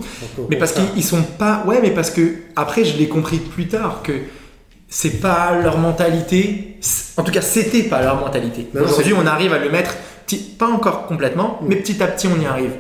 Mais 0.50 0.56
parce 0.56 0.72
qu'ils 0.72 0.84
ils 0.96 1.02
sont 1.04 1.22
pas. 1.22 1.62
Ouais, 1.66 1.78
mais 1.82 1.90
parce 1.90 2.10
que 2.10 2.34
après, 2.54 2.84
je 2.84 2.96
l'ai 2.98 3.08
compris 3.08 3.38
plus 3.38 3.66
tard 3.68 4.00
que 4.02 4.12
c'est 4.88 5.20
pas 5.20 5.58
leur 5.62 5.78
mentalité. 5.78 6.78
En 7.16 7.22
tout 7.22 7.32
cas, 7.32 7.40
c'était 7.40 7.82
pas 7.84 8.02
leur 8.02 8.20
mentalité. 8.20 8.66
Aujourd'hui, 8.80 9.14
on 9.14 9.26
arrive 9.26 9.52
à 9.52 9.58
le 9.58 9.70
mettre, 9.70 9.94
petit- 10.26 10.36
pas 10.58 10.68
encore 10.68 11.06
complètement, 11.06 11.58
Mm. 11.62 11.66
mais 11.68 11.76
petit 11.76 12.02
à 12.02 12.06
petit, 12.06 12.26
on 12.28 12.40
y 12.40 12.46
arrive. 12.46 12.72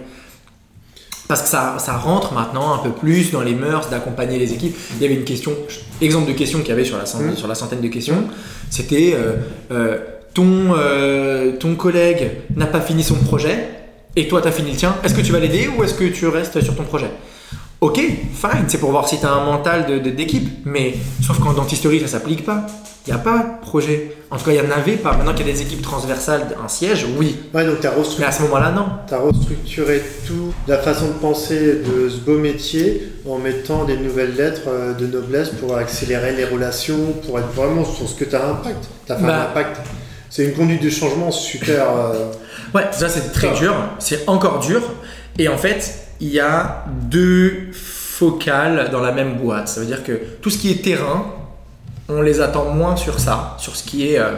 Parce 1.28 1.42
que 1.42 1.48
ça, 1.48 1.76
ça 1.80 1.94
rentre 1.96 2.32
maintenant 2.34 2.72
un 2.74 2.78
peu 2.78 2.90
plus 2.90 3.32
dans 3.32 3.40
les 3.40 3.54
mœurs 3.54 3.90
d'accompagner 3.90 4.38
les 4.38 4.52
équipes. 4.52 4.76
Il 4.96 5.02
y 5.02 5.06
avait 5.06 5.16
une 5.16 5.24
question, 5.24 5.52
exemple 6.00 6.28
de 6.28 6.36
question 6.36 6.60
qu'il 6.60 6.68
y 6.68 6.72
avait 6.72 6.84
sur 6.84 6.96
la, 6.98 7.02
Mm. 7.04 7.34
sur 7.36 7.48
la 7.48 7.56
centaine 7.56 7.80
de 7.80 7.88
questions, 7.88 8.24
c'était 8.70 9.14
euh, 9.16 9.32
euh, 9.72 9.98
ton, 10.34 10.74
euh, 10.76 11.56
ton 11.58 11.74
collègue 11.74 12.30
n'a 12.54 12.66
pas 12.66 12.80
fini 12.80 13.02
son 13.02 13.16
projet 13.16 13.70
et 14.16 14.28
toi 14.28 14.40
tu 14.42 14.48
as 14.48 14.52
fini 14.52 14.70
le 14.72 14.76
tien. 14.76 14.96
Est-ce 15.04 15.14
que 15.14 15.20
tu 15.20 15.32
vas 15.32 15.38
l'aider 15.40 15.68
ou 15.76 15.84
est-ce 15.84 15.94
que 15.94 16.04
tu 16.04 16.26
restes 16.26 16.60
sur 16.62 16.74
ton 16.74 16.84
projet? 16.84 17.10
Ok, 17.82 17.96
fine, 17.98 18.64
c'est 18.68 18.78
pour 18.78 18.90
voir 18.90 19.06
si 19.06 19.20
tu 19.20 19.26
as 19.26 19.30
un 19.30 19.44
mental 19.44 20.02
d'équipe, 20.02 20.48
mais 20.64 20.94
sauf 21.22 21.38
qu'en 21.38 21.52
dentisterie 21.52 22.00
ça 22.00 22.06
s'applique 22.08 22.44
pas. 22.44 22.66
Il 23.06 23.14
n'y 23.14 23.20
a 23.20 23.22
pas 23.22 23.38
de 23.38 23.60
projet. 23.64 24.16
En 24.32 24.36
tout 24.36 24.46
cas, 24.46 24.50
il 24.50 24.60
n'y 24.60 24.66
en 24.66 24.76
avait 24.76 24.96
pas. 24.96 25.12
Maintenant 25.16 25.32
qu'il 25.32 25.46
y 25.46 25.50
a 25.50 25.52
des 25.52 25.62
équipes 25.62 25.82
transversales, 25.82 26.44
un 26.60 26.66
siège, 26.66 27.06
oui. 27.16 27.36
Ouais, 27.54 27.64
donc 27.64 27.78
t'as 27.80 27.90
Mais 27.90 27.98
restructuré, 27.98 28.26
à 28.28 28.32
ce 28.32 28.42
moment-là, 28.42 28.72
non. 28.72 28.86
t'as 29.06 29.18
restructuré 29.20 30.02
tout, 30.26 30.52
la 30.66 30.78
façon 30.78 31.06
de 31.08 31.12
penser 31.12 31.82
de 31.84 32.08
ce 32.08 32.16
beau 32.16 32.36
métier 32.36 33.12
en 33.28 33.38
mettant 33.38 33.84
des 33.84 33.96
nouvelles 33.96 34.34
lettres 34.34 34.62
euh, 34.66 34.92
de 34.94 35.06
noblesse 35.06 35.50
pour 35.50 35.76
accélérer 35.76 36.34
les 36.34 36.46
relations, 36.46 37.12
pour 37.24 37.38
être 37.38 37.52
vraiment 37.54 37.84
sur 37.84 38.08
ce 38.08 38.14
que 38.16 38.24
t'as 38.24 38.44
impact. 38.50 38.84
T'as 39.06 39.14
fait 39.18 39.22
Bah. 39.26 39.36
un 39.36 39.50
impact. 39.52 39.76
C'est 40.28 40.44
une 40.46 40.54
conduite 40.54 40.82
de 40.82 40.90
changement 40.90 41.30
super. 41.30 41.84
euh, 41.88 42.32
Ouais, 42.76 42.86
ça 42.92 43.08
c'est 43.08 43.32
très 43.32 43.52
dur, 43.54 43.74
c'est 43.98 44.28
encore 44.28 44.58
dur. 44.60 44.82
Et 45.38 45.48
en 45.48 45.56
fait, 45.58 45.94
il 46.20 46.28
y 46.28 46.40
a 46.40 46.84
deux 47.02 47.68
focales 47.72 48.90
dans 48.90 49.00
la 49.00 49.12
même 49.12 49.36
boîte. 49.36 49.68
Ça 49.68 49.80
veut 49.80 49.86
dire 49.86 50.02
que 50.04 50.12
tout 50.40 50.50
ce 50.50 50.58
qui 50.58 50.70
est 50.70 50.82
terrain, 50.84 51.26
on 52.08 52.22
les 52.22 52.40
attend 52.40 52.66
moins 52.66 52.96
sur 52.96 53.18
ça, 53.18 53.54
sur 53.58 53.76
ce 53.76 53.82
qui 53.82 54.08
est 54.12 54.18
euh, 54.18 54.30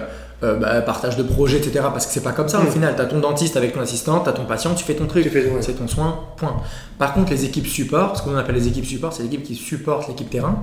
euh, 0.43 0.55
bah, 0.57 0.81
partage 0.83 1.17
de 1.17 1.23
projet, 1.23 1.59
etc. 1.59 1.81
Parce 1.93 2.07
que 2.07 2.13
c'est 2.13 2.23
pas 2.23 2.33
comme 2.33 2.49
ça 2.49 2.59
au 2.61 2.65
Mm. 2.65 2.71
final. 2.71 2.95
Tu 2.97 3.03
as 3.03 3.07
ton 3.07 3.19
dentiste 3.21 3.57
avec 3.57 3.75
ton 3.75 3.81
assistant, 3.81 4.21
tu 4.21 4.29
as 4.29 4.33
ton 4.33 4.45
patient, 4.45 4.75
tu 4.75 4.85
fais 4.85 4.95
ton 4.95 5.07
truc. 5.07 5.25
Tu 5.25 5.31
fais- 5.31 5.45
ouais. 5.47 5.61
C'est 5.61 5.75
ton 5.75 5.89
soin, 5.89 6.21
point. 6.37 6.57
Par 6.99 7.13
contre, 7.15 7.31
les 7.31 7.45
équipes 7.45 7.67
support, 7.67 8.17
ce 8.17 8.23
qu'on 8.23 8.37
appelle 8.37 8.55
les 8.57 8.69
équipes 8.69 8.87
support, 8.87 9.13
c'est 9.13 9.23
l'équipe 9.25 9.43
qui 9.43 9.55
supporte 9.57 10.09
l'équipe 10.09 10.31
terrain. 10.31 10.63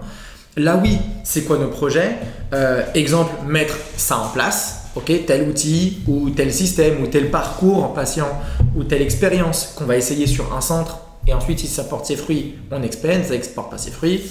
Là, 0.57 0.79
oui, 0.81 0.97
c'est 1.25 1.43
quoi 1.43 1.57
nos 1.57 1.67
projets? 1.67 2.15
Euh, 2.53 2.81
Exemple, 2.93 3.31
mettre 3.47 3.75
ça 3.97 4.17
en 4.17 4.29
place, 4.29 4.84
ok, 4.95 5.11
tel 5.25 5.47
outil 5.49 5.99
ou 6.07 6.29
tel 6.29 6.53
système 6.53 7.01
ou 7.03 7.07
tel 7.07 7.29
parcours 7.31 7.83
en 7.83 7.89
patient 7.89 8.29
ou 8.75 8.83
telle 8.83 9.01
expérience 9.01 9.73
qu'on 9.75 9.85
va 9.85 9.97
essayer 9.97 10.27
sur 10.27 10.53
un 10.55 10.61
centre 10.61 10.99
et 11.27 11.33
ensuite, 11.33 11.59
si 11.59 11.67
ça 11.67 11.83
porte 11.83 12.05
ses 12.05 12.15
fruits, 12.17 12.55
on 12.71 12.83
expand, 12.83 13.23
ça 13.23 13.33
exporte 13.33 13.71
pas 13.71 13.77
ses 13.79 13.89
fruits, 13.91 14.21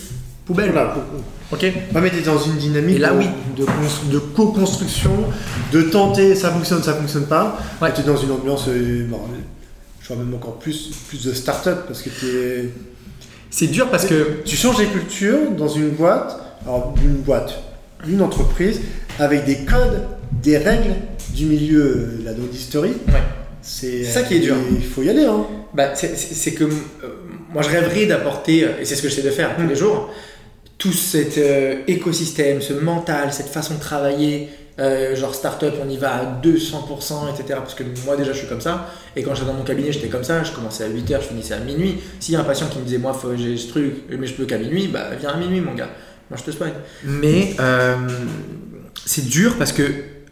poubelle. 0.47 0.71
voilà. 0.71 0.95
Ok 1.53 1.61
Ouais, 1.63 2.01
mais 2.01 2.11
t'es 2.11 2.21
dans 2.21 2.39
une 2.39 2.57
dynamique 2.57 2.99
là, 3.01 3.13
de, 3.13 3.19
oui. 3.19 3.27
de, 3.57 3.65
cons- 3.65 4.11
de 4.13 4.19
co-construction, 4.21 5.11
de 5.73 5.83
tenter, 5.83 6.35
ça 6.37 6.51
fonctionne, 6.53 6.83
ça 6.83 6.95
fonctionne 6.95 7.27
pas. 7.27 7.59
Ouais. 7.83 7.93
Tu 7.93 8.03
es 8.03 8.05
dans 8.05 8.17
une 8.17 8.31
ambiance, 8.31 8.67
euh, 8.69 9.07
bon, 9.09 9.19
je 10.01 10.07
vois 10.09 10.17
même 10.19 10.35
encore 10.35 10.59
plus, 10.59 10.91
plus 11.09 11.25
de 11.25 11.33
start-up 11.33 11.85
parce 11.89 12.01
que 12.01 12.11
t'es- 12.11 12.71
C'est 13.51 13.67
dur 13.69 13.89
parce 13.91 14.05
que 14.07 14.43
tu 14.45 14.55
changes 14.57 14.79
les 14.79 14.87
cultures 14.87 15.51
dans 15.59 15.69
une 15.69 15.91
boîte, 15.91 16.39
alors 16.65 16.95
une 17.05 17.17
boîte, 17.23 17.61
une 18.07 18.23
entreprise, 18.23 18.81
avec 19.19 19.45
des 19.47 19.59
codes, 19.65 20.03
des 20.43 20.59
règles 20.59 20.95
du 21.35 21.47
milieu, 21.47 21.81
euh, 21.83 22.19
la 22.25 22.33
dentisterie. 22.33 22.95
Ouais. 23.09 23.23
C'est 23.63 24.05
ça 24.05 24.23
qui 24.23 24.37
est 24.37 24.41
dur. 24.41 24.57
Il 24.77 24.85
faut 24.85 25.03
y 25.03 25.09
aller. 25.11 25.25
Hein. 25.25 25.47
Bah, 25.73 25.95
c'est- 25.95 26.53
que 26.55 26.65
euh, 26.65 26.69
moi 27.53 27.63
je 27.63 27.71
rêverais 27.71 28.07
d'apporter, 28.07 28.65
euh, 28.65 28.69
et 28.81 28.85
c'est 28.85 28.95
ce 28.95 29.03
que 29.03 29.09
j'essaie 29.09 29.23
de 29.23 29.31
faire 29.31 29.57
tous 29.57 29.63
Mm. 29.63 29.69
les 29.69 29.77
jours, 29.77 30.11
tout 30.79 30.93
cet 30.93 31.39
euh, 31.39 31.77
écosystème, 31.87 32.61
ce 32.61 32.75
mental, 32.75 33.33
cette 33.33 33.49
façon 33.49 33.75
de 33.75 33.81
travailler, 33.81 34.49
euh, 34.81 35.17
genre 35.17 35.35
start-up, 35.35 35.75
on 35.85 35.89
y 35.89 35.97
va 35.97 36.15
à 36.15 36.25
200%, 36.43 37.29
etc. 37.33 37.59
Parce 37.61 37.75
que 37.75 37.85
moi 38.05 38.17
déjà 38.17 38.33
je 38.33 38.39
suis 38.39 38.47
comme 38.49 38.61
ça, 38.61 38.91
et 39.17 39.23
quand 39.23 39.35
j'étais 39.35 39.47
dans 39.47 39.55
mon 39.55 39.65
cabinet 39.65 39.93
j'étais 39.93 40.09
comme 40.09 40.25
ça, 40.25 40.45
je 40.45 40.53
commençais 40.53 40.85
à 40.85 40.89
8h, 40.89 41.23
je 41.23 41.29
finissais 41.29 41.55
à 41.55 41.61
minuit. 41.61 41.97
S'il 42.21 42.35
y 42.35 42.37
a 42.37 42.41
un 42.41 42.45
patient 42.45 42.67
qui 42.67 42.79
me 42.79 42.85
disait 42.85 42.99
moi 42.99 43.19
j'ai 43.37 43.57
ce 43.57 43.69
truc, 43.69 43.95
mais 44.11 44.27
je 44.27 44.35
peux 44.35 44.45
qu'à 44.45 44.59
minuit, 44.59 44.89
bah 44.89 45.07
viens 45.19 45.31
à 45.31 45.37
minuit 45.39 45.61
mon 45.61 45.75
gars, 45.75 45.91
moi 46.29 46.39
je 46.39 46.43
te 46.45 46.51
soigne. 46.51 46.75
Mais 47.05 47.55
euh, 47.61 47.97
c'est 49.07 49.27
dur 49.29 49.55
parce 49.59 49.73
que 49.73 49.83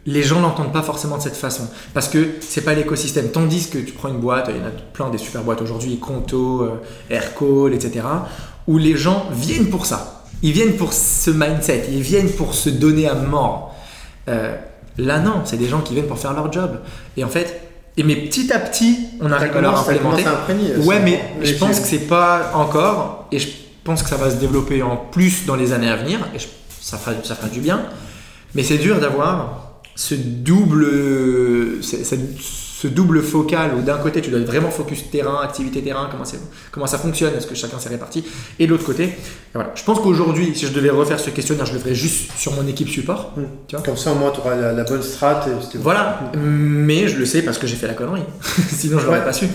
les 0.05 0.21
gens 0.23 0.41
l'entendent 0.41 0.73
pas 0.73 0.81
forcément 0.81 1.17
de 1.17 1.21
cette 1.21 1.35
façon 1.37 1.67
parce 1.93 2.09
que 2.09 2.31
c'est 2.41 2.61
pas 2.61 2.73
l'écosystème. 2.73 3.29
Tandis 3.31 3.69
que 3.69 3.77
tu 3.77 3.93
prends 3.93 4.09
une 4.09 4.19
boîte, 4.19 4.47
il 4.49 4.57
y 4.57 4.59
en 4.61 4.65
a 4.67 4.71
plein 4.93 5.09
des 5.09 5.17
super 5.17 5.43
boîtes 5.43 5.61
aujourd'hui, 5.61 5.97
Conto, 5.99 6.61
euh, 6.63 6.81
Aircall, 7.09 7.73
etc., 7.73 8.05
où 8.67 8.77
les 8.77 8.95
gens 8.97 9.25
viennent 9.31 9.69
pour 9.69 9.85
ça. 9.85 10.23
Ils 10.41 10.51
viennent 10.51 10.75
pour 10.75 10.91
ce 10.93 11.31
mindset, 11.31 11.85
ils 11.91 12.01
viennent 12.01 12.31
pour 12.31 12.53
se 12.53 12.69
donner 12.69 13.07
à 13.07 13.13
mort. 13.15 13.73
Euh, 14.27 14.55
là, 14.97 15.19
non, 15.19 15.41
c'est 15.45 15.57
des 15.57 15.67
gens 15.69 15.79
qui 15.81 15.93
viennent 15.93 16.07
pour 16.07 16.19
faire 16.19 16.33
leur 16.33 16.51
job. 16.51 16.79
Et 17.15 17.23
en 17.23 17.29
fait, 17.29 17.61
et 17.95 18.03
mais 18.03 18.15
petit 18.15 18.51
à 18.51 18.59
petit, 18.59 18.97
on 19.21 19.31
arrive 19.31 19.55
à 19.55 19.61
leur 19.61 19.71
implémenter. 19.95 20.23
Ouais, 20.85 20.95
ça. 20.95 21.01
mais 21.01 21.23
je 21.43 21.53
pense 21.55 21.79
que 21.79 21.87
c'est 21.87 22.07
pas 22.07 22.51
encore, 22.55 23.27
et 23.31 23.39
je 23.39 23.47
pense 23.85 24.03
que 24.03 24.09
ça 24.09 24.17
va 24.17 24.29
se 24.31 24.35
développer 24.35 24.81
en 24.83 24.97
plus 24.97 25.45
dans 25.45 25.55
les 25.55 25.71
années 25.71 25.89
à 25.89 25.95
venir, 25.95 26.19
et 26.35 26.39
je- 26.39 26.47
ça, 26.81 26.97
fera, 26.97 27.15
ça 27.23 27.35
fera 27.35 27.47
du 27.47 27.59
bien. 27.61 27.85
Mais 28.55 28.63
c'est 28.63 28.77
dur 28.77 28.99
d'avoir 28.99 29.62
ce 29.95 30.15
double, 30.15 31.81
ce, 31.81 32.87
double 32.87 33.21
focal 33.21 33.71
où 33.77 33.81
d'un 33.81 33.97
côté 33.97 34.21
tu 34.21 34.29
dois 34.29 34.39
être 34.39 34.45
vraiment 34.47 34.69
focus 34.69 35.09
terrain, 35.09 35.39
activité 35.41 35.81
terrain, 35.81 36.09
comment, 36.71 36.87
ça 36.87 36.97
fonctionne, 36.97 37.33
est-ce 37.35 37.47
que 37.47 37.55
chacun 37.55 37.79
s'est 37.79 37.89
réparti, 37.89 38.23
et 38.59 38.65
de 38.65 38.71
l'autre 38.71 38.85
côté, 38.85 39.09
voilà. 39.53 39.71
Je 39.75 39.83
pense 39.83 39.99
qu'aujourd'hui, 39.99 40.51
si 40.55 40.65
je 40.65 40.73
devais 40.73 40.89
refaire 40.89 41.19
ce 41.19 41.29
questionnaire, 41.29 41.65
je 41.65 41.73
le 41.73 41.79
ferais 41.79 41.95
juste 41.95 42.31
sur 42.37 42.53
mon 42.53 42.67
équipe 42.67 42.89
support. 42.89 43.33
Hmm. 43.37 43.43
Tu 43.67 43.75
vois 43.75 43.85
Comme 43.85 43.97
ça, 43.97 44.11
au 44.11 44.15
moins, 44.15 44.31
tu 44.31 44.39
auras 44.41 44.55
la, 44.55 44.73
la 44.73 44.83
bonne 44.83 45.01
strat. 45.03 45.45
et. 45.47 45.77
Voilà, 45.77 46.31
mais 46.37 47.07
je 47.07 47.17
le 47.17 47.25
sais 47.25 47.41
parce 47.43 47.57
que 47.57 47.67
j'ai 47.67 47.75
fait 47.75 47.87
la 47.87 47.93
connerie. 47.93 48.23
Sinon, 48.69 48.99
je 48.99 49.05
l'aurais 49.05 49.19
Ouais. 49.19 49.25
pas 49.25 49.33
su. 49.33 49.47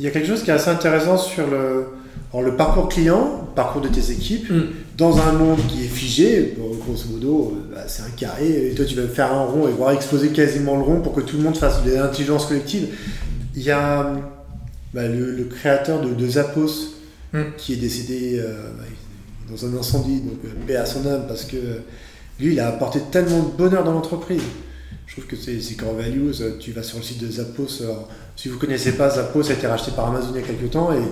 Il 0.00 0.04
y 0.04 0.08
a 0.08 0.10
quelque 0.10 0.26
chose 0.28 0.42
qui 0.42 0.50
est 0.50 0.54
assez 0.54 0.70
intéressant 0.70 1.18
sur 1.18 1.46
le, 1.48 1.86
alors, 2.32 2.44
le 2.44 2.56
parcours 2.56 2.88
client, 2.88 3.44
le 3.48 3.54
parcours 3.54 3.80
de 3.82 3.88
tes 3.88 4.10
équipes, 4.10 4.50
Mm. 4.50 4.62
Dans 4.96 5.18
un 5.18 5.32
monde 5.32 5.58
qui 5.68 5.84
est 5.84 5.88
figé, 5.88 6.56
grosso 6.56 7.08
modo, 7.10 7.56
euh, 7.56 7.74
bah, 7.74 7.84
c'est 7.86 8.02
un 8.02 8.10
carré, 8.16 8.70
et 8.70 8.74
toi 8.74 8.84
tu 8.84 8.94
vas 8.94 9.08
faire 9.08 9.32
un 9.32 9.44
rond 9.44 9.68
et 9.68 9.72
voir 9.72 9.90
exploser 9.90 10.28
quasiment 10.28 10.76
le 10.76 10.82
rond 10.82 11.00
pour 11.00 11.14
que 11.14 11.20
tout 11.20 11.36
le 11.36 11.42
monde 11.42 11.56
fasse 11.56 11.82
de 11.82 11.92
l'intelligence 11.92 12.46
collective. 12.46 12.88
Il 13.56 13.62
y 13.62 13.70
a 13.70 14.12
bah, 14.92 15.08
le, 15.08 15.32
le 15.32 15.44
créateur 15.44 16.00
de, 16.00 16.14
de 16.14 16.28
Zappos 16.28 16.94
Mm. 17.34 17.56
qui 17.58 17.72
est 17.72 17.76
décédé 17.76 18.38
euh, 18.38 18.70
bah, 18.78 18.84
dans 19.50 19.66
un 19.66 19.76
incendie, 19.76 20.20
donc 20.20 20.38
euh, 20.44 20.48
paix 20.68 20.76
à 20.76 20.86
son 20.86 21.04
âme, 21.04 21.24
parce 21.26 21.44
que 21.44 21.56
lui 22.38 22.52
il 22.52 22.60
a 22.60 22.68
apporté 22.68 23.00
tellement 23.10 23.42
de 23.42 23.50
bonheur 23.50 23.82
dans 23.82 23.92
l'entreprise. 23.92 24.42
Je 25.06 25.12
trouve 25.14 25.26
que 25.26 25.36
c'est 25.36 25.74
core 25.74 25.94
values. 25.94 26.32
Tu 26.60 26.72
vas 26.72 26.82
sur 26.82 26.98
le 26.98 27.04
site 27.04 27.20
de 27.20 27.30
Zappos. 27.30 27.82
alors, 27.82 28.08
si 28.36 28.48
vous 28.48 28.58
connaissez 28.58 28.92
pas, 28.92 29.10
Zappos 29.10 29.50
a 29.50 29.52
été 29.52 29.66
racheté 29.66 29.90
par 29.90 30.08
Amazon 30.08 30.28
il 30.34 30.40
y 30.40 30.44
a 30.44 30.46
quelques 30.46 30.70
temps 30.70 30.92
et 30.92 31.02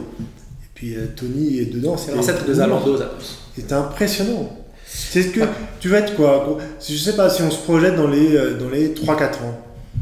puis 0.83 0.97
euh, 0.97 1.07
Tony 1.15 1.61
est 1.61 1.67
dedans. 1.67 1.97
C'est 1.97 2.13
l'ancêtre 2.13 2.45
de 2.45 2.55
Zalando, 2.55 2.97
Zappos. 2.97 3.39
C'est 3.55 3.73
impressionnant. 3.73 4.57
C'est 4.85 5.23
ce 5.23 5.29
que 5.29 5.41
tu 5.79 5.89
vas 5.89 5.99
être 5.99 6.17
quoi 6.17 6.59
Je 6.87 6.97
sais 6.97 7.15
pas 7.15 7.31
si 7.31 7.41
on 7.43 7.51
se 7.53 7.59
projette 7.63 7.95
dans 7.95 8.09
les 8.09 8.35
euh, 8.35 8.59
dans 8.59 8.69
les 8.69 8.89
3-4 8.89 9.23
ans. 9.45 9.59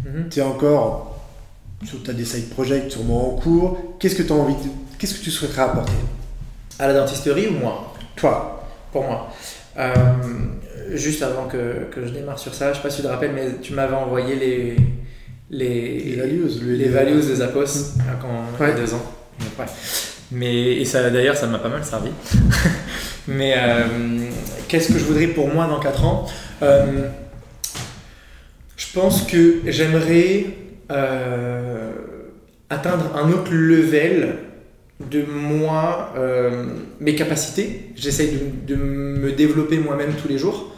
Mhm. 0.07 0.29
Tu 0.31 0.39
es 0.41 0.43
encore 0.43 1.21
tu 1.85 2.11
as 2.11 2.15
des 2.15 2.25
side 2.25 2.49
projects 2.49 2.91
sûrement 2.91 3.35
en 3.35 3.37
cours. 3.39 3.79
Qu'est-ce 3.99 4.15
que 4.15 4.23
tu 4.23 4.33
as 4.33 4.37
envie 4.37 4.55
de, 4.55 4.71
qu'est-ce 4.99 5.15
que 5.19 5.23
tu 5.25 5.31
souhaiterais 5.31 5.63
apporter? 5.63 5.93
À 6.79 6.87
la 6.87 6.95
dentisterie 6.95 7.49
ou 7.49 7.53
moi? 7.59 7.93
Toi. 8.17 8.65
Pour 8.91 9.05
moi. 9.05 9.29
Euh, 9.79 9.93
juste 10.95 11.23
avant 11.23 11.47
que, 11.47 11.85
que 11.91 12.07
je 12.07 12.11
démarre 12.13 12.39
sur 12.39 12.55
ça, 12.55 12.73
je 12.73 12.79
sais 12.79 12.83
pas 12.83 12.89
si 12.91 12.97
tu 12.97 13.03
te 13.03 13.09
rappelles, 13.09 13.33
mais 13.35 13.57
tu 13.63 13.73
m'avais 13.75 13.95
envoyé 13.95 14.35
les, 14.37 14.77
les, 15.51 16.01
Les 16.05 16.17
values, 16.17 16.45
le- 16.63 16.75
les 16.75 16.89
values 16.89 17.17
de 17.17 17.35
Zappos 17.35 17.61
euh, 17.61 17.65
quand, 18.21 18.29
il 18.59 18.63
y 18.63 18.71
a 18.71 18.75
Ouais. 18.75 18.81
deux 18.81 18.95
ans. 18.95 19.03
Ouais. 19.59 19.67
Mais, 20.33 20.77
et 20.77 20.85
ça, 20.85 21.11
d'ailleurs, 21.11 21.37
ça 21.37 21.47
m'a 21.47 21.59
pas 21.59 21.69
mal 21.69 21.85
servi. 21.85 22.11
mais 23.29 23.55
euh, 23.57 23.85
qu'est-ce 24.69 24.93
que 24.93 24.99
je 24.99 25.05
voudrais 25.05 25.27
pour 25.27 25.49
moi 25.49 25.67
dans 25.67 25.81
4 25.81 26.05
ans 26.05 26.27
Euh, 26.63 27.09
Je 28.77 28.87
pense 28.95 29.23
que 29.23 29.61
j'aimerais 29.67 30.47
euh, 30.91 31.91
atteindre 32.69 33.17
un 33.17 33.31
autre 33.33 33.53
level 33.53 34.37
de 35.11 35.23
moi, 35.25 36.13
mes 37.01 37.15
capacités. 37.15 37.91
J'essaye 37.97 38.33
de, 38.67 38.75
de 38.75 38.81
me 38.81 39.33
développer 39.33 39.79
moi-même 39.79 40.13
tous 40.21 40.29
les 40.29 40.37
jours 40.37 40.75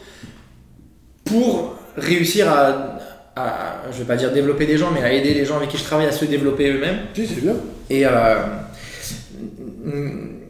pour 1.25 1.75
réussir 1.97 2.49
à, 2.49 2.97
à, 3.35 3.81
je 3.91 3.97
vais 3.99 4.05
pas 4.05 4.15
dire 4.15 4.31
développer 4.31 4.65
des 4.65 4.77
gens, 4.77 4.91
mais 4.93 5.03
à 5.03 5.11
aider 5.11 5.33
les 5.33 5.43
gens 5.45 5.57
avec 5.57 5.69
qui 5.69 5.77
je 5.77 5.83
travaille 5.83 6.05
à 6.07 6.11
se 6.11 6.23
développer 6.25 6.69
eux-mêmes. 6.71 6.99
Si, 7.13 7.27
c'est 7.27 7.41
bien. 7.41 7.55
Et, 7.89 8.05
euh, 8.05 8.35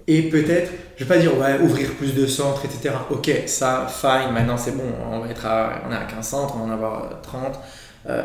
et 0.07 0.23
peut-être, 0.29 0.71
je 0.97 1.03
vais 1.05 1.15
pas 1.15 1.19
dire 1.19 1.31
ouvrir 1.61 1.91
plus 1.93 2.13
de 2.13 2.27
centres, 2.27 2.63
etc. 2.65 2.95
Ok, 3.09 3.31
ça, 3.47 3.87
fine, 3.89 4.31
maintenant 4.33 4.57
c'est 4.57 4.75
bon, 4.75 4.83
on 5.11 5.19
va 5.19 5.29
être 5.29 5.45
à, 5.45 5.81
on 5.87 5.91
est 5.91 5.95
à 5.95 6.03
15 6.03 6.25
centres, 6.27 6.55
on 6.55 6.65
va 6.67 6.73
en 6.73 6.75
avoir 6.75 7.21
30. 7.21 7.59
Euh, 8.09 8.23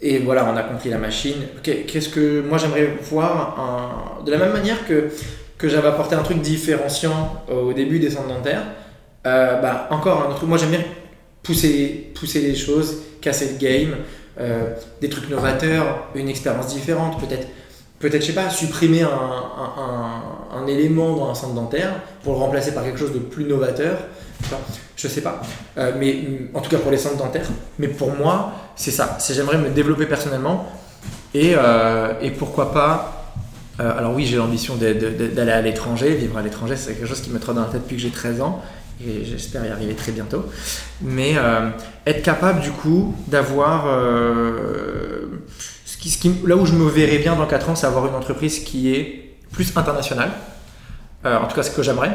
et 0.00 0.18
voilà, 0.18 0.50
on 0.52 0.56
a 0.56 0.62
compris 0.62 0.90
la 0.90 0.98
machine. 0.98 1.36
Qu'est-ce 1.62 2.08
que 2.08 2.40
moi 2.40 2.58
j'aimerais 2.58 2.96
voir 3.02 4.20
de 4.26 4.30
la 4.32 4.38
même 4.38 4.52
manière 4.52 4.84
que, 4.86 5.10
que 5.58 5.68
j'avais 5.68 5.88
apporté 5.88 6.16
un 6.16 6.22
truc 6.22 6.40
différenciant 6.40 7.44
au 7.48 7.72
début 7.72 8.00
des 8.00 8.10
centres 8.10 8.28
dentaires. 8.28 8.64
euh, 9.26 9.60
bah, 9.60 9.86
encore 9.90 10.22
un 10.22 10.26
autre 10.26 10.36
truc. 10.36 10.48
Moi 10.48 10.58
j'aime 10.58 10.70
bien 10.70 10.84
pousser, 11.42 12.12
pousser 12.14 12.40
les 12.40 12.54
choses, 12.54 12.98
casser 13.20 13.50
le 13.52 13.58
game, 13.58 13.96
euh, 14.40 14.74
des 15.00 15.08
trucs 15.08 15.28
novateurs, 15.28 16.08
une 16.14 16.28
expérience 16.28 16.68
différente, 16.74 17.20
peut-être, 17.20 17.46
peut-être, 18.02 18.22
je 18.22 18.26
sais 18.26 18.32
pas, 18.34 18.50
supprimer 18.50 19.02
un, 19.02 20.66
élément 20.66 21.16
dans 21.16 21.30
un 21.30 21.34
centre 21.34 21.54
dentaire 21.54 21.94
pour 22.22 22.34
le 22.34 22.38
remplacer 22.40 22.72
par 22.74 22.84
quelque 22.84 22.98
chose 22.98 23.12
de 23.12 23.18
plus 23.18 23.44
novateur. 23.44 23.96
Vois, 24.48 24.58
Je 24.96 25.08
sais 25.08 25.20
pas, 25.22 25.40
Euh, 25.78 25.92
mais 25.98 26.22
en 26.54 26.60
tout 26.60 26.70
cas 26.70 26.78
pour 26.78 26.90
les 26.90 26.98
centres 26.98 27.16
dentaires. 27.16 27.46
Mais 27.78 27.88
pour 27.88 28.12
moi, 28.14 28.52
c'est 28.76 28.90
ça. 28.90 29.16
C'est 29.18 29.34
j'aimerais 29.34 29.56
me 29.58 29.70
développer 29.70 30.06
personnellement 30.06 30.66
et, 31.32 31.54
euh, 31.56 32.12
et 32.20 32.30
pourquoi 32.32 32.72
pas. 32.72 33.24
euh, 33.80 33.98
alors 33.98 34.14
oui, 34.14 34.26
j'ai 34.26 34.36
l'ambition 34.36 34.74
d'aller 34.76 35.52
à 35.52 35.62
l'étranger, 35.62 36.14
vivre 36.14 36.36
à 36.38 36.42
l'étranger, 36.42 36.76
c'est 36.76 36.94
quelque 36.94 37.08
chose 37.08 37.22
qui 37.22 37.30
me 37.30 37.38
trotte 37.38 37.56
dans 37.56 37.62
la 37.62 37.68
tête 37.68 37.82
depuis 37.82 37.96
que 37.96 38.02
j'ai 38.02 38.10
13 38.10 38.40
ans 38.42 38.60
et 39.04 39.24
j'espère 39.24 39.64
y 39.64 39.70
arriver 39.70 39.94
très 39.94 40.12
bientôt. 40.12 40.44
Mais 41.00 41.34
être 42.06 42.22
capable 42.22 42.60
du 42.60 42.70
coup 42.70 43.14
d'avoir 43.28 43.86
là 46.46 46.56
où 46.56 46.66
je 46.66 46.72
me 46.72 46.88
verrais 46.88 47.18
bien 47.18 47.36
dans 47.36 47.46
4 47.46 47.70
ans, 47.70 47.74
c'est 47.74 47.86
avoir 47.86 48.06
une 48.06 48.14
entreprise 48.14 48.60
qui 48.60 48.94
est 48.94 49.36
plus 49.52 49.76
internationale. 49.76 50.30
Euh, 51.24 51.38
en 51.38 51.46
tout 51.46 51.54
cas, 51.54 51.62
c'est 51.62 51.70
ce 51.70 51.76
que 51.76 51.82
j'aimerais. 51.82 52.12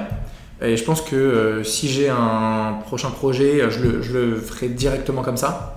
Et 0.61 0.75
je 0.75 0.83
pense 0.83 1.01
que 1.01 1.15
euh, 1.15 1.63
si 1.63 1.88
j'ai 1.88 2.09
un 2.09 2.79
prochain 2.85 3.11
projet, 3.11 3.69
je 3.69 3.79
le, 3.79 4.35
ferai 4.35 4.69
directement 4.69 5.21
comme 5.21 5.38
ça. 5.38 5.75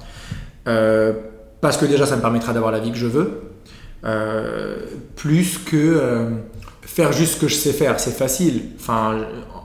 Euh, 0.66 1.12
parce 1.60 1.76
que 1.76 1.84
déjà, 1.84 2.06
ça 2.06 2.16
me 2.16 2.22
permettra 2.22 2.52
d'avoir 2.52 2.72
la 2.72 2.80
vie 2.80 2.90
que 2.90 2.96
je 2.96 3.06
veux. 3.06 3.42
Plus 5.16 5.58
que 5.58 6.30
faire 6.82 7.12
juste 7.12 7.34
ce 7.34 7.40
que 7.40 7.48
je 7.48 7.54
sais 7.54 7.72
faire. 7.72 8.00
C'est 8.00 8.16
facile. 8.16 8.70
Enfin, 8.78 9.18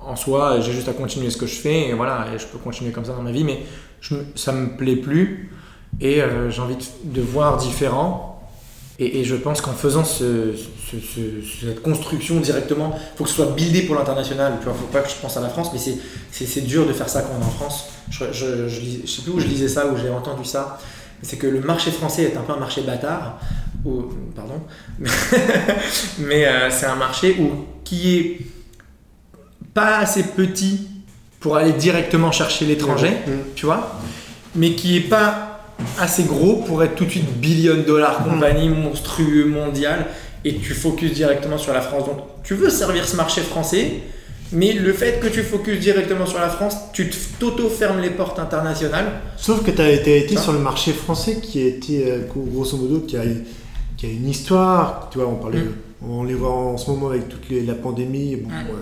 en 0.05 0.15
soi, 0.15 0.59
j'ai 0.59 0.73
juste 0.73 0.89
à 0.89 0.93
continuer 0.93 1.29
ce 1.29 1.37
que 1.37 1.47
je 1.47 1.55
fais 1.55 1.87
et 1.87 1.93
voilà, 1.93 2.27
et 2.33 2.37
je 2.37 2.45
peux 2.45 2.57
continuer 2.57 2.91
comme 2.91 3.05
ça 3.05 3.13
dans 3.13 3.23
ma 3.23 3.31
vie, 3.31 3.45
mais 3.45 3.63
je, 4.01 4.15
ça 4.35 4.51
me 4.51 4.75
plaît 4.75 4.97
plus 4.97 5.49
et 6.01 6.21
j'ai 6.49 6.61
envie 6.61 6.75
de, 6.75 6.83
de 7.05 7.21
voir 7.21 7.55
différent. 7.55 8.34
Et, 8.97 9.19
et 9.19 9.23
je 9.25 9.35
pense 9.35 9.59
qu'en 9.59 9.73
faisant 9.73 10.05
ce- 10.05 10.53
ce- 10.55 10.95
ce- 10.99 11.65
cette 11.67 11.81
construction 11.81 12.39
directement, 12.39 12.97
il 12.97 13.17
faut 13.17 13.23
que 13.25 13.29
ce 13.29 13.35
soit 13.35 13.47
buildé 13.51 13.81
pour 13.81 13.95
l'international. 13.95 14.53
Il 14.61 14.67
ne 14.69 14.73
faut 14.73 14.85
pas 14.85 15.01
que 15.01 15.09
je 15.09 15.15
pense 15.21 15.35
à 15.35 15.41
la 15.41 15.49
France, 15.49 15.69
mais 15.73 15.79
c'est- 15.79 16.61
dur 16.61 16.87
de 16.87 16.93
faire 16.93 17.09
ça 17.09 17.21
quand 17.21 17.31
on 17.37 17.41
est 17.41 17.45
en 17.45 17.49
France. 17.49 17.85
Je 18.09 18.23
ne 18.23 18.31
je, 18.31 18.67
je, 18.69 18.79
lis- 18.79 19.01
je 19.05 19.09
sais 19.11 19.21
plus 19.23 19.31
où 19.33 19.39
je 19.39 19.47
lisais 19.47 19.67
ça, 19.67 19.87
où 19.87 19.97
j'ai 19.97 20.09
entendu 20.09 20.45
ça. 20.45 20.79
C'est 21.21 21.37
que 21.37 21.47
le 21.47 21.59
marché 21.61 21.91
français 21.91 22.23
est 22.23 22.37
un 22.37 22.41
peu 22.41 22.53
un 22.53 22.57
marché 22.59 22.81
bâtard. 22.81 23.39
Pardon. 24.35 24.61
mais 26.19 26.45
euh, 26.45 26.69
c'est 26.69 26.85
un 26.85 26.95
marché 26.95 27.35
où, 27.39 27.65
qui 27.83 28.15
est 28.17 28.37
pas 29.73 29.97
assez 29.97 30.23
petit 30.23 30.87
pour 31.39 31.57
aller 31.57 31.73
directement 31.73 32.31
chercher 32.31 32.65
l'étranger, 32.65 33.11
Mmh. 33.27 33.31
tu 33.55 33.65
vois, 33.65 33.99
mais 34.55 34.71
qui 34.73 34.97
est 34.97 35.01
pas 35.01 35.54
assez 35.99 36.23
gros 36.23 36.57
pour 36.57 36.83
être 36.83 36.95
tout 36.95 37.05
de 37.05 37.09
suite 37.11 37.39
billion 37.39 37.77
dollar 37.85 38.23
compagnie 38.23 38.69
monstrueux 38.69 39.45
mondial 39.45 40.05
et 40.43 40.55
tu 40.55 40.73
focuses 40.73 41.13
directement 41.13 41.57
sur 41.57 41.73
la 41.73 41.81
France. 41.81 42.05
Donc 42.05 42.17
tu 42.43 42.53
veux 42.53 42.69
servir 42.69 43.07
ce 43.07 43.15
marché 43.15 43.41
français, 43.41 43.93
mais 44.51 44.73
le 44.73 44.93
fait 44.93 45.19
que 45.19 45.27
tu 45.27 45.41
focuses 45.41 45.79
directement 45.79 46.25
sur 46.25 46.39
la 46.39 46.49
France, 46.49 46.75
tu 46.93 47.09
t'auto-fermes 47.39 47.99
les 48.01 48.11
portes 48.11 48.39
internationales. 48.39 49.05
Sauf 49.37 49.63
que 49.63 49.71
tu 49.71 49.81
as 49.81 49.91
été, 49.91 50.37
sur 50.37 50.53
le 50.53 50.59
marché 50.59 50.93
français 50.93 51.39
qui 51.41 51.61
a 51.63 51.65
été, 51.67 52.11
euh, 52.11 52.19
grosso 52.35 52.77
modo, 52.77 52.99
qui 53.01 53.17
a, 53.17 53.21
qui 53.97 54.05
a 54.05 54.09
une 54.09 54.29
histoire. 54.29 55.09
Tu 55.11 55.17
vois, 55.17 55.27
on 55.27 55.35
parlait, 55.35 55.59
Mm. 55.59 55.73
on 56.09 56.23
les 56.23 56.35
voit 56.35 56.51
en 56.53 56.77
ce 56.77 56.89
moment 56.91 57.09
avec 57.09 57.27
toute 57.27 57.49
les- 57.49 57.65
la 57.65 57.73
pandémie. 57.73 58.35
Bon, 58.35 58.49
Mm. 58.49 58.53
euh, 58.69 58.73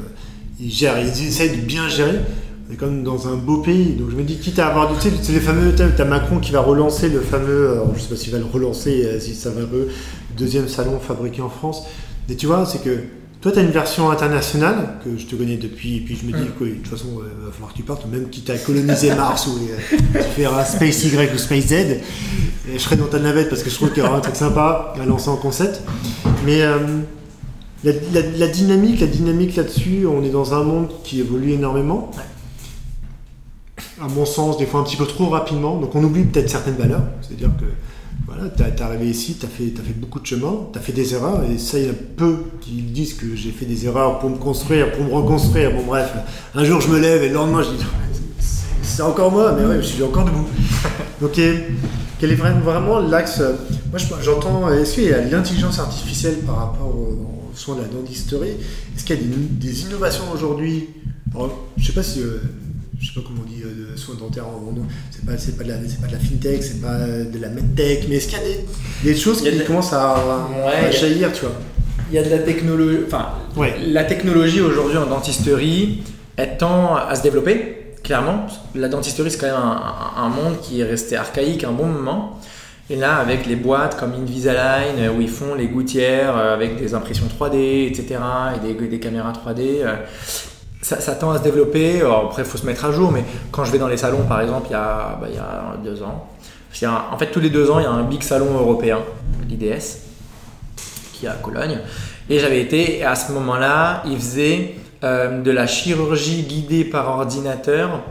ils 0.60 0.72
gèrent, 0.72 1.00
ils 1.00 1.28
essaient 1.28 1.50
de 1.50 1.62
bien 1.62 1.88
gérer. 1.88 2.20
On 2.70 2.74
est 2.74 2.76
quand 2.78 2.86
même 2.88 3.04
dans 3.04 3.28
un 3.28 3.36
beau 3.36 3.58
pays. 3.58 3.94
Donc 3.94 4.10
je 4.12 4.16
me 4.16 4.24
dis, 4.24 4.38
quitte 4.38 4.60
à 4.60 4.68
avoir, 4.68 4.94
tu 4.98 5.10
sais, 5.10 5.16
c'est 5.22 5.34
les 5.34 5.40
fameux, 5.40 5.74
t'as 5.76 6.06
Macron 6.06 6.40
qui 6.40 6.52
va 6.52 6.62
relancer 6.62 7.10
le 7.10 7.20
fameux, 7.20 7.72
alors, 7.72 7.92
je 7.96 8.02
sais 8.02 8.08
pas 8.10 8.16
s'il 8.16 8.32
va 8.32 8.40
le 8.40 8.46
relancer, 8.46 9.04
euh, 9.06 9.20
si 9.20 9.36
ça 9.36 9.50
va 9.50 9.62
le 9.62 9.90
deuxième 10.38 10.68
salon 10.68 11.00
fabriqué 11.00 11.42
en 11.42 11.50
France. 11.50 11.84
Mais 12.30 12.36
tu 12.36 12.46
vois, 12.46 12.66
c'est 12.66 12.82
que 12.82 13.00
toi, 13.42 13.52
tu 13.52 13.60
as 13.60 13.64
une 13.64 13.72
version 13.72 14.10
internationale 14.10 15.00
que 15.04 15.18
je 15.18 15.26
te 15.26 15.36
connais 15.36 15.58
depuis, 15.58 15.98
et 15.98 16.00
puis 16.00 16.16
je 16.16 16.26
me 16.26 16.32
dis 16.32 16.48
que 16.58 16.64
de 16.64 16.70
toute 16.76 16.88
façon, 16.88 17.08
il 17.18 17.46
va 17.46 17.52
falloir 17.52 17.74
que 17.74 17.78
tu 17.78 17.84
partes, 17.84 18.06
même 18.10 18.30
quitte 18.30 18.50
à 18.50 18.58
coloniser 18.58 19.14
Mars 19.14 19.48
ou 19.48 19.58
euh, 19.70 19.98
tu 20.14 20.24
fais 20.34 20.46
un 20.46 20.64
Space 20.64 21.04
Y 21.04 21.34
ou 21.34 21.38
Space 21.38 21.66
Z. 21.68 21.74
Et 21.74 22.00
je 22.76 22.78
serai 22.80 22.96
dans 22.96 23.08
ta 23.08 23.20
navette 23.20 23.50
parce 23.50 23.62
que 23.62 23.70
je 23.70 23.76
trouve 23.76 23.90
qu'il 23.92 24.02
y 24.02 24.06
aura 24.06 24.16
un 24.16 24.22
truc 24.22 24.38
sympa 24.38 24.94
à 24.98 25.06
lancer 25.06 25.28
en 25.28 25.36
concept. 25.36 25.82
Mais 26.46 26.62
euh, 26.62 26.78
la, 27.84 27.92
la- 28.14 28.22
la 28.38 28.48
dynamique, 28.48 29.02
la 29.02 29.08
dynamique 29.08 29.58
là-dessus, 29.58 30.06
on 30.08 30.24
est 30.24 30.30
dans 30.30 30.54
un 30.54 30.64
monde 30.64 30.88
qui 31.04 31.20
évolue 31.20 31.52
énormément. 31.52 32.10
À 34.02 34.08
mon 34.08 34.26
sens, 34.26 34.58
des 34.58 34.66
fois 34.66 34.80
un 34.80 34.84
petit 34.84 34.96
peu 34.98 35.06
trop 35.06 35.30
rapidement. 35.30 35.78
Donc 35.80 35.94
on 35.96 36.04
oublie 36.04 36.24
peut-être 36.24 36.50
certaines 36.50 36.76
valeurs. 36.76 37.04
C'est-à-dire 37.22 37.52
que 37.60 37.66
voilà, 38.28 38.50
tu 38.50 38.64
es 38.64 38.82
arrivé 38.82 39.08
ici, 39.08 39.36
tu 39.40 39.46
as 39.46 39.50
fait, 39.50 39.66
t'as 39.76 39.84
fait 39.84 39.94
beaucoup 39.94 40.20
de 40.20 40.26
chemin, 40.26 40.54
tu 40.72 40.80
as 40.80 40.82
fait 40.82 40.94
des 40.94 41.14
erreurs. 41.14 41.42
Et 41.44 41.58
ça, 41.58 41.78
il 41.78 41.86
y 41.86 41.90
a 41.90 41.94
peu 41.94 42.38
qui 42.62 42.72
disent 42.82 43.14
que 43.14 43.36
j'ai 43.36 43.52
fait 43.52 43.66
des 43.66 43.86
erreurs 43.86 44.20
pour 44.20 44.30
me 44.30 44.38
construire, 44.38 44.92
pour 44.94 45.04
me 45.06 45.12
reconstruire. 45.14 45.72
Bon, 45.74 45.84
bref, 45.86 46.12
un 46.56 46.64
jour 46.64 46.82
je 46.82 46.90
me 46.90 47.00
lève 47.00 47.22
et 47.24 47.30
le 47.30 47.36
lendemain 47.36 47.62
je 47.64 47.70
dis 47.70 47.84
c'est- 48.84 49.02
encore 49.04 49.32
moi, 49.32 49.56
mais 49.58 49.66
ouais, 49.66 49.78
je 49.78 49.88
suis 49.88 50.04
encore 50.04 50.26
debout. 50.26 50.48
Donc, 51.22 51.32
quel 51.34 52.32
est 52.32 52.36
vraiment, 52.36 53.00
l'axe 53.00 53.40
euh, 53.42 53.54
Moi, 53.92 54.00
je- 54.00 54.24
j'entends. 54.24 54.70
Est-ce 54.72 54.96
qu'il 54.96 55.04
y 55.06 55.14
a 55.14 55.22
l'intelligence 55.22 55.78
artificielle 55.80 56.38
par 56.46 56.56
rapport 56.58 56.88
au- 56.88 57.52
aux 57.52 57.56
soins 57.56 57.76
de 57.76 57.82
la 57.82 57.88
dentisterie? 57.88 58.56
Est-ce 58.96 59.04
qu'il 59.04 59.16
y 59.16 59.20
a 59.20 59.22
des, 59.60 59.82
innovations 59.84 60.24
aujourd'hui? 60.34 60.90
Je 61.78 61.86
sais 61.88 61.94
pas 61.94 62.04
si. 62.04 62.22
euh, 62.22 62.42
je 63.04 63.08
sais 63.10 63.14
pas 63.20 63.22
comment 63.28 63.42
on 63.46 63.50
dit 63.50 63.62
euh, 63.64 63.92
de 63.92 63.98
soins 63.98 64.16
dentaires 64.16 64.48
en 64.48 64.52
en- 64.52 64.88
c'est 65.12 65.26
pas, 65.26 65.38
c'est 65.38 65.58
pas, 65.58 65.64
de 65.66 65.70
la- 65.70 65.76
c'est 65.88 66.00
pas 66.00 66.08
de 66.08 66.14
la 66.14 66.20
fintech, 66.20 66.64
c'est 66.64 66.82
pas 66.82 66.94
euh, 66.94 67.26
de 67.26 67.38
la 67.38 67.50
medtech, 67.50 68.06
mais 68.08 68.16
est-ce 68.16 68.30
qu'il 68.30 68.38
y 68.38 68.42
a 68.42 68.46
des, 68.46 68.66
des 69.14 69.16
choses 69.20 69.42
qui 69.42 69.52
de- 69.52 69.64
commencent 69.64 69.92
à, 69.94 70.16
Ouais, 70.66 70.88
à 70.88 70.92
jaillir, 70.92 71.34
tu 71.34 71.42
vois? 71.42 71.56
Il 72.10 72.16
y 72.16 72.18
a 72.20 72.24
de 72.24 72.30
la 72.30 72.40
technologie, 72.40 73.00
enfin, 73.06 73.30
Ouais. 73.58 73.76
la 73.88 74.06
technologie 74.06 74.62
aujourd'hui 74.62 74.98
en 74.98 75.06
dentisterie, 75.08 76.04
elle 76.38 76.58
tend 76.58 76.96
à 76.96 77.14
se 77.16 77.24
développer, 77.24 77.94
clairement. 78.04 78.46
La 78.76 78.88
dentisterie, 78.88 79.30
c'est 79.32 79.38
quand 79.40 79.48
même 79.48 79.56
un, 79.56 80.30
monde 80.30 80.60
qui 80.62 80.80
est 80.82 80.86
resté 80.86 81.16
archaïque 81.18 81.64
un 81.64 81.72
bon 81.72 81.86
moment. 81.88 82.40
Et 82.90 82.96
là, 82.96 83.16
avec 83.18 83.46
les 83.48 83.56
boîtes 83.56 83.98
comme 84.00 84.14
Invisalign, 84.14 84.98
euh, 85.00 85.12
où 85.18 85.22
ils 85.22 85.30
font 85.30 85.56
les 85.56 85.68
gouttières 85.68 86.36
avec 86.38 86.78
des 86.78 86.94
impressions 86.94 87.26
3D, 87.28 87.88
etc., 87.88 88.20
et 88.56 88.74
des, 88.74 88.88
des 88.88 89.00
caméras 89.00 89.32
3D, 89.34 89.62
euh, 89.84 89.96
ça, 90.84 91.16
tend 91.16 91.32
à 91.32 91.40
se 91.40 91.44
développer. 91.44 92.02
Après, 92.02 92.44
il 92.44 92.48
faut 92.48 92.58
se 92.58 92.66
mettre 92.66 92.86
à 92.86 92.92
jour, 92.92 93.12
mais 93.12 93.24
quand 93.52 93.66
je 93.66 93.72
vais 93.72 93.80
dans 93.80 93.88
les 93.88 93.98
salons, 93.98 94.24
par 94.28 94.42
exemple, 94.42 94.68
il 94.70 94.74
y 94.74 94.76
a, 94.76 95.18
bah, 95.20 95.28
il 95.30 95.36
y 95.36 95.40
a 95.40 95.78
deux 95.84 96.04
ans, 96.04 96.28
en 97.12 97.18
fait, 97.18 97.28
tous 97.28 97.40
les 97.40 97.50
deux 97.50 97.70
ans, 97.70 97.80
il 97.80 97.84
y 97.84 97.86
a 97.86 97.92
un 97.92 98.04
big 98.04 98.24
salon 98.24 98.54
européen, 98.54 99.00
l'IDS, 99.48 100.00
qui 101.14 101.26
est 101.26 101.30
à 101.30 101.34
Cologne. 101.34 101.80
Et 102.30 102.40
j'avais 102.40 102.62
été, 102.62 103.00
et 103.00 103.04
à 103.04 103.16
ce 103.16 103.32
moment-là, 103.32 104.04
ils 104.06 104.18
faisaient 104.18 104.76
euh, 105.04 105.42
de 105.42 105.52
la 105.52 105.68
chirurgie 105.68 106.44
guidée 106.44 106.84
par 106.84 107.08
ordinateur 107.10 108.02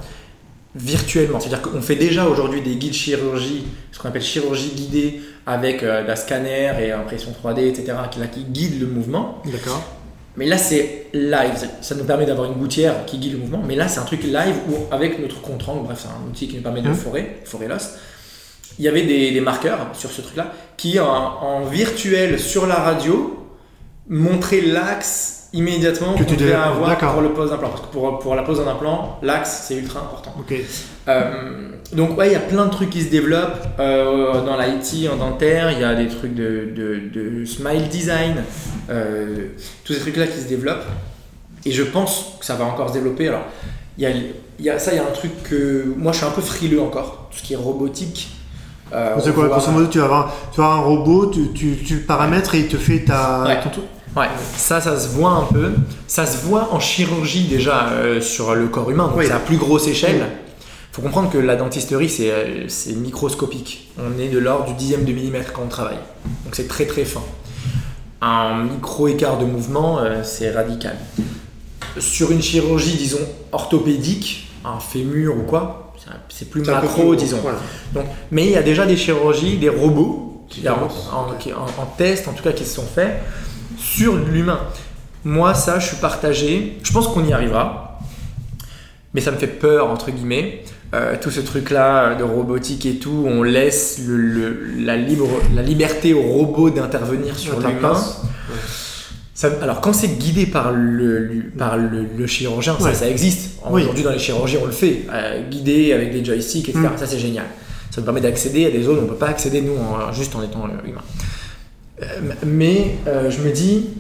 virtuellement. 0.75 1.41
C'est-à-dire 1.41 1.63
qu'on 1.63 1.83
fait 1.83 1.97
déjà 1.97 2.27
aujourd'hui 2.27 2.63
des 2.63 2.77
guides 2.77 2.95
chirurgie, 2.95 3.65
ce 3.91 3.99
qu'on 3.99 4.09
appelle 4.09 4.23
chirurgie 4.23 4.73
guidée 4.75 5.21
avec 5.45 5.83
euh, 5.83 6.03
la 6.03 6.17
scanner 6.17 6.73
et 6.81 6.93
impression 6.93 7.31
3D, 7.33 7.67
etc., 7.69 7.95
qui, 8.11 8.21
qui 8.29 8.45
guide 8.45 8.81
le 8.81 8.87
mouvement. 8.87 9.43
D'accord. 9.47 9.83
Mais 10.37 10.47
là, 10.47 10.57
c'est 10.57 11.07
live. 11.13 11.69
Ça 11.83 11.95
nous 11.95 12.05
permet 12.05 12.25
d'avoir 12.25 12.51
une 12.51 12.59
gouttière 12.59 13.05
qui 13.07 13.19
guide 13.19 13.33
le 13.33 13.39
mouvement. 13.39 13.63
Mais 13.67 13.75
là, 13.77 13.87
c'est 13.89 14.01
un 14.01 14.05
truc 14.05 14.23
live 14.25 14.55
où, 14.71 14.75
avec 14.91 15.19
notre 15.19 15.41
compte-rendu, 15.43 15.81
bref, 15.85 15.99
c'est 16.03 16.09
un 16.09 16.29
outil 16.29 16.49
qui 16.49 16.57
nous 16.57 16.63
permet 16.63 16.81
de 16.81 16.89
Mhm. 16.89 16.95
forer, 16.95 17.37
forer 17.45 17.69
l'os. 17.69 17.91
Il 18.79 18.85
y 18.85 18.89
avait 18.89 19.03
des, 19.03 19.31
des 19.31 19.41
marqueurs 19.43 19.89
sur 19.93 20.11
ce 20.11 20.23
truc-là 20.23 20.53
qui, 20.79 20.99
en, 20.99 21.07
en 21.07 21.65
virtuel 21.67 22.41
sur 22.41 22.67
la 22.67 22.77
radio, 22.77 23.47
montraient 24.09 24.63
l'axe 24.63 25.42
immédiatement 25.53 26.15
Que 26.15 26.25
tu 26.25 26.37
devais- 26.37 26.53
avoir 26.55 26.97
pour 26.99 27.21
le 27.23 27.31
pose 27.31 27.51
d'implant. 27.51 27.69
Parce 27.69 27.83
que 27.83 27.87
pour, 27.93 28.19
pour 28.19 28.35
la 28.35 28.43
pose 28.43 28.59
d'un 28.65 28.71
implant, 28.71 29.19
l'axe 29.23 29.65
c'est 29.69 29.75
ultra 29.77 30.01
important. 30.01 30.35
Euh, 31.09 31.69
donc 31.93 32.17
ouais, 32.17 32.29
il 32.29 32.33
y 32.33 32.37
a 32.37 32.41
plein 32.41 32.67
de 32.67 32.71
trucs 32.71 32.91
qui 32.91 33.03
se 33.03 33.11
développent 33.11 33.67
euh, 33.79 34.41
dans 34.45 34.57
l'IT, 34.59 35.09
en 35.13 35.17
dentaire. 35.17 35.71
Il 35.73 35.81
y 35.81 35.85
a 35.85 35.95
des 35.95 36.09
trucs 36.09 36.35
de, 36.35 36.69
de- 36.75 37.11
de 37.13 37.45
smile 37.45 37.89
design, 37.89 38.45
euh, 38.91 39.49
tous 39.85 39.93
ces 39.95 40.01
trucs-là 40.01 40.27
qui 40.27 40.39
se 40.41 40.49
développent. 40.49 40.87
Et 41.65 41.71
je 41.73 41.83
pense 41.83 42.37
que 42.41 42.47
ça 42.47 42.55
va 42.55 42.65
encore 42.65 42.89
se 42.89 42.95
développer. 42.95 43.29
Alors, 43.29 43.43
il 43.99 44.05
y 44.05 44.07
a, 44.07 44.11
il 44.11 44.65
y 44.65 44.71
a- 44.71 44.79
ça, 44.79 44.93
il 44.93 44.97
y 44.97 45.01
a 45.01 45.03
un 45.03 45.13
truc 45.13 45.31
que 45.45 45.93
moi 45.97 46.13
je 46.13 46.19
suis 46.19 46.27
un 46.27 46.31
peu 46.31 46.41
frileux 46.43 46.81
encore, 46.81 47.29
tout 47.31 47.39
ce 47.39 47.43
qui 47.43 47.53
est 47.53 47.57
robotique. 47.57 48.31
Euh, 48.95 49.17
C'est 49.23 49.33
quoi 49.35 49.49
Grosso 49.49 49.71
modo, 49.71 49.87
tu 49.87 49.99
vas 49.99 50.05
avoir, 50.05 50.35
tu 50.53 50.61
vas 50.61 50.67
avoir 50.67 50.81
un 50.81 50.83
robot, 50.85 51.27
tu, 51.31 51.53
tu, 51.53 51.97
paramètres 51.99 52.55
et 52.55 52.61
il 52.61 52.69
te 52.69 52.77
fait 52.77 53.01
ta. 53.01 53.43
Ouais. 53.45 53.59
ton. 53.73 53.81
Ouais, 54.17 54.27
ça, 54.57 54.81
ça 54.81 54.99
se 54.99 55.09
voit 55.09 55.31
un 55.31 55.45
peu. 55.53 55.73
Ça 56.07 56.27
se 56.27 56.45
voit 56.45 56.69
en 56.73 56.81
chirurgie 56.81 57.45
déjà 57.45 57.89
euh, 57.89 58.21
sur 58.21 58.55
le 58.55 58.67
corps 58.69 58.91
humain, 58.91 59.09
donc 59.09 59.17
Oui. 59.17 59.25
c'est 59.27 59.33
à 59.33 59.39
plus 59.39 59.57
grosse 59.57 59.87
échelle. 59.89 60.27
Il 60.91 60.97
faut 60.97 61.03
comprendre 61.03 61.31
que 61.31 61.39
la 61.39 61.57
dentisterie, 61.57 62.11
c'est 62.11 62.31
euh, 62.31 62.69
c'est 62.69 62.93
microscopique. 62.93 63.91
On 63.99 64.21
est 64.21 64.29
de 64.29 64.39
l'ordre 64.39 64.67
du 64.67 64.75
dixième 64.75 65.05
de 65.05 65.13
millimètre 65.13 65.53
quand 65.55 65.63
on 65.65 65.69
travaille. 65.69 65.97
Donc 66.45 66.55
c'est 66.55 66.69
très 66.69 66.85
très 66.85 67.05
fin. 67.07 67.23
Un 68.21 68.65
micro 68.65 69.09
écart 69.09 69.39
de 69.39 69.47
mouvement, 69.47 69.99
euh, 70.01 70.23
c'est 70.23 70.51
radical. 70.53 70.97
Sur 71.99 72.31
une 72.31 72.43
chirurgie, 72.43 72.97
disons, 72.97 73.19
orthopédique, 73.53 74.49
un 74.65 74.79
fémur 74.79 75.37
ou 75.37 75.43
quoi, 75.43 75.93
c'est 76.29 76.49
plus 76.51 76.63
macro, 76.67 77.09
plus- 77.11 77.17
disons. 77.17 77.39
voilà. 77.43 77.59
Donc, 77.95 78.05
mais 78.31 78.45
il 78.45 78.51
y 78.53 78.57
a 78.57 78.63
déjà 78.63 78.85
des 78.87 78.97
chirurgies, 78.97 79.57
des 79.59 79.69
robots 79.71 80.45
qui, 80.49 80.69
en, 80.69 80.75
commencent. 80.75 81.09
en- 81.13 81.35
qui- 81.39 81.53
en- 81.53 81.65
en 81.83 81.87
test, 81.97 82.29
en 82.29 82.33
tout 82.33 82.43
cas, 82.43 82.53
qui 82.53 82.65
se 82.65 82.75
sont 82.75 82.85
faits 82.87 83.23
sur 83.83 84.17
l'humain. 84.17 84.61
Moi, 85.25 85.55
ça, 85.55 85.79
je 85.79 85.87
suis 85.89 85.97
partagé. 85.97 86.79
Je 86.83 86.93
pense 86.93 87.09
qu'on 87.09 87.25
y 87.25 87.33
arrivera, 87.33 88.01
mais 89.15 89.21
ça 89.21 89.31
me 89.31 89.37
fait 89.37 89.47
peur 89.47 89.89
entre 89.91 90.11
guillemets. 90.11 90.63
Euh, 90.95 91.15
tout 91.21 91.31
ce 91.31 91.41
truc-là 91.41 92.17
de 92.17 92.23
robotique 92.23 92.85
et 92.85 92.97
tout, 92.97 93.25
on 93.27 93.43
laisse 93.43 93.99
le- 94.07 94.17
le- 94.19 94.67
la, 94.85 94.97
libre, 94.97 95.27
la 95.55 95.63
liberté 95.63 96.13
au 96.13 96.21
robot 96.21 96.69
d'intervenir 96.69 97.39
sur 97.39 97.59
l'humain. 97.61 97.95
Ça- 99.35 99.49
alors 99.63 99.81
quand 99.81 99.95
c'est 99.95 100.19
guidé 100.19 100.45
par 100.45 100.71
le, 100.73 101.19
le- 101.19 101.43
par 101.57 101.79
le, 101.79 102.07
le 102.19 102.27
chirurgien, 102.27 102.77
ça, 102.79 102.85
Ouais. 102.85 102.95
ça 102.95 103.09
existe. 103.09 103.53
Oui. 103.71 103.83
Aujourd'hui 103.83 104.03
dans 104.05 104.11
les 104.11 104.19
chirurgies 104.19 104.59
on 104.63 104.67
le 104.67 104.73
fait, 104.73 105.07
euh, 105.11 105.43
guidé 105.49 105.95
avec 105.95 106.13
des 106.13 106.23
joysticks, 106.23 106.69
etc. 106.69 106.85
Mm. 106.95 106.99
Ça 106.99 107.07
c'est 107.07 107.19
génial. 107.19 107.47
Ça 107.91 108.01
nous 108.03 108.05
permet 108.05 108.21
d'accéder 108.21 108.67
à 108.67 108.71
des 108.71 108.83
zones 108.83 108.97
où 108.97 109.01
on 109.01 109.05
ne 109.05 109.09
peut 109.09 109.15
pas 109.17 109.29
accéder 109.29 109.63
nous 109.63 109.75
en- 109.77 110.13
juste 110.13 110.37
en 110.37 110.43
étant 110.43 110.65
euh, 110.67 110.87
humain. 110.87 111.01
Euh, 112.01 112.05
mais 112.47 112.97
euh, 113.07 113.31
je 113.31 113.43
me 113.43 113.51
dis, 113.53 113.91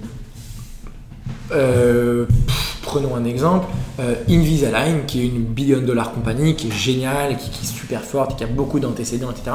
euh, 1.53 2.25
pff, 2.25 2.79
prenons 2.83 3.15
un 3.15 3.25
exemple, 3.25 3.67
euh, 4.01 4.15
Invisalign 4.29 5.05
qui 5.07 5.21
est 5.21 5.27
une 5.27 5.45
billion 5.45 5.81
dollar 5.83 6.13
compagnie, 6.13 6.57
qui 6.57 6.69
est 6.69 6.73
géniale, 6.73 7.37
qui, 7.37 7.51
qui 7.51 7.65
est 7.65 7.69
super 7.69 8.03
forte, 8.03 8.37
qui 8.39 8.45
a 8.45 8.47
beaucoup 8.47 8.81
d'antécédents, 8.81 9.31
etc. 9.31 9.51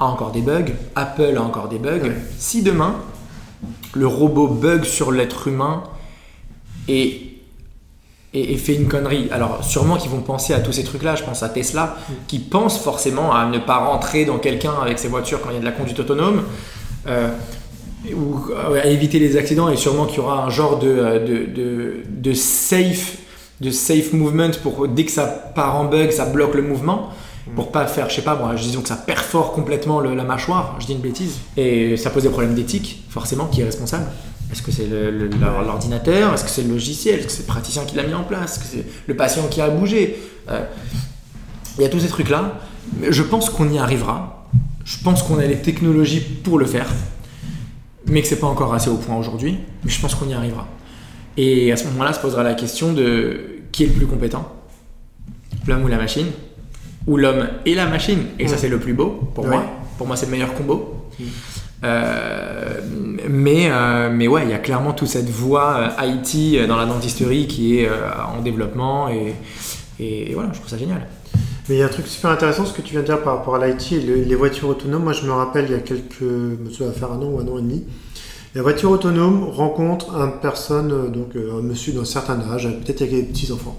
a 0.00 0.04
encore 0.04 0.32
des 0.32 0.40
bugs. 0.42 0.72
Apple 0.96 1.34
a 1.36 1.42
encore 1.42 1.68
des 1.68 1.78
bugs. 1.78 2.02
Ouais. 2.02 2.16
Si 2.36 2.62
demain 2.62 2.96
le 3.94 4.06
robot 4.06 4.48
bug 4.48 4.84
sur 4.84 5.10
l'être 5.12 5.48
humain 5.48 5.82
et, 6.88 7.38
et, 8.34 8.52
et 8.52 8.56
fait 8.56 8.74
une 8.74 8.88
connerie. 8.88 9.28
Alors 9.30 9.64
sûrement 9.64 9.96
qu'ils 9.96 10.10
vont 10.10 10.20
penser 10.20 10.52
à 10.52 10.60
tous 10.60 10.72
ces 10.72 10.84
trucs-là, 10.84 11.14
je 11.16 11.24
pense 11.24 11.42
à 11.42 11.48
Tesla, 11.48 11.96
qui 12.26 12.38
pense 12.38 12.78
forcément 12.78 13.32
à 13.34 13.46
ne 13.46 13.58
pas 13.58 13.78
rentrer 13.78 14.24
dans 14.24 14.38
quelqu'un 14.38 14.74
avec 14.82 14.98
ses 14.98 15.08
voitures 15.08 15.40
quand 15.40 15.50
il 15.50 15.54
y 15.54 15.56
a 15.56 15.60
de 15.60 15.64
la 15.64 15.72
conduite 15.72 15.98
autonome. 16.00 16.42
euh, 17.06 17.30
ou 18.14 18.36
euh, 18.52 18.80
à 18.82 18.86
éviter 18.86 19.18
les 19.18 19.36
accidents 19.36 19.68
et 19.68 19.76
sûrement 19.76 20.06
qu'il 20.06 20.18
y 20.18 20.20
aura 20.20 20.44
un 20.44 20.50
genre 20.50 20.78
de, 20.78 20.88
euh, 20.88 21.18
de, 21.20 21.46
de, 21.52 21.94
de 22.08 22.32
safe 22.32 23.16
de 23.60 23.70
safe 23.70 24.12
movement 24.12 24.50
pour 24.62 24.86
dès 24.86 25.04
que 25.04 25.10
ça 25.10 25.26
part 25.26 25.76
en 25.76 25.84
bug 25.86 26.10
ça 26.12 26.26
bloque 26.26 26.54
le 26.54 26.62
mouvement 26.62 27.10
pour 27.56 27.72
pas 27.72 27.86
faire 27.86 28.08
je 28.08 28.14
sais 28.16 28.22
pas 28.22 28.36
moi 28.36 28.54
disons 28.54 28.82
que 28.82 28.88
ça 28.88 28.94
perfore 28.96 29.52
complètement 29.52 30.00
le- 30.00 30.14
la 30.14 30.22
mâchoire 30.24 30.76
je 30.78 30.86
dis 30.86 30.92
une 30.92 31.00
bêtise 31.00 31.38
et 31.56 31.96
ça 31.96 32.10
pose 32.10 32.22
des 32.22 32.28
problèmes 32.28 32.54
d'éthique 32.54 33.02
forcément 33.10 33.46
qui 33.46 33.60
est 33.62 33.64
responsable 33.64 34.04
est-ce 34.50 34.62
que 34.62 34.72
c'est 34.72 34.86
l'ordinateur? 35.66 36.32
Est-ce 36.32 36.44
que 36.44 36.48
c'est 36.48 36.62
le 36.62 36.70
logiciel? 36.70 37.18
Est-ce 37.18 37.26
que 37.26 37.32
c'est 37.32 37.42
le 37.42 37.46
praticien 37.48 37.84
qui 37.84 37.96
l'a 37.96 38.02
mis 38.02 38.14
en 38.14 38.24
place? 38.24 38.52
Est-ce 38.54 38.58
que 38.60 38.64
c'est 38.78 38.86
le 39.06 39.14
patient 39.14 39.42
qui 39.50 39.60
a 39.60 39.68
bougé? 39.68 40.16
Euh, 40.50 40.62
Il 41.76 41.82
y 41.82 41.84
a 41.84 41.90
tous 41.90 42.00
ces 42.00 42.08
trucs-là. 42.08 42.58
Mais 42.98 43.12
Je 43.12 43.22
pense 43.22 43.50
qu'on 43.50 43.70
y 43.70 43.78
arrivera. 43.78 44.46
Je 44.86 44.96
pense 45.04 45.22
qu'on 45.22 45.38
a 45.38 45.44
les 45.44 45.58
technologies 45.58 46.20
pour 46.20 46.58
le 46.58 46.64
faire. 46.64 46.86
Mais 48.08 48.22
que 48.22 48.28
c'est 48.28 48.38
pas 48.40 48.46
encore 48.46 48.72
assez 48.74 48.90
au 48.90 48.96
point 48.96 49.16
aujourd'hui. 49.16 49.58
Mais 49.84 49.90
je 49.90 50.00
pense 50.00 50.14
qu'on 50.14 50.28
y 50.28 50.34
arrivera. 50.34 50.66
Et 51.36 51.70
à 51.72 51.76
ce 51.76 51.84
moment-là, 51.88 52.12
se 52.12 52.20
posera 52.20 52.42
la 52.42 52.54
question 52.54 52.92
de 52.92 53.40
qui 53.72 53.84
est 53.84 53.86
le 53.86 53.92
plus 53.92 54.06
compétent 54.06 54.50
L'homme 55.66 55.84
ou 55.84 55.88
la 55.88 55.98
machine 55.98 56.26
Ou 57.06 57.16
l'homme 57.16 57.48
et 57.66 57.74
la 57.74 57.86
machine 57.86 58.20
Et 58.38 58.48
ça, 58.48 58.56
c'est 58.56 58.68
le 58.68 58.78
plus 58.78 58.94
beau 58.94 59.30
pour 59.34 59.44
Ouais. 59.44 59.50
moi. 59.50 59.64
Pour 59.98 60.06
moi, 60.06 60.16
c'est 60.16 60.26
le 60.26 60.32
meilleur 60.32 60.54
combo. 60.54 61.06
Mm. 61.18 61.24
Euh, 61.84 62.80
mais, 63.28 63.68
euh, 63.70 64.10
mais 64.12 64.26
ouais, 64.26 64.42
il 64.44 64.50
y 64.50 64.54
a 64.54 64.58
clairement 64.58 64.92
toute 64.92 65.08
cette 65.08 65.28
voie 65.30 65.94
euh, 66.00 66.06
IT 66.06 66.66
dans 66.66 66.76
la 66.76 66.86
dentisterie 66.86 67.46
qui 67.46 67.78
est 67.78 67.88
euh, 67.88 68.08
en 68.36 68.42
développement 68.42 69.08
et, 69.08 69.34
et 70.00 70.32
voilà, 70.34 70.50
je 70.52 70.58
trouve 70.58 70.70
ça 70.70 70.78
génial. 70.78 71.06
Mais 71.68 71.74
il 71.76 71.78
y 71.78 71.82
a 71.82 71.86
un 71.86 71.90
truc 71.90 72.06
super 72.06 72.30
intéressant 72.30 72.64
ce 72.64 72.72
que 72.72 72.80
tu 72.82 72.92
viens 72.92 73.00
de 73.02 73.06
dire 73.06 73.22
par 73.22 73.36
rapport 73.38 73.54
à 73.56 73.66
l'IT 73.66 73.92
et 73.92 74.00
le- 74.00 74.22
les 74.22 74.34
voitures 74.34 74.68
autonomes. 74.68 75.04
Moi, 75.04 75.12
je 75.12 75.24
me 75.26 75.32
rappelle 75.32 75.66
il 75.66 75.72
y 75.72 75.74
a 75.74 75.80
quelques, 75.80 76.24
ça 76.76 76.84
va 76.86 76.92
faire 76.92 77.12
un 77.12 77.18
an 77.18 77.26
ou 77.26 77.38
un 77.40 77.46
an 77.48 77.58
et 77.58 77.62
demi, 77.62 77.84
la 78.54 78.62
voiture 78.62 78.90
autonome 78.90 79.44
rencontre 79.44 80.14
un 80.16 80.28
personne, 80.28 80.90
euh, 80.92 81.08
donc 81.08 81.36
euh, 81.36 81.58
un 81.58 81.62
monsieur 81.62 81.92
d'un 81.92 82.06
certain 82.06 82.40
âge, 82.50 82.64
peut-être 82.84 83.02
avec 83.02 83.14
des 83.14 83.22
petits 83.22 83.52
enfants. 83.52 83.78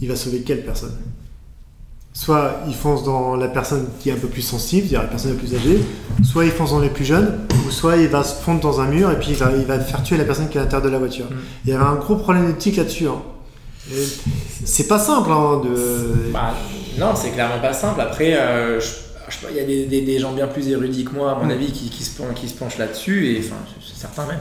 Il 0.00 0.08
va 0.08 0.14
sauver 0.16 0.42
quelle 0.42 0.64
personne? 0.64 0.92
Soit 2.14 2.56
il 2.68 2.74
fonce 2.74 3.04
dans 3.04 3.36
la 3.36 3.48
personne 3.48 3.86
qui 3.98 4.10
est 4.10 4.12
un 4.12 4.16
peu 4.16 4.28
plus 4.28 4.42
sensible, 4.42 4.82
c'est-à-dire 4.86 5.02
la 5.02 5.08
personne 5.08 5.32
la 5.32 5.38
plus 5.38 5.54
âgée, 5.54 5.80
soit 6.22 6.44
il 6.44 6.50
fonce 6.50 6.70
dans 6.70 6.78
les 6.80 6.90
plus 6.90 7.04
jeunes, 7.06 7.38
ou 7.66 7.70
soit 7.70 7.96
il 7.96 8.08
va 8.08 8.22
se 8.22 8.34
fondre 8.34 8.60
dans 8.60 8.80
un 8.80 8.86
mur 8.86 9.10
et 9.10 9.18
puis 9.18 9.30
il 9.30 9.36
va, 9.36 9.50
il 9.56 9.64
va 9.64 9.80
faire 9.80 10.02
tuer 10.02 10.18
la 10.18 10.24
personne 10.24 10.48
qui 10.50 10.58
est 10.58 10.60
à 10.60 10.64
l'intérieur 10.64 10.86
de 10.86 10.92
la 10.92 10.98
voiture. 10.98 11.24
Mm. 11.24 11.34
Il 11.64 11.70
y 11.70 11.72
avait 11.74 11.84
un 11.84 11.94
gros 11.96 12.16
problème 12.16 12.46
d'éthique 12.46 12.76
là-dessus. 12.76 13.08
hein. 13.08 13.22
C'est 14.64 14.86
pas 14.86 14.98
simple 14.98 15.30
hein, 15.32 15.60
de. 15.64 16.30
Bah, 16.32 16.54
non, 16.98 17.14
c'est 17.16 17.30
clairement 17.30 17.60
pas 17.60 17.72
simple. 17.72 18.00
Après, 18.00 18.34
euh, 18.36 18.80
je, 18.80 18.86
je 19.28 19.36
il 19.50 19.56
y 19.56 19.60
a 19.60 19.64
des, 19.64 19.86
des- 19.86 20.02
des 20.02 20.18
gens 20.18 20.32
bien 20.32 20.46
plus 20.46 20.68
érudits 20.68 21.04
que 21.04 21.12
moi, 21.14 21.32
à 21.32 21.34
mon 21.36 21.46
Mm. 21.46 21.50
avis, 21.50 21.72
qui, 21.72 21.88
qui 21.90 22.02
se, 22.04 22.16
pen- 22.16 22.34
qui 22.34 22.48
se 22.48 22.54
penchent 22.54 22.78
là-dessus, 22.78 23.34
et 23.34 23.38
enfin, 23.40 23.56
c'est 23.84 23.98
certain 24.00 24.26
même. 24.26 24.40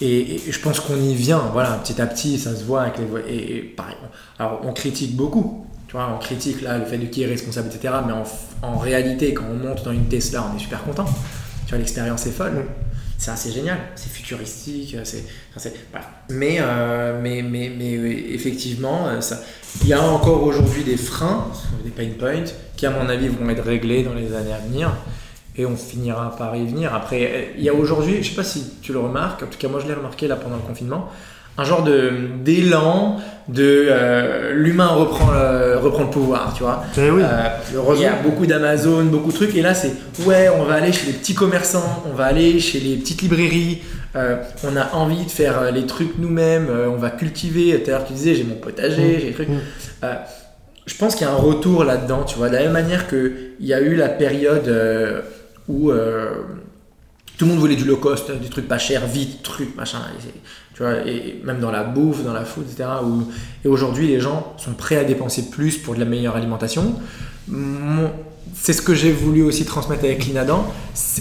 Et, 0.00 0.34
et 0.36 0.52
je 0.52 0.60
pense 0.60 0.80
qu'on 0.80 0.96
y 0.96 1.14
vient, 1.14 1.42
voilà, 1.52 1.70
petit 1.82 2.00
à 2.00 2.06
petit, 2.06 2.38
ça 2.38 2.54
se 2.54 2.64
voit 2.64 2.82
avec 2.82 2.94
les 2.98 3.32
et, 3.34 3.56
et 3.56 3.62
pareil, 3.62 3.96
on- 4.02 4.42
alors 4.42 4.60
on 4.64 4.72
critique 4.72 5.16
beaucoup, 5.16 5.66
tu 5.88 5.92
vois, 5.92 6.10
on 6.14 6.18
critique 6.18 6.60
là 6.62 6.76
le 6.78 6.84
fait 6.84 6.98
de 6.98 7.06
qui 7.06 7.22
est 7.22 7.26
responsable, 7.26 7.68
etc. 7.74 7.94
Mais 8.06 8.12
en, 8.12 8.24
en 8.62 8.78
réalité, 8.78 9.32
quand 9.34 9.44
on 9.50 9.54
monte 9.68 9.84
dans 9.84 9.92
une 9.92 10.06
Tesla, 10.06 10.44
on 10.52 10.56
est 10.56 10.60
super 10.60 10.82
content. 10.84 11.06
Tu 11.64 11.70
vois, 11.70 11.78
l'expérience 11.78 12.26
est 12.26 12.30
folle. 12.30 12.64
C'est 13.18 13.30
assez 13.30 13.50
génial, 13.50 13.78
c'est 13.96 14.10
futuristique, 14.12 14.96
c'est, 15.04 15.24
enfin, 15.50 15.58
c'est- 15.58 15.74
voilà. 15.90 16.06
Mais, 16.30 16.58
euh, 16.60 17.18
mais, 17.22 17.42
mais, 17.42 17.70
mais 17.76 17.96
euh, 17.96 18.34
effectivement, 18.34 19.08
euh, 19.08 19.20
il 19.82 19.88
y 19.88 19.92
a 19.94 20.02
encore 20.02 20.42
aujourd'hui 20.42 20.84
des 20.84 20.96
freins, 20.98 21.46
des 21.84 21.90
pain 21.90 22.08
points, 22.18 22.44
qui 22.76 22.84
à 22.86 22.90
mon 22.90 23.08
avis 23.08 23.28
vont 23.28 23.48
être 23.48 23.64
réglés 23.64 24.02
dans 24.02 24.12
les 24.14 24.34
années 24.34 24.52
à 24.52 24.58
venir. 24.58 24.92
Et 25.58 25.64
on 25.64 25.74
finira 25.76 26.36
par 26.36 26.54
y 26.54 26.66
venir. 26.66 26.94
Après, 26.94 27.22
euh, 27.24 27.44
il 27.56 27.64
y 27.64 27.70
a 27.70 27.74
aujourd'hui, 27.74 28.22
je 28.22 28.28
sais 28.28 28.36
pas 28.36 28.44
si 28.44 28.72
tu 28.82 28.92
le 28.92 28.98
remarques, 28.98 29.42
en 29.42 29.46
tout 29.46 29.58
cas 29.58 29.68
moi 29.68 29.80
je 29.80 29.86
l'ai 29.88 29.94
remarqué 29.94 30.28
là 30.28 30.36
pendant 30.36 30.56
le 30.56 30.62
confinement, 30.62 31.10
un 31.58 31.64
genre 31.64 31.82
de 31.82 32.10
d'élan 32.44 33.18
de 33.48 33.86
euh, 33.88 34.52
l'humain 34.54 34.88
reprend 34.88 35.30
le, 35.30 35.78
reprend 35.78 36.02
le 36.02 36.10
pouvoir, 36.10 36.52
tu 36.54 36.64
vois. 36.64 36.82
Eh 36.98 37.10
oui, 37.10 37.22
Euh, 37.22 37.94
il 37.94 38.00
y 38.02 38.06
a 38.06 38.14
beaucoup 38.14 38.44
d'Amazon, 38.44 39.04
beaucoup 39.04 39.30
de 39.30 39.36
trucs, 39.36 39.54
et 39.54 39.62
là 39.62 39.72
c'est 39.72 39.92
ouais, 40.24 40.48
on 40.48 40.64
va 40.64 40.74
aller 40.74 40.92
chez 40.92 41.06
les 41.06 41.12
petits 41.12 41.34
commerçants, 41.34 42.02
on 42.10 42.14
va 42.14 42.24
aller 42.24 42.58
chez 42.58 42.80
les 42.80 42.96
petites 42.96 43.22
librairies, 43.22 43.82
euh, 44.16 44.36
on 44.64 44.76
a 44.76 44.92
envie 44.94 45.24
de 45.24 45.30
faire 45.30 45.70
les 45.70 45.86
trucs 45.86 46.18
nous-mêmes, 46.18 46.68
on 46.88 46.96
va 46.96 47.10
cultiver. 47.10 47.80
Tout 47.80 47.90
à 47.90 47.94
l'heure 47.94 48.04
tu 48.06 48.14
disais, 48.14 48.34
j'ai 48.34 48.42
mon 48.44 48.56
potager, 48.56 49.16
Mm. 49.16 49.20
j'ai 49.20 49.26
des 49.28 49.32
trucs. 49.34 49.48
Mm. 49.48 49.60
Euh, 50.04 50.14
je 50.86 50.94
pense 50.96 51.14
qu'il 51.14 51.26
y 51.26 51.30
a 51.30 51.32
un 51.32 51.36
retour 51.36 51.84
là-dedans, 51.84 52.24
tu 52.24 52.36
vois, 52.38 52.48
de 52.48 52.54
la 52.54 52.62
même 52.62 52.72
manière 52.72 53.08
qu'il 53.08 53.32
y 53.60 53.72
a 53.74 53.80
eu 53.80 53.94
la 53.94 54.08
période 54.08 54.68
où 55.68 55.90
tout 57.38 57.44
le 57.44 57.50
monde 57.50 57.58
voulait 57.60 57.76
du 57.76 57.84
low 57.84 57.96
cost, 57.96 58.30
des 58.30 58.48
trucs 58.48 58.66
pas 58.68 58.78
chers, 58.78 59.06
vite, 59.06 59.42
trucs, 59.42 59.76
machin. 59.76 59.98
Tu 60.76 60.82
vois, 60.82 61.06
et 61.06 61.40
même 61.42 61.58
dans 61.58 61.70
la 61.70 61.84
bouffe, 61.84 62.22
dans 62.22 62.34
la 62.34 62.44
food, 62.44 62.66
etc. 62.70 62.86
et 63.64 63.68
aujourd'hui, 63.68 64.08
les 64.08 64.20
gens 64.20 64.52
sont 64.58 64.74
prêts 64.74 64.98
à 64.98 65.04
dépenser 65.04 65.48
plus 65.48 65.78
pour 65.78 65.94
de 65.94 66.00
la 66.00 66.04
meilleure 66.04 66.36
alimentation. 66.36 66.94
C'est 68.54 68.74
ce 68.74 68.82
que 68.82 68.94
j'ai 68.94 69.10
voulu 69.10 69.42
aussi 69.42 69.64
transmettre 69.64 70.04
avec 70.04 70.26
l'Inadan. 70.26 70.66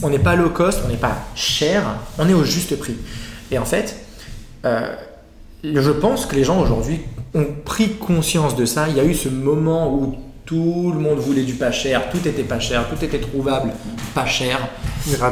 On 0.03 0.09
n'est 0.09 0.19
pas 0.19 0.35
low 0.35 0.49
cost, 0.49 0.81
on 0.85 0.89
n'est 0.89 0.97
pas 0.97 1.17
cher, 1.35 1.83
on 2.17 2.27
est 2.27 2.33
au 2.33 2.43
juste 2.43 2.77
prix. 2.77 2.97
Et 3.49 3.57
en 3.57 3.63
fait, 3.63 3.95
euh, 4.65 4.93
je 5.63 5.91
pense 5.91 6.25
que 6.25 6.35
les 6.35 6.43
gens 6.43 6.61
aujourd'hui 6.61 6.99
ont 7.33 7.47
pris 7.63 7.93
conscience 7.93 8.57
de 8.57 8.65
ça. 8.65 8.89
Il 8.89 8.97
y 8.97 8.99
a 8.99 9.05
eu 9.05 9.13
ce 9.13 9.29
moment 9.29 9.93
où 9.93 10.17
Tout 10.45 10.91
le 10.93 10.99
monde 10.99 11.17
voulait 11.17 11.41
du 11.43 11.53
pas 11.53 11.71
cher, 11.71 12.09
tout 12.11 12.27
était 12.27 12.43
pas 12.43 12.59
cher, 12.59 12.85
tout 12.87 13.03
était 13.03 13.17
trouvable 13.17 13.71
pas 14.13 14.27
cher. 14.27 14.59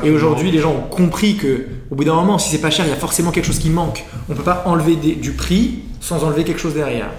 Et 0.04 0.10
aujourd'hui, 0.10 0.50
les 0.50 0.58
gens 0.60 0.72
ont 0.72 0.90
compris 0.90 1.36
que, 1.38 1.68
au 1.92 1.96
bout 1.96 2.04
d'un 2.04 2.16
moment, 2.16 2.40
si 2.40 2.50
c'est 2.50 2.58
pas 2.62 2.72
cher, 2.72 2.86
il 2.86 2.90
y 2.90 2.94
a 2.94 2.98
forcément 2.98 3.30
quelque 3.32 3.46
chose 3.46 3.60
qui 3.60 3.70
manque. 3.70 4.04
On 4.30 4.34
peut 4.34 4.42
pas 4.44 4.64
enlever 4.66 4.96
des- 4.96 5.14
du 5.16 5.34
prix 5.34 5.84
sans 6.02 6.24
enlever 6.24 6.44
quelque 6.44 6.60
chose 6.60 6.74
derrière. 6.74 7.10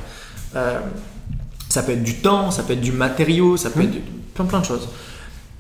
Euh, 0.57 0.79
ça 1.69 1.83
peut 1.85 1.93
être 1.93 2.03
du 2.03 2.15
temps, 2.17 2.51
ça 2.51 2.65
peut 2.65 2.73
être 2.73 2.81
du 2.81 2.93
matériau, 2.93 3.57
ça 3.57 3.71
peut 3.71 3.83
être 3.83 3.93
de- 3.93 4.01
plein 4.35 4.45
plein 4.45 4.61
de 4.61 4.65
choses. 4.65 4.89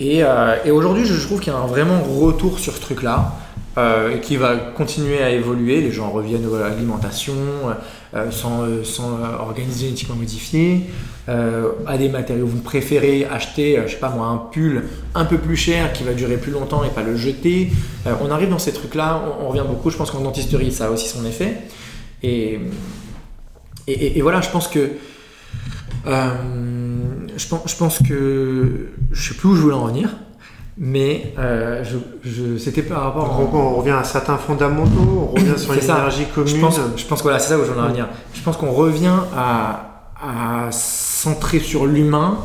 Et, 0.00 0.24
euh, 0.24 0.56
et 0.64 0.72
aujourd'hui, 0.72 1.04
je 1.04 1.14
trouve 1.24 1.38
qu'il 1.40 1.52
y 1.52 1.56
a 1.56 1.58
un 1.58 1.66
vraiment 1.66 2.00
retour 2.02 2.58
sur 2.58 2.74
ce 2.74 2.80
truc-là. 2.80 3.32
Euh, 3.76 4.18
qui 4.18 4.36
va 4.36 4.56
continuer 4.56 5.22
à 5.22 5.30
évoluer. 5.30 5.80
Les 5.80 5.92
gens 5.92 6.10
reviennent 6.10 6.48
à 6.54 6.68
l'alimentation 6.68 7.34
euh, 8.14 8.30
sans, 8.30 8.62
euh, 8.62 8.84
sans 8.84 9.18
organismes 9.40 9.80
génétiquement 9.80 10.14
modifiés, 10.14 10.82
euh, 11.28 11.72
à 11.84 11.98
des 11.98 12.08
matériaux. 12.08 12.46
Vous 12.46 12.60
préférez 12.60 13.24
acheter, 13.24 13.82
je 13.84 13.90
sais 13.90 13.98
pas 13.98 14.10
moi, 14.10 14.26
un 14.26 14.36
pull 14.36 14.84
un 15.16 15.24
peu 15.24 15.36
plus 15.36 15.56
cher 15.56 15.92
qui 15.92 16.04
va 16.04 16.12
durer 16.12 16.36
plus 16.36 16.52
longtemps 16.52 16.84
et 16.84 16.90
pas 16.90 17.02
le 17.02 17.16
jeter. 17.16 17.72
On 18.20 18.30
arrive 18.30 18.50
dans 18.50 18.60
ces 18.60 18.72
trucs-là, 18.72 19.20
on, 19.40 19.48
revient 19.48 19.64
beaucoup. 19.66 19.90
Je 19.90 19.96
pense 19.96 20.12
qu'en 20.12 20.20
dentisterie, 20.20 20.70
ça 20.70 20.86
a 20.86 20.90
aussi 20.90 21.08
son 21.08 21.24
effet. 21.24 21.62
Et, 22.22 22.60
et, 23.88 24.22
voilà, 24.22 24.40
je 24.40 24.50
pense 24.50 24.68
que. 24.68 24.90
je, 26.06 27.48
pense, 27.48 27.62
je 27.66 27.76
pense 27.76 27.98
que. 27.98 28.90
Je 29.10 29.28
sais 29.28 29.34
plus 29.34 29.48
où 29.48 29.56
je 29.56 29.60
voulais 29.60 29.74
en 29.74 29.86
venir, 29.86 30.10
mais 30.76 31.32
euh, 31.38 31.84
je, 31.84 31.98
je- 32.28 32.56
c'était 32.58 32.82
par 32.82 33.02
rapport. 33.02 33.38
Donc, 33.38 33.54
on 33.54 33.74
revient 33.76 33.90
à 33.92 34.04
certains 34.04 34.36
fondamentaux, 34.38 35.30
on 35.32 35.34
revient 35.34 35.52
sur 35.58 35.72
C'est 35.74 35.80
ça. 35.82 35.94
l'énergie 35.94 36.26
commune. 36.34 36.54
Je 36.54 36.60
pense, 36.60 36.80
je 36.96 37.04
pense 37.04 37.18
que 37.20 37.24
voilà, 37.24 37.38
c'est 37.38 37.50
ça 37.50 37.58
où 37.58 37.64
je 37.64 37.70
voulais 37.70 37.80
en 37.86 37.88
venir. 37.88 38.08
Je 38.32 38.42
pense 38.42 38.56
qu'on 38.56 38.72
revient 38.72 39.14
à, 39.36 40.10
à 40.20 40.70
centrer 40.72 41.60
sur 41.60 41.86
l'humain 41.86 42.38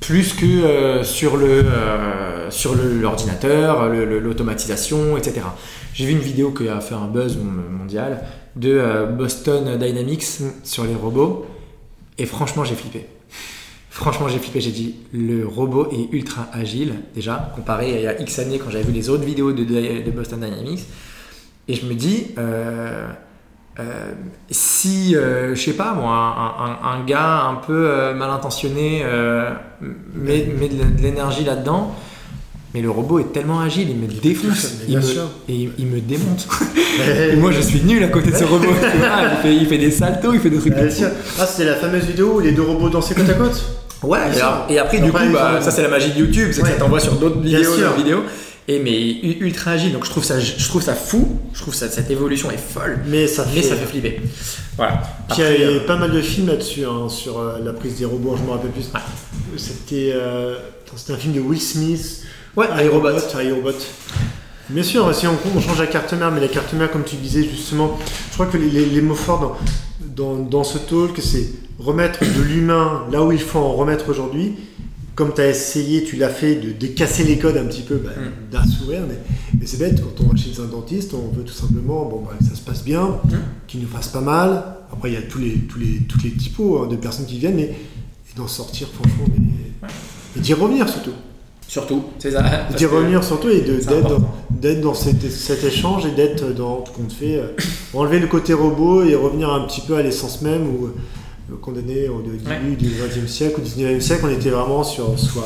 plus 0.00 0.32
que 0.32 0.44
euh, 0.46 1.04
sur 1.04 1.36
le 1.36 1.46
euh, 1.64 2.50
sur 2.50 2.74
l'ordinateur, 2.74 3.88
l'automatisation, 3.88 5.16
etc. 5.16 5.42
J'ai 5.94 6.06
vu 6.06 6.12
une 6.12 6.18
vidéo 6.18 6.50
qui 6.52 6.68
a 6.68 6.80
fait 6.80 6.94
un 6.94 7.06
buzz 7.06 7.36
mondial 7.38 8.22
de 8.56 9.06
Boston 9.16 9.76
Dynamics 9.78 10.24
sur 10.64 10.84
les 10.84 10.94
robots 10.94 11.46
et 12.18 12.26
franchement 12.26 12.64
j'ai 12.64 12.74
flippé. 12.74 13.06
Franchement 13.90 14.28
j'ai 14.28 14.38
flippé, 14.38 14.60
j'ai 14.60 14.70
dit 14.70 14.94
le 15.12 15.44
robot 15.44 15.90
est 15.90 16.14
ultra 16.14 16.46
agile. 16.52 16.94
Déjà 17.12 17.52
comparé 17.56 17.92
à 17.92 17.98
il 17.98 18.02
y 18.02 18.06
a 18.06 18.20
X 18.20 18.38
années 18.38 18.58
quand 18.58 18.70
j'avais 18.70 18.84
vu 18.84 18.92
les 18.92 19.10
autres 19.10 19.24
vidéos 19.24 19.52
de, 19.52 20.10
Boston 20.12 20.40
Dynamics. 20.40 20.86
Et 21.66 21.74
je 21.74 21.84
me 21.86 21.94
dis 21.94 22.28
euh, 22.38 23.08
euh, 23.80 24.12
si, 24.48 25.16
euh, 25.16 25.56
je 25.56 25.60
sais 25.60 25.72
pas 25.72 25.92
moi, 25.94 26.78
un, 26.84 27.04
gars 27.04 27.42
un 27.42 27.56
peu 27.56 28.14
mal 28.14 28.30
intentionné 28.30 29.04
met, 30.14 30.44
de 30.44 31.02
l'énergie 31.02 31.44
là-dedans, 31.44 31.92
mais 32.74 32.80
le 32.82 32.90
robot 32.90 33.18
est 33.18 33.32
tellement 33.32 33.60
agile, 33.60 33.88
il 33.90 33.96
me 33.96 34.06
défonce, 34.06 34.72
il 34.88 34.96
me, 34.96 35.02
et 35.02 35.54
il, 35.54 35.70
il 35.78 35.86
me 35.86 36.00
démonte. 36.00 36.46
et 37.32 37.36
moi 37.36 37.50
je 37.52 37.60
suis 37.60 37.80
nul 37.82 38.02
à 38.04 38.08
côté 38.08 38.30
de 38.30 38.36
ce 38.36 38.44
robot, 38.44 38.66
il, 38.82 39.42
fait, 39.42 39.56
il 39.56 39.66
fait 39.66 39.78
des 39.78 39.90
saltos, 39.90 40.32
il 40.34 40.40
fait 40.40 40.50
des 40.50 40.58
trucs 40.58 40.74
Bien 40.74 40.90
sûr. 40.90 41.08
Ah, 41.38 41.46
c'était 41.46 41.68
la 41.68 41.76
fameuse 41.76 42.04
vidéo 42.04 42.34
où 42.36 42.40
les 42.40 42.52
deux 42.52 42.62
robots 42.62 42.88
dansaient 42.88 43.14
côte 43.14 43.28
à 43.28 43.34
côte 43.34 43.62
Ouais, 44.02 44.18
et, 44.30 44.34
sûr. 44.34 44.44
alors- 44.46 44.66
et 44.70 44.78
après, 44.78 44.98
du 44.98 45.10
coup, 45.12 45.18
bah, 45.32 45.58
ça 45.60 45.70
c'est 45.70 45.82
la 45.82 45.88
magie 45.88 46.12
de 46.12 46.18
YouTube, 46.20 46.50
c'est 46.52 46.60
que 46.62 46.66
Ouais. 46.66 46.72
ça 46.72 46.78
t'envoie 46.78 47.00
sur 47.00 47.14
d'autres 47.16 47.40
vidéos, 47.40 47.72
vidéos. 47.96 48.22
Et 48.68 48.78
mais 48.78 49.20
ultra 49.40 49.72
agile, 49.72 49.92
donc 49.92 50.04
je 50.04 50.10
trouve 50.10 50.22
ça, 50.22 50.38
je 50.38 50.68
trouve 50.68 50.80
ça 50.82 50.94
fou, 50.94 51.40
je 51.52 51.60
trouve 51.60 51.74
ça, 51.74 51.88
cette 51.88 52.08
évolution 52.10 52.50
est 52.52 52.56
folle, 52.58 53.00
Mais 53.08 53.26
ça 53.26 53.42
fait. 53.44 53.56
mais 53.56 53.62
ça 53.62 53.74
fait 53.74 53.86
flipper. 53.86 54.20
Voilà. 54.76 55.02
Puis 55.28 55.38
il 55.38 55.42
y 55.42 55.46
a 55.46 55.72
eu 55.72 55.76
euh, 55.78 55.86
pas 55.86 55.96
mal 55.96 56.12
de 56.12 56.20
films 56.20 56.46
là-dessus, 56.46 56.84
hein, 56.84 57.08
sur 57.08 57.40
euh, 57.40 57.58
la 57.64 57.72
prise 57.72 57.96
des 57.98 58.04
robots, 58.04 58.36
je 58.38 58.44
me 58.44 58.50
rappelle 58.52 58.70
plus. 58.70 58.84
Ouais. 58.94 59.00
C'était 59.56 60.12
euh, 60.14 60.56
c'était 60.94 61.14
un 61.14 61.16
film 61.16 61.32
de 61.34 61.40
Will 61.40 61.60
Smith. 61.60 62.22
Ouais, 62.56 62.66
iRobot. 62.84 63.10
iRobot. 63.42 63.72
Bien 64.68 64.82
sûr, 64.82 65.12
si 65.14 65.26
on, 65.26 65.36
on 65.56 65.60
change 65.60 65.78
la 65.80 65.86
carte 65.86 66.12
mère, 66.14 66.30
mais 66.30 66.40
la 66.40 66.48
carte 66.48 66.72
mère, 66.74 66.90
comme 66.90 67.04
tu 67.04 67.16
disais 67.16 67.42
justement, 67.42 67.98
je 68.28 68.34
crois 68.34 68.46
que 68.46 68.56
les, 68.56 68.70
les- 68.70 68.86
les 68.86 69.00
mots 69.00 69.14
forts 69.14 69.40
dans, 69.40 70.34
dans, 70.34 70.42
dans 70.42 70.64
ce 70.64 70.78
talk, 70.78 71.18
c'est 71.20 71.48
remettre 71.78 72.20
de 72.20 72.42
l'humain 72.42 73.04
là 73.10 73.22
où 73.22 73.32
il 73.32 73.40
faut 73.40 73.58
en 73.58 73.72
remettre 73.72 74.08
aujourd'hui. 74.10 74.54
Comme 75.16 75.34
tu 75.34 75.40
as 75.40 75.48
essayé, 75.48 76.04
tu 76.04 76.16
l'as 76.16 76.28
fait, 76.30 76.54
de, 76.54 76.72
de 76.72 76.86
casser 76.86 77.24
les 77.24 77.36
codes 77.36 77.56
un 77.56 77.64
petit 77.64 77.82
peu, 77.82 77.96
bah, 77.96 78.10
Mm. 78.16 78.50
d'un 78.52 78.64
sourire. 78.64 79.00
Mais, 79.08 79.18
mais 79.58 79.66
c'est 79.66 79.76
bête, 79.78 80.00
quand 80.00 80.24
on 80.24 80.28
va 80.30 80.36
chez 80.36 80.52
un 80.60 80.66
dentiste, 80.66 81.14
on 81.14 81.36
veut 81.36 81.42
tout 81.44 81.52
simplement 81.52 82.04
bon, 82.06 82.22
bah, 82.24 82.32
que 82.38 82.44
ça 82.44 82.54
se 82.54 82.60
passe 82.62 82.84
bien, 82.84 83.04
Mm. 83.24 83.30
qu'il 83.66 83.80
nous 83.80 83.88
fasse 83.88 84.08
pas 84.08 84.20
mal. 84.20 84.62
Après, 84.92 85.10
il 85.10 85.14
y 85.14 85.18
a 85.18 85.22
tous 85.22 85.38
les, 85.38 85.52
tous 85.68 85.78
les, 85.78 85.98
toutes 86.08 86.22
les 86.22 86.30
typos 86.30 86.82
hein, 86.82 86.86
de 86.88 86.96
personnes 86.96 87.26
qui 87.26 87.38
viennent, 87.38 87.56
mais 87.56 87.74
d'en 88.36 88.46
sortir, 88.48 88.88
franchement, 88.88 89.24
mais- 89.36 89.88
et 90.36 90.40
d'y 90.40 90.54
revenir 90.54 90.88
surtout. 90.88 91.10
Surtout, 91.70 92.02
c'est 92.18 92.32
ça. 92.32 92.42
D'y 92.76 92.84
que 92.84 92.90
revenir 92.90 93.22
surtout 93.22 93.48
et 93.48 93.60
d'être 93.60 93.86
dans, 93.86 93.98
important. 93.98 94.34
d'être 94.50 94.80
dans 94.80 94.92
cet, 94.94 95.22
cet 95.30 95.62
échange 95.62 96.04
et 96.04 96.10
d'être 96.10 96.52
dans 96.52 96.84
ce 96.84 96.90
qu'on 96.90 97.04
te 97.04 97.12
fait. 97.12 97.36
euh, 97.36 97.46
enlever 97.94 98.18
le 98.18 98.26
côté 98.26 98.54
robot 98.54 99.04
et 99.04 99.14
revenir 99.14 99.48
un 99.52 99.60
petit 99.68 99.80
peu 99.80 99.94
à 99.94 100.02
l'essence 100.02 100.42
même 100.42 100.66
où, 100.66 100.86
euh, 100.86 101.56
qu'on 101.62 101.70
au 102.08 102.22
début 102.22 102.44
Ouais. 102.44 102.76
du 102.76 102.88
XXe 102.88 103.30
siècle, 103.30 103.60
au 103.60 103.62
XIXe 103.62 104.04
siècle, 104.04 104.22
on 104.26 104.30
était 104.30 104.50
vraiment 104.50 104.82
sur 104.82 105.16
soi. 105.16 105.44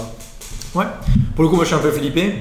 Ouais. 0.75 0.87
Pour 1.35 1.45
le 1.45 1.51
coup, 1.51 1.57
moi 1.57 1.65
je 1.65 1.69
suis 1.69 1.77
un 1.77 1.81
peu 1.83 1.91
flippé. 1.91 2.37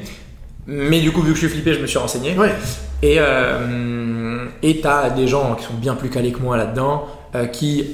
Mais 0.65 1.01
du 1.01 1.11
coup, 1.11 1.21
vu 1.21 1.33
que 1.33 1.35
je 1.39 1.45
suis 1.45 1.49
flippé, 1.53 1.73
je 1.73 1.79
me 1.81 1.87
suis 1.87 1.97
renseigné. 1.97 2.37
Ouais. 2.37 2.53
Et 3.01 3.15
euh, 3.19 4.45
et 4.61 4.79
t'as 4.79 5.09
des 5.09 5.27
gens 5.27 5.55
qui 5.55 5.65
sont 5.65 5.73
bien 5.73 5.95
plus 5.95 6.09
calés 6.09 6.31
que 6.31 6.39
moi 6.39 6.55
là-dedans, 6.55 7.03
euh, 7.35 7.47
qui 7.47 7.85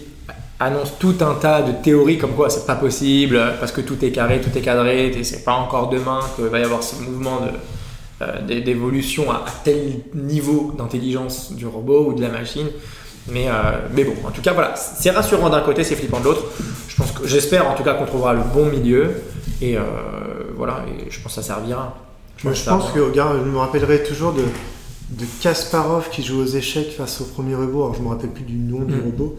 annoncent 0.60 0.94
tout 1.00 1.16
un 1.22 1.36
tas 1.36 1.62
de 1.62 1.72
théories 1.72 2.18
comme 2.18 2.32
quoi 2.34 2.50
c'est 2.50 2.66
pas 2.66 2.76
possible, 2.76 3.40
parce 3.60 3.72
que 3.72 3.82
tout 3.82 4.04
est 4.04 4.12
carré, 4.12 4.42
tout 4.42 4.56
est 4.58 4.62
cadré, 4.62 5.08
et 5.08 5.24
c'est 5.24 5.44
pas 5.44 5.54
encore 5.54 5.90
demain 5.90 6.20
qu'il 6.36 6.46
va 6.46 6.60
y 6.60 6.64
avoir 6.64 6.84
ce 6.84 6.96
mouvement 7.02 7.40
euh, 8.22 8.42
d'é- 8.46 8.62
d'évolution 8.62 9.32
à, 9.32 9.46
tel 9.64 10.02
niveau 10.14 10.74
d'intelligence 10.78 11.54
du 11.54 11.66
robot 11.66 12.08
ou 12.10 12.14
de 12.14 12.22
la 12.22 12.30
machine. 12.30 12.68
Mais, 13.32 13.48
euh, 13.48 13.52
mais 13.94 14.04
bon, 14.04 14.14
en 14.28 14.32
tout 14.32 14.42
cas, 14.42 14.54
voilà, 14.54 14.74
c'est 14.76 15.12
rassurant 15.12 15.50
d'un 15.50 15.62
côté, 15.62 15.84
c'est 15.84 15.96
flippant 15.96 16.20
de 16.20 16.26
l'autre. 16.26 16.44
Je 16.88 16.96
pense 16.96 17.12
que, 17.12 17.28
j'espère 17.28 17.70
en 17.70 17.76
tout 17.76 17.84
cas 17.84 17.94
qu'on 17.94 18.06
trouvera 18.06 18.34
le 18.34 18.42
bon 18.54 18.66
milieu. 18.66 19.12
Et 19.62 19.78
euh, 19.78 19.82
voilà, 20.58 20.84
et 20.88 21.10
je 21.12 21.20
pense 21.22 21.36
que 21.36 21.42
ça 21.42 21.54
servira. 21.54 21.96
Je 22.38 22.48
pense 22.70 22.92
que, 22.92 23.00
regarde, 23.00 23.38
je 23.46 23.50
me 23.50 23.58
rappellerai 23.58 24.04
toujours 24.04 24.32
de, 24.34 24.42
de 25.12 25.26
Kasparov 25.42 26.10
qui 26.10 26.24
joue 26.24 26.42
aux 26.42 26.46
échecs 26.46 26.92
face 26.98 27.22
au 27.22 27.26
premier 27.26 27.56
robot. 27.56 27.84
Alors, 27.84 27.96
je 27.96 28.02
me 28.02 28.08
rappelle 28.10 28.30
plus 28.32 28.46
du 28.46 28.56
nom 28.56 28.80
du 28.86 28.96
Mm. 28.96 29.04
robot 29.06 29.38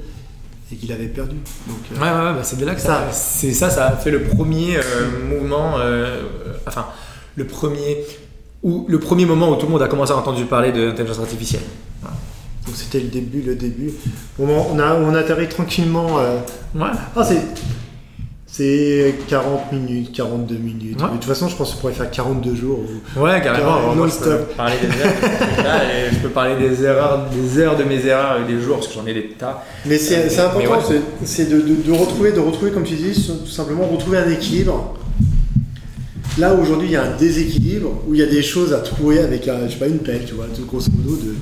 et 0.73 0.77
qu'il 0.77 0.93
avait 0.93 1.07
perdu. 1.07 1.37
Donc, 1.67 1.79
euh, 1.93 1.95
Ouais, 1.97 2.01
ouais, 2.03 2.31
ouais, 2.31 2.35
bah, 2.35 2.41
c'est 2.43 2.59
de 2.59 2.65
là 2.65 2.75
que 2.75 2.81
ça, 2.81 3.09
c'est 3.13 3.53
ça, 3.53 3.71
ça 3.71 3.87
a 3.89 3.97
fait 3.97 4.11
le 4.11 4.23
premier 4.23 4.77
euh, 4.77 4.81
mouvement, 5.29 5.75
euh, 5.79 6.23
enfin, 6.67 6.87
le 7.37 7.47
premier, 7.47 7.99
le 8.63 8.99
premier 8.99 9.27
moment 9.27 9.51
où 9.51 9.57
tout 9.57 9.67
le 9.67 9.73
monde 9.73 9.83
a 9.83 9.89
commencé 9.89 10.13
à 10.13 10.17
entendre 10.17 10.43
parler 10.47 10.73
de 10.73 10.83
l'intelligence 10.85 11.19
artificielle. 11.19 11.63
donc 12.03 12.75
c'était 12.77 13.01
le 13.01 13.09
début, 13.09 13.43
le 13.43 13.57
début. 13.57 13.93
Bon, 14.39 14.67
on 14.73 14.79
a, 14.79 14.95
on 14.95 15.15
atterrit 15.15 15.49
tranquillement. 15.49 16.17
Ouais. 16.17 16.91
Ah, 17.17 17.25
c'est. 17.25 17.41
C'est 18.53 19.15
40 19.29 19.71
minutes, 19.73 20.13
42 20.13 20.57
minutes. 20.57 21.01
Ouais. 21.01 21.07
Mais 21.07 21.17
de 21.19 21.21
toute 21.23 21.25
façon, 21.25 21.47
je 21.49 21.55
pense 21.55 21.73
qu'on 21.73 21.81
pourrait 21.81 21.93
faire 21.93 22.11
42 22.11 22.55
jours. 22.57 22.81
ou- 22.81 23.21
Ouais, 23.21 23.41
carrément. 23.41 23.95
Moi, 23.95 24.09
je 24.09 24.19
peux 24.25 24.31
non-stop. 24.31 24.57
parler 24.57 24.75
des 24.83 24.89
Là, 25.63 25.85
et 25.85 26.13
je 26.15 26.19
peux 26.19 26.31
parler 26.31 26.57
des 26.69 26.83
erreurs, 26.83 27.27
des 27.31 27.59
heures 27.61 27.77
de 27.77 27.85
mes 27.85 28.05
erreurs 28.05 28.41
et 28.43 28.53
des 28.53 28.61
jours 28.61 28.77
parce 28.77 28.89
que 28.89 28.95
j'en 28.95 29.07
ai 29.07 29.15
des 29.15 29.29
tas. 29.39 29.65
Mais 29.87 29.97
c'est 29.99 30.17
Euh, 30.39 30.47
important, 30.47 30.91
ouais. 30.91 31.01
c'est- 31.25 31.49
de, 31.49 31.61
de- 31.61 31.83
de 31.87 31.93
retrouver, 31.93 32.33
de 32.33 32.41
retrouver, 32.41 32.73
comme 32.73 32.83
tu 32.83 32.95
dis, 32.95 33.13
tout 33.25 33.47
simplement 33.47 33.87
retrouver 33.87 34.19
un 34.19 34.29
équilibre. 34.31 34.95
Là 36.39 36.55
aujourd'hui, 36.55 36.89
il 36.89 36.93
y 36.93 36.97
a 36.97 37.05
un 37.05 37.17
déséquilibre 37.17 38.03
où 38.09 38.15
il 38.15 38.21
y 38.21 38.23
a 38.23 38.27
des 38.27 38.43
choses 38.43 38.73
à 38.73 38.79
trouver 38.79 39.21
avec, 39.21 39.47
un- 39.47 39.67
je 39.69 39.73
sais 39.75 39.79
pas, 39.79 39.87
une 39.87 39.99
pelle, 39.99 40.25
tu 40.27 40.35
vois, 40.35 40.47
tout 40.55 40.65
grosso 40.67 40.89
modo, 40.93 41.17
de, 41.17 41.35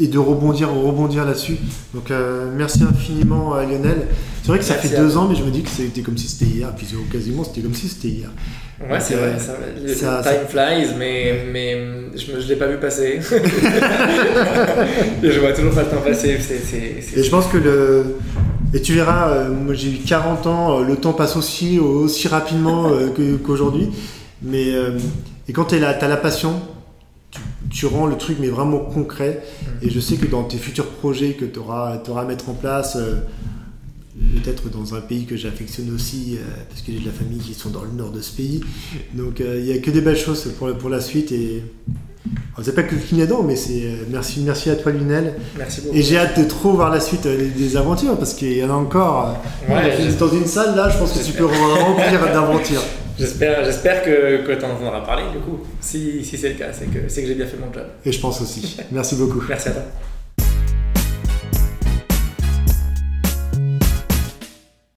et 0.00 0.08
de 0.08 0.18
rebondir, 0.18 0.72
rebondir 0.72 1.24
là-dessus. 1.26 1.56
Donc 1.94 2.10
euh, 2.10 2.50
merci 2.56 2.82
infiniment 2.82 3.52
à 3.54 3.64
Lionel. 3.64 4.06
C'est 4.42 4.48
vrai 4.48 4.58
que 4.58 4.64
ça 4.64 4.74
Merci 4.74 4.88
fait 4.88 4.96
deux 4.96 5.16
ans, 5.16 5.26
mais 5.28 5.36
je 5.36 5.44
me 5.44 5.50
dis 5.50 5.62
que 5.62 5.68
c'était 5.68 6.00
comme 6.00 6.16
si 6.16 6.26
c'était 6.26 6.46
hier. 6.50 6.72
Puis 6.74 6.86
quasiment, 7.12 7.44
c'était 7.44 7.60
comme 7.60 7.74
si 7.74 7.86
c'était 7.88 8.08
hier. 8.08 8.30
Ouais, 8.90 8.98
c'est 8.98 9.14
vrai. 9.14 9.34
euh, 9.36 9.38
Ça, 9.38 9.52
le 9.82 9.94
ça- 9.94 10.22
time 10.22 10.48
flies, 10.48 10.94
mais, 10.98 11.44
mais 11.52 11.76
je 12.16 12.32
ne 12.32 12.40
l'ai 12.48 12.56
pas 12.56 12.66
vu 12.66 12.78
passer. 12.78 13.20
je 15.22 15.38
vois 15.40 15.52
toujours 15.52 15.72
pas 15.74 15.82
le 15.82 15.88
temps 15.88 16.00
passer. 16.02 16.38
Et 17.16 17.22
je 17.22 17.30
pense 17.30 17.46
que 17.46 17.58
le. 17.58 18.16
Et 18.72 18.80
tu 18.80 18.94
verras, 18.94 19.30
euh, 19.30 19.48
moi 19.50 19.74
j'ai 19.74 19.90
eu 19.90 19.96
40 19.98 20.46
ans, 20.46 20.78
le 20.80 20.96
temps 20.96 21.12
passe 21.12 21.36
aussi, 21.36 21.78
aussi 21.80 22.28
rapidement 22.28 22.88
euh, 22.88 23.08
qu'aujourd'hui. 23.44 23.88
Mais 24.42 24.68
et 25.48 25.52
quand 25.52 25.64
tu 25.64 25.74
as 25.74 26.08
la 26.08 26.16
passion, 26.16 26.54
tu, 27.70 27.86
rends 27.86 28.06
le 28.06 28.16
truc 28.16 28.36
mais 28.40 28.48
vraiment 28.48 28.78
concret. 28.78 29.42
Et 29.82 29.90
je 29.90 30.00
sais 30.00 30.16
que 30.16 30.26
dans 30.26 30.44
tes 30.44 30.58
futurs 30.58 30.86
projets 30.88 31.32
que 31.34 31.44
tu 31.44 31.58
auras, 31.58 31.98
à 32.16 32.24
mettre 32.24 32.48
en 32.48 32.54
place, 32.54 32.96
euh, 32.96 33.16
peut-être 34.42 34.68
dans 34.70 34.94
un 34.94 35.00
pays 35.00 35.24
que 35.24 35.36
j'affectionne 35.36 35.94
aussi, 35.94 36.36
euh, 36.36 36.44
parce 36.68 36.82
que 36.82 36.92
j'ai 36.92 36.98
de 37.00 37.06
la 37.06 37.12
famille 37.12 37.38
qui 37.38 37.54
sont 37.54 37.70
dans 37.70 37.82
le 37.82 37.90
nord 37.96 38.10
de 38.10 38.20
ce 38.20 38.32
pays. 38.36 38.60
Donc 39.14 39.40
euh, 39.40 39.56
il 39.58 39.64
n'y 39.64 39.72
a 39.72 39.78
que 39.78 39.90
des 39.90 40.00
belles 40.00 40.16
choses 40.16 40.44
pour, 40.58 40.72
pour 40.76 40.90
la 40.90 41.00
suite. 41.00 41.32
Et, 41.32 41.62
On 42.58 42.62
ne 42.62 42.70
pas 42.72 42.82
que 42.82 42.94
clignadant, 42.94 43.42
mais 43.42 43.56
c'est 43.56 43.82
euh, 43.84 44.04
merci, 44.10 44.40
merci 44.44 44.68
à 44.68 44.76
toi 44.76 44.92
Lionel. 44.92 45.34
Merci 45.56 45.80
beaucoup. 45.80 45.96
Et 45.96 46.02
j'ai 46.02 46.18
hâte 46.18 46.38
de 46.38 46.44
trop 46.44 46.72
voir 46.72 46.90
la 46.90 47.00
suite 47.00 47.24
euh, 47.26 47.36
des, 47.38 47.48
des 47.48 47.76
aventures 47.76 48.16
parce 48.18 48.34
qu'il 48.34 48.52
y 48.58 48.62
en 48.64 48.70
a 48.70 48.74
encore. 48.74 49.36
euh, 49.70 49.74
Ouais, 49.74 50.12
dans 50.18 50.28
une 50.28 50.46
salle 50.46 50.76
là, 50.76 50.90
je 50.90 50.98
pense 50.98 51.12
que 51.12 51.24
tu 51.24 51.32
peux 51.32 51.46
remplir 51.46 52.20
d'aventures. 52.34 52.82
J'espère, 53.20 53.64
j'espère 53.64 54.02
que, 54.02 54.46
que 54.46 54.52
tu 54.52 54.64
en 54.64 54.70
entendras 54.70 55.02
parler 55.02 55.24
du 55.30 55.38
coup. 55.38 55.60
Si, 55.80 56.24
si 56.24 56.38
c'est 56.38 56.50
le 56.50 56.54
cas, 56.54 56.72
c'est 56.72 56.86
que, 56.86 57.08
c'est 57.08 57.20
que 57.20 57.28
j'ai 57.28 57.34
bien 57.34 57.46
fait 57.46 57.58
mon 57.58 57.72
job. 57.72 57.84
Et 58.04 58.12
je 58.12 58.20
pense 58.20 58.40
aussi. 58.40 58.78
Merci 58.90 59.16
beaucoup. 59.16 59.42
Merci 59.46 59.68
à 59.68 59.72
toi. 59.72 59.82